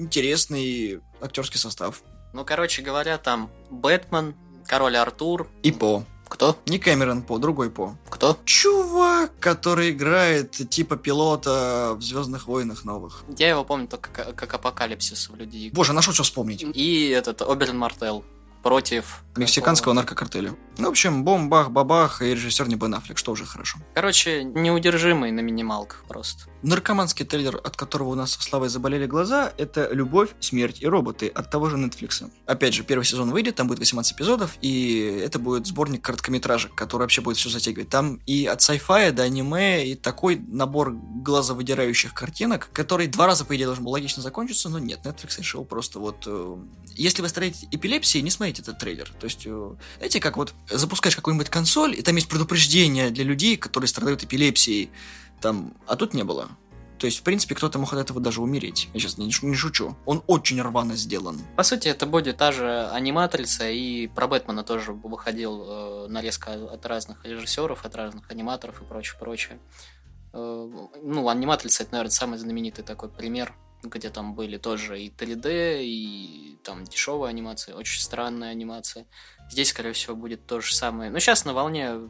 интересный 0.00 1.00
актерский 1.20 1.58
состав. 1.58 2.02
Ну, 2.34 2.44
короче 2.44 2.82
говоря, 2.82 3.16
там 3.16 3.48
Бэтмен, 3.70 4.34
Король 4.66 4.96
Артур. 4.96 5.48
И 5.62 5.70
По. 5.70 6.04
Кто? 6.26 6.58
Не 6.66 6.80
Кэмерон 6.80 7.22
По, 7.22 7.38
другой 7.38 7.70
По. 7.70 7.96
Кто? 8.10 8.36
Чувак, 8.44 9.30
который 9.38 9.90
играет 9.90 10.50
типа 10.50 10.96
пилота 10.96 11.94
в 11.96 12.02
Звездных 12.02 12.48
войнах 12.48 12.84
новых. 12.84 13.22
Я 13.38 13.50
его 13.50 13.62
помню 13.62 13.86
только 13.86 14.10
как, 14.10 14.34
как 14.34 14.52
Апокалипсис 14.54 15.28
в 15.28 15.36
Люди 15.36 15.70
Боже, 15.72 15.92
нашел 15.92 16.12
что 16.12 16.24
вспомнить. 16.24 16.64
И 16.74 17.08
этот 17.10 17.40
Оберн 17.42 17.78
Мартел 17.78 18.24
против... 18.64 19.22
Мексиканского 19.36 19.92
какого... 19.92 20.02
наркокартеля. 20.02 20.56
Ну, 20.76 20.86
в 20.86 20.90
общем, 20.90 21.24
бом-бах-бабах, 21.24 22.22
и 22.22 22.34
режиссер 22.34 22.68
не 22.68 22.74
Бен 22.74 22.94
Аффлек, 22.94 23.16
что 23.18 23.32
уже 23.32 23.44
хорошо. 23.44 23.78
Короче, 23.94 24.42
неудержимый 24.42 25.30
на 25.30 25.40
минималках 25.40 26.04
просто. 26.08 26.44
Наркоманский 26.62 27.24
трейлер, 27.24 27.60
от 27.62 27.76
которого 27.76 28.08
у 28.08 28.14
нас 28.14 28.32
со 28.32 28.42
Славой 28.42 28.68
заболели 28.68 29.06
глаза, 29.06 29.52
это 29.56 29.88
«Любовь, 29.92 30.30
смерть 30.40 30.78
и 30.80 30.86
роботы» 30.86 31.28
от 31.28 31.50
того 31.50 31.68
же 31.68 31.76
Netflix. 31.76 32.28
Опять 32.46 32.74
же, 32.74 32.82
первый 32.82 33.04
сезон 33.04 33.30
выйдет, 33.30 33.54
там 33.54 33.68
будет 33.68 33.78
18 33.78 34.16
эпизодов, 34.16 34.56
и 34.62 35.20
это 35.24 35.38
будет 35.38 35.66
сборник 35.66 36.02
короткометражек, 36.02 36.74
который 36.74 37.02
вообще 37.02 37.20
будет 37.20 37.36
все 37.36 37.50
затягивать. 37.50 37.90
Там 37.90 38.16
и 38.26 38.46
от 38.46 38.60
sci-fi 38.60 39.12
до 39.12 39.22
аниме, 39.22 39.86
и 39.86 39.94
такой 39.94 40.36
набор 40.36 40.92
глазовыдирающих 40.92 42.14
картинок, 42.14 42.70
который 42.72 43.06
два 43.06 43.26
раза, 43.26 43.44
по 43.44 43.54
идее, 43.54 43.66
должен 43.66 43.84
был 43.84 43.92
логично 43.92 44.22
закончиться, 44.22 44.68
но 44.68 44.78
нет, 44.78 45.00
Netflix 45.04 45.38
решил 45.38 45.64
просто 45.64 45.98
вот... 46.00 46.24
Э, 46.26 46.56
если 46.94 47.22
вы 47.22 47.28
страдаете 47.28 47.68
эпилепсией, 47.70 48.22
не 48.22 48.30
смотрите 48.30 48.62
этот 48.62 48.78
трейлер. 48.78 49.10
То 49.20 49.24
есть, 49.24 49.42
э, 49.46 49.74
знаете, 49.98 50.20
как 50.20 50.36
вот 50.36 50.54
запускаешь 50.70 51.16
какую-нибудь 51.16 51.50
консоль, 51.50 51.98
и 51.98 52.02
там 52.02 52.16
есть 52.16 52.28
предупреждение 52.28 53.10
для 53.10 53.24
людей, 53.24 53.56
которые 53.56 53.88
страдают 53.88 54.24
эпилепсией, 54.24 54.90
там, 55.40 55.74
а 55.86 55.96
тут 55.96 56.14
не 56.14 56.24
было. 56.24 56.50
То 56.98 57.06
есть, 57.06 57.18
в 57.18 57.22
принципе, 57.22 57.54
кто-то 57.54 57.78
мог 57.78 57.92
от 57.92 57.98
этого 57.98 58.20
даже 58.20 58.40
умереть. 58.40 58.88
Я 58.94 59.00
сейчас 59.00 59.18
не, 59.18 59.26
не 59.26 59.54
шучу. 59.54 59.96
Он 60.06 60.22
очень 60.26 60.62
рвано 60.62 60.96
сделан. 60.96 61.40
По 61.56 61.62
сути, 61.62 61.88
это 61.88 62.06
будет 62.06 62.38
та 62.38 62.52
же 62.52 62.88
аниматрица, 62.88 63.68
и 63.68 64.06
про 64.06 64.26
Бэтмена 64.26 64.62
тоже 64.62 64.92
выходил 64.92 65.64
э, 65.66 66.06
нарезка 66.08 66.54
от 66.54 66.86
разных 66.86 67.24
режиссеров, 67.24 67.84
от 67.84 67.94
разных 67.94 68.30
аниматоров 68.30 68.80
и 68.80 68.84
прочее, 68.84 69.16
прочее. 69.18 69.58
Э, 70.32 70.70
ну, 71.02 71.28
аниматрица 71.28 71.82
это, 71.82 71.92
наверное, 71.92 72.12
самый 72.12 72.38
знаменитый 72.38 72.84
такой 72.84 73.08
пример, 73.08 73.54
где 73.88 74.10
там 74.10 74.34
были 74.34 74.56
тоже 74.56 75.00
и 75.00 75.10
3D, 75.10 75.82
и 75.82 76.58
там 76.64 76.84
дешевая 76.84 77.30
анимация, 77.30 77.74
очень 77.74 78.00
странная 78.00 78.50
анимация. 78.50 79.06
Здесь, 79.50 79.70
скорее 79.70 79.92
всего, 79.92 80.16
будет 80.16 80.46
то 80.46 80.60
же 80.60 80.74
самое. 80.74 81.10
Но 81.10 81.18
сейчас 81.18 81.44
на 81.44 81.54
волне 81.54 82.08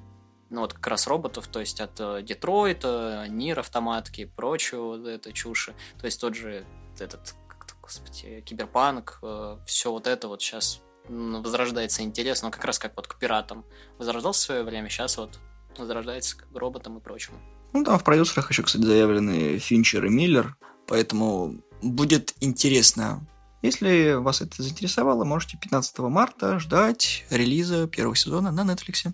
ну 0.50 0.60
вот 0.60 0.72
как 0.72 0.86
раз 0.86 1.06
роботов, 1.06 1.48
то 1.48 1.60
есть 1.60 1.80
от 1.80 1.98
э, 1.98 2.22
Детройта, 2.22 3.26
Нир 3.28 3.58
автоматки 3.58 4.22
и 4.22 4.24
прочего 4.24 4.96
вот 4.96 5.06
это 5.06 5.32
чуши. 5.32 5.74
То 5.98 6.06
есть 6.06 6.20
тот 6.20 6.34
же 6.34 6.64
этот, 6.98 7.34
господи, 7.82 8.40
киберпанк, 8.42 9.18
э, 9.22 9.58
все 9.66 9.90
вот 9.90 10.06
это 10.06 10.28
вот 10.28 10.42
сейчас 10.42 10.80
возрождается 11.08 12.02
интерес, 12.02 12.42
но 12.42 12.50
как 12.50 12.64
раз 12.64 12.78
как 12.78 12.96
вот 12.96 13.06
к 13.06 13.18
пиратам 13.18 13.64
возрождался 13.98 14.40
в 14.40 14.44
свое 14.44 14.62
время, 14.62 14.88
сейчас 14.88 15.18
вот 15.18 15.38
возрождается 15.76 16.38
к 16.38 16.46
роботам 16.54 16.98
и 16.98 17.00
прочему. 17.00 17.38
Ну, 17.72 17.84
там 17.84 17.98
в 17.98 18.04
продюсерах 18.04 18.50
еще, 18.50 18.62
кстати, 18.62 18.82
заявлены 18.82 19.58
Финчер 19.58 20.06
и 20.06 20.08
Миллер, 20.08 20.56
поэтому 20.86 21.60
будет 21.84 22.34
интересно 22.40 23.26
Если 23.62 24.14
вас 24.14 24.40
это 24.40 24.62
заинтересовало, 24.62 25.24
можете 25.24 25.56
15 25.56 25.98
марта 26.00 26.58
ждать 26.58 27.24
релиза 27.30 27.86
первого 27.86 28.16
сезона 28.16 28.50
на 28.50 28.60
Netflix. 28.60 29.12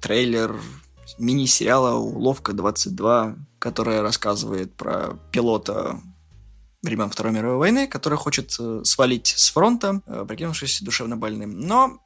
Трейлер 0.00 0.58
мини-сериала 1.18 1.96
«Уловка 1.96 2.52
22», 2.52 3.36
которая 3.58 4.02
рассказывает 4.02 4.74
про 4.74 5.18
пилота 5.32 6.00
времен 6.82 7.10
Второй 7.10 7.32
мировой 7.32 7.58
войны, 7.58 7.86
который 7.86 8.16
хочет 8.16 8.54
э, 8.58 8.80
свалить 8.84 9.26
с 9.26 9.50
фронта, 9.50 10.00
э, 10.06 10.24
прикинувшись 10.26 10.80
душевно 10.80 11.16
больным. 11.16 11.60
Но 11.60 11.98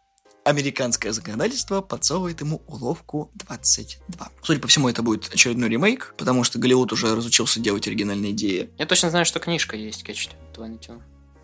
американское 0.44 1.12
законодательство 1.12 1.80
подсовывает 1.80 2.40
ему 2.40 2.62
уловку 2.66 3.30
22. 3.34 4.28
Судя 4.42 4.60
по 4.60 4.68
всему, 4.68 4.88
это 4.88 5.02
будет 5.02 5.32
очередной 5.32 5.68
ремейк, 5.68 6.14
потому 6.16 6.44
что 6.44 6.58
Голливуд 6.58 6.92
уже 6.92 7.14
разучился 7.14 7.60
делать 7.60 7.88
оригинальные 7.88 8.32
идеи. 8.32 8.70
Я 8.78 8.86
точно 8.86 9.10
знаю, 9.10 9.24
что 9.24 9.40
книжка 9.40 9.76
есть, 9.76 10.04
Кетчет 10.04 10.32
Тванитю. 10.52 11.02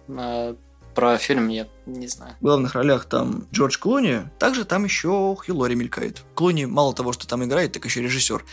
А 0.09 0.57
про 0.95 1.19
фильм 1.19 1.49
я 1.49 1.69
не 1.87 2.09
знаю. 2.09 2.37
В 2.41 2.45
главных 2.45 2.75
ролях 2.75 3.07
там 3.07 3.47
Джордж 3.53 3.79
Клуни, 3.79 4.29
также 4.39 4.65
там 4.65 4.85
еще 4.85 5.37
Хью 5.37 5.57
Лори 5.57 5.75
мелькает. 5.75 6.23
Клуни 6.35 6.67
мало 6.67 6.95
того, 6.95 7.13
что 7.13 7.27
там 7.27 7.45
играет, 7.45 7.73
так 7.73 7.85
еще 7.85 8.03
режиссер. 8.03 8.45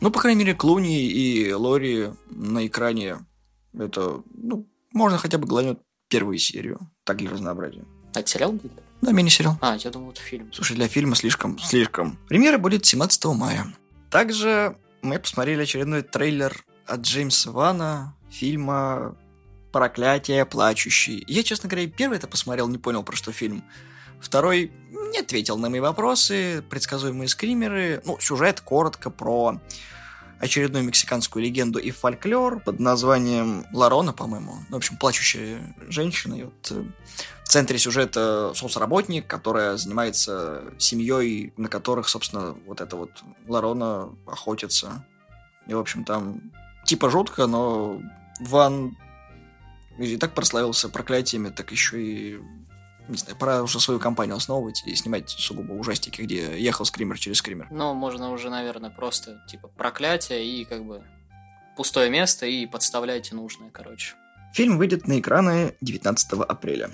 Ну, 0.00 0.10
по 0.10 0.20
крайней 0.20 0.40
мере, 0.40 0.54
Клуни 0.54 1.06
и 1.06 1.52
Лори 1.52 2.10
на 2.30 2.66
экране 2.66 3.18
это, 3.78 4.22
ну, 4.34 4.68
можно 4.92 5.18
хотя 5.18 5.38
бы 5.38 5.46
глянуть 5.46 5.78
первую 6.08 6.38
серию, 6.38 6.90
так 7.04 7.18
для 7.18 7.30
разнообразия. 7.30 7.84
А 8.14 8.20
это 8.20 8.28
сериал 8.28 8.52
будет? 8.52 8.72
Да, 9.02 9.10
мини-сериал. 9.10 9.58
А, 9.60 9.76
я 9.76 9.90
думал, 9.90 10.12
это 10.12 10.20
фильм. 10.20 10.52
Слушай, 10.52 10.76
для 10.76 10.86
фильма 10.86 11.16
слишком, 11.16 11.58
слишком. 11.58 12.18
Премьера 12.28 12.56
будет 12.56 12.86
17 12.86 13.24
мая. 13.26 13.66
Также 14.10 14.76
мы 15.02 15.18
посмотрели 15.18 15.62
очередной 15.62 16.02
трейлер 16.02 16.64
от 16.86 17.00
Джеймса 17.00 17.50
Вана 17.50 18.14
фильма 18.30 19.16
«Проклятие 19.72 20.46
плачущий». 20.46 21.24
Я, 21.26 21.42
честно 21.42 21.68
говоря, 21.68 21.88
первый 21.88 22.18
это 22.18 22.28
посмотрел, 22.28 22.68
не 22.68 22.78
понял, 22.78 23.02
про 23.02 23.16
что 23.16 23.32
фильм. 23.32 23.64
Второй 24.20 24.70
не 25.10 25.18
ответил 25.18 25.58
на 25.58 25.68
мои 25.68 25.80
вопросы, 25.80 26.62
предсказуемые 26.70 27.26
скримеры. 27.26 28.02
Ну, 28.04 28.18
сюжет 28.20 28.60
коротко 28.60 29.10
про 29.10 29.60
очередную 30.38 30.84
мексиканскую 30.84 31.44
легенду 31.44 31.78
и 31.78 31.90
фольклор 31.90 32.60
под 32.60 32.78
названием 32.78 33.66
Ларона, 33.72 34.12
по-моему. 34.12 34.58
Ну, 34.68 34.76
в 34.76 34.78
общем, 34.78 34.96
плачущая 34.96 35.74
женщина. 35.88 36.34
И 36.34 36.42
вот 36.44 36.70
э, 36.70 36.84
центре 37.52 37.78
сюжета 37.78 38.52
соцработник, 38.54 39.26
которая 39.26 39.76
занимается 39.76 40.64
семьей, 40.78 41.52
на 41.58 41.68
которых, 41.68 42.08
собственно, 42.08 42.56
вот 42.66 42.80
эта 42.80 42.96
вот 42.96 43.10
Ларона 43.46 44.08
охотится. 44.26 45.06
И, 45.66 45.74
в 45.74 45.78
общем, 45.78 46.04
там 46.04 46.40
типа 46.86 47.10
жутко, 47.10 47.46
но 47.46 48.00
Ван 48.40 48.96
и 49.98 50.16
так 50.16 50.34
прославился 50.34 50.88
проклятиями, 50.88 51.50
так 51.50 51.70
еще 51.72 52.02
и 52.02 52.40
не 53.08 53.18
знаю, 53.18 53.36
пора 53.36 53.62
уже 53.62 53.80
свою 53.80 54.00
компанию 54.00 54.36
основывать 54.36 54.82
и 54.86 54.94
снимать 54.94 55.28
сугубо 55.28 55.72
ужастики, 55.72 56.22
где 56.22 56.58
ехал 56.58 56.86
скример 56.86 57.18
через 57.18 57.38
скример. 57.38 57.68
Ну, 57.70 57.92
можно 57.92 58.30
уже, 58.30 58.48
наверное, 58.48 58.90
просто, 58.90 59.44
типа, 59.48 59.68
проклятие 59.68 60.46
и, 60.46 60.64
как 60.64 60.84
бы, 60.84 61.04
пустое 61.76 62.08
место 62.08 62.46
и 62.46 62.64
подставляйте 62.64 63.34
нужное, 63.34 63.70
короче. 63.70 64.14
Фильм 64.54 64.78
выйдет 64.78 65.06
на 65.06 65.18
экраны 65.18 65.74
19 65.80 66.32
апреля. 66.48 66.90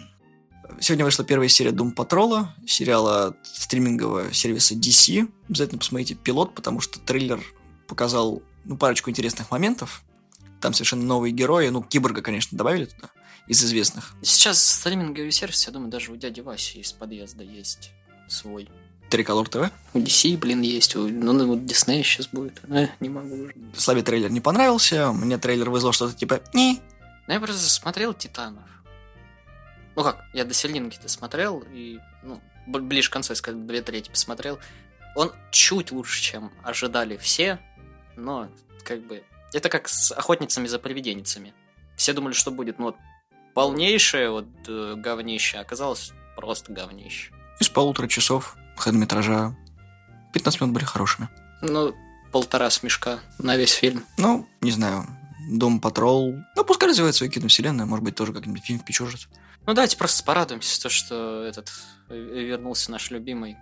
Сегодня 0.81 1.05
вышла 1.05 1.25
первая 1.25 1.49
серия 1.49 1.73
Doom 1.73 1.95
Patrol, 1.95 2.47
сериала 2.67 3.37
стримингового 3.43 4.33
сервиса 4.33 4.75
DC. 4.75 5.29
Обязательно 5.49 5.79
посмотрите 5.79 6.15
пилот, 6.15 6.55
потому 6.55 6.81
что 6.81 7.01
трейлер 7.01 7.43
показал 7.87 8.43
ну, 8.65 8.77
парочку 8.77 9.11
интересных 9.11 9.51
моментов. 9.51 10.03
Там 10.61 10.75
совершенно 10.75 11.05
новые 11.05 11.33
герои. 11.33 11.69
Ну, 11.69 11.83
Киборга, 11.83 12.23
конечно, 12.23 12.57
добавили 12.57 12.87
туда 12.87 13.11
из 13.47 13.65
известных. 13.65 14.15
Сейчас 14.23 14.63
стриминговый 14.63 15.33
сервис, 15.33 15.67
я 15.67 15.73
думаю, 15.73 15.91
даже 15.91 16.13
у 16.13 16.17
дяди 16.17 16.41
Васи 16.41 16.81
из 16.81 16.93
подъезда 16.93 17.43
есть 17.43 17.91
свой. 18.29 18.69
Триколор 19.09 19.49
ТВ? 19.49 19.71
У 19.95 19.99
DC, 19.99 20.37
блин, 20.37 20.61
есть. 20.61 20.95
У, 20.95 21.09
ну, 21.09 21.33
ну, 21.33 21.47
вот 21.47 21.61
Disney 21.61 22.03
сейчас 22.03 22.29
будет. 22.29 22.61
Э, 22.69 22.89
не 23.01 23.09
могу 23.09 23.35
уже. 23.37 23.55
Славе 23.75 24.03
трейлер 24.03 24.31
не 24.31 24.41
понравился. 24.41 25.13
Мне 25.13 25.39
трейлер 25.39 25.71
вызвал 25.71 25.93
что-то 25.93 26.15
типа 26.15 26.43
«не». 26.53 26.81
Ну, 27.27 27.35
я 27.35 27.41
просто 27.41 27.63
смотрел 27.69 28.13
«Титанов». 28.13 28.65
Ну 29.99 30.05
как, 30.05 30.25
я 30.33 30.45
до 30.45 30.55
серединки-то 30.55 31.09
смотрел, 31.09 31.65
и, 31.73 31.99
ну, 32.23 32.41
ближе 32.69 33.11
к 33.11 33.13
концу, 33.13 33.33
я 33.33 33.35
сказал, 33.35 33.61
две 33.63 33.83
трети 33.83 34.09
посмотрел. 34.09 34.61
Он 35.17 35.33
чуть 35.51 35.91
лучше, 35.91 36.23
чем 36.23 36.53
ожидали 36.63 37.17
все, 37.17 37.59
но, 38.15 38.49
как 38.85 39.01
бы, 39.01 39.25
это 39.53 39.69
как 39.69 39.89
с 39.89 40.13
охотницами 40.13 40.69
за 40.69 40.79
привиденницами. 40.79 41.53
Все 41.97 42.13
думали, 42.13 42.33
что 42.33 42.53
будет, 42.53 42.79
ну, 42.79 42.85
вот, 42.85 42.97
полнейшее 43.55 44.31
вот 44.31 44.47
э, 44.69 44.95
говнище, 44.97 45.59
оказалось 45.59 46.13
просто 46.37 46.73
говнище. 46.73 47.33
Из 47.59 47.69
полутора 47.69 48.07
часов 48.07 48.57
хронометража 48.77 49.57
15 50.33 50.61
минут 50.61 50.75
были 50.75 50.85
хорошими. 50.85 51.29
Ну, 51.61 51.93
полтора 52.31 52.71
смешка 52.71 53.19
на 53.41 53.57
весь 53.57 53.73
фильм. 53.73 54.05
Ну, 54.17 54.49
не 54.61 54.71
знаю, 54.71 55.09
Дом 55.51 55.81
Патрол. 55.81 56.37
Ну, 56.55 56.65
пускай 56.65 56.89
развивает 56.89 57.17
свою 57.17 57.33
киновселенную, 57.33 57.89
может 57.89 58.05
быть, 58.05 58.15
тоже 58.15 58.33
как-нибудь 58.33 58.65
фильм 58.65 58.79
впечужит. 58.79 59.29
Ну, 59.69 59.75
давайте 59.75 59.99
просто 59.99 60.25
порадуемся, 60.25 60.81
то, 60.81 60.89
что 60.89 61.43
этот 61.45 61.71
э, 62.09 62.17
вернулся 62.17 62.91
наш 62.91 63.11
любимый 63.11 63.59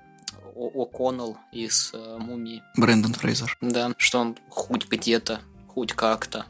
О'Коннелл 0.54 1.36
из 1.50 1.90
э, 1.94 2.18
«Мумии». 2.20 2.62
Брэндон 2.76 3.12
Фрейзер. 3.14 3.58
Да, 3.60 3.92
что 3.98 4.20
он 4.20 4.38
хоть 4.48 4.86
где-то, 4.88 5.40
хоть 5.66 5.94
как-то. 5.94 6.46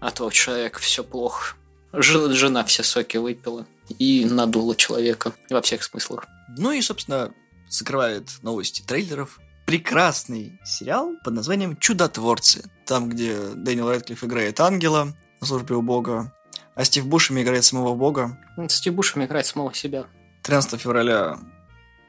А 0.00 0.10
то 0.10 0.30
человек 0.30 0.78
все 0.78 1.04
плохо. 1.04 1.56
Жена 1.92 2.64
все 2.64 2.82
соки 2.82 3.18
выпила 3.18 3.66
и 3.98 4.24
надула 4.24 4.74
человека 4.74 5.34
во 5.50 5.60
всех 5.60 5.84
смыслах. 5.84 6.24
Ну 6.56 6.72
и, 6.72 6.80
собственно, 6.80 7.34
закрывает 7.68 8.30
новости 8.40 8.80
трейлеров 8.80 9.40
прекрасный 9.66 10.58
сериал 10.64 11.12
под 11.22 11.34
названием 11.34 11.76
«Чудотворцы». 11.76 12.64
Там, 12.86 13.10
где 13.10 13.38
Дэниел 13.56 13.90
Рэдклифф 13.90 14.24
играет 14.24 14.58
ангела 14.58 15.14
на 15.38 15.46
службе 15.46 15.74
у 15.74 15.82
бога, 15.82 16.32
а 16.78 16.84
Стив 16.84 17.08
Бушеми 17.08 17.42
играет 17.42 17.64
самого 17.64 17.96
бога. 17.96 18.38
Стив 18.68 18.94
Бушеми 18.94 19.24
играет 19.24 19.46
самого 19.46 19.74
себя. 19.74 20.06
13 20.42 20.80
февраля 20.80 21.36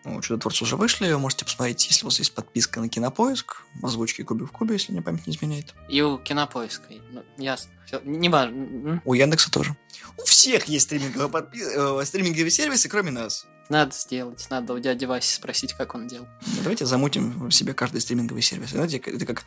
ну, 0.05 0.21
Чудотворцы 0.21 0.63
уже 0.63 0.75
вышли, 0.75 1.11
можете 1.13 1.45
посмотреть, 1.45 1.87
если 1.87 2.03
у 2.03 2.07
вас 2.07 2.19
есть 2.19 2.33
подписка 2.33 2.79
на 2.79 2.89
Кинопоиск, 2.89 3.63
в 3.75 3.85
озвучке 3.85 4.23
Кубе 4.23 4.45
в 4.45 4.51
Кубе, 4.51 4.73
если 4.73 4.91
мне 4.91 5.01
память 5.01 5.27
не 5.27 5.33
изменяет. 5.33 5.73
И 5.89 6.01
у 6.01 6.17
Кинопоиска, 6.17 6.87
ну, 7.11 7.23
ясно. 7.37 7.71
Все, 7.85 8.01
не 8.03 8.29
важно. 8.29 9.01
У 9.03 9.13
Яндекса 9.13 9.51
тоже. 9.51 9.75
У 10.17 10.23
всех 10.23 10.65
есть 10.65 10.85
стриминговые, 10.85 11.29
подпи... 11.29 11.59
э, 11.59 12.05
стриминговые 12.05 12.51
сервисы, 12.51 12.87
кроме 12.87 13.11
нас. 13.11 13.45
Надо 13.69 13.93
сделать, 13.95 14.47
надо 14.49 14.73
у 14.73 14.79
дяди 14.79 15.05
Васи 15.05 15.35
спросить, 15.35 15.73
как 15.73 15.93
он 15.93 16.07
делал. 16.07 16.27
Давайте 16.63 16.87
замутим 16.87 17.49
в 17.49 17.51
себе 17.51 17.75
каждый 17.75 18.01
стриминговый 18.01 18.41
сервис. 18.41 18.71
Знаете, 18.71 18.97
это 18.97 19.27
как 19.27 19.43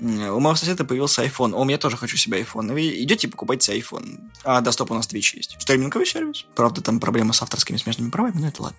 у 0.00 0.04
моего 0.04 0.54
соседа 0.54 0.86
появился 0.86 1.22
iPhone. 1.22 1.52
О, 1.54 1.70
я 1.70 1.76
тоже 1.76 1.98
хочу 1.98 2.16
себе 2.16 2.40
iPhone. 2.40 2.72
Вы 2.72 3.02
идете 3.02 3.28
покупайте 3.28 3.78
iPhone. 3.78 4.30
А, 4.44 4.62
да, 4.62 4.72
стоп, 4.72 4.92
у 4.92 4.94
нас 4.94 5.06
Twitch 5.06 5.36
есть. 5.36 5.56
Стриминговый 5.60 6.06
сервис. 6.06 6.46
Правда, 6.54 6.80
там 6.80 7.00
проблема 7.00 7.34
с 7.34 7.42
авторскими 7.42 7.76
смежными 7.76 8.08
правами, 8.08 8.40
но 8.40 8.48
это 8.48 8.62
ладно. 8.62 8.78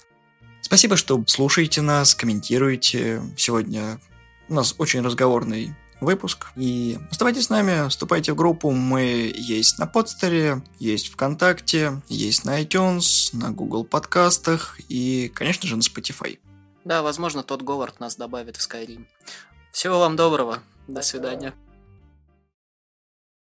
Спасибо, 0.67 0.97
что 0.97 1.23
слушаете 1.27 1.81
нас, 1.81 2.13
комментируете. 2.13 3.21
Сегодня 3.37 4.01
у 4.49 4.53
нас 4.53 4.75
очень 4.77 4.99
разговорный 4.99 5.73
выпуск. 6.01 6.47
И 6.57 6.99
оставайтесь 7.09 7.45
с 7.45 7.49
нами, 7.49 7.87
вступайте 7.87 8.33
в 8.33 8.35
группу. 8.35 8.71
Мы 8.71 9.31
есть 9.33 9.79
на 9.79 9.87
подстере, 9.87 10.61
есть 10.77 11.07
ВКонтакте, 11.07 12.01
есть 12.09 12.43
на 12.43 12.61
iTunes, 12.61 13.29
на 13.31 13.51
Google 13.51 13.85
подкастах 13.85 14.77
и, 14.89 15.31
конечно 15.33 15.69
же, 15.69 15.77
на 15.77 15.79
Spotify. 15.79 16.37
Да, 16.83 17.01
возможно, 17.01 17.43
тот 17.43 17.61
Говард 17.61 18.01
нас 18.01 18.17
добавит 18.17 18.57
в 18.57 18.59
Skyrim. 18.59 19.05
Всего 19.71 19.99
вам 19.99 20.17
доброго. 20.17 20.59
До 20.89 21.01
свидания. 21.01 21.53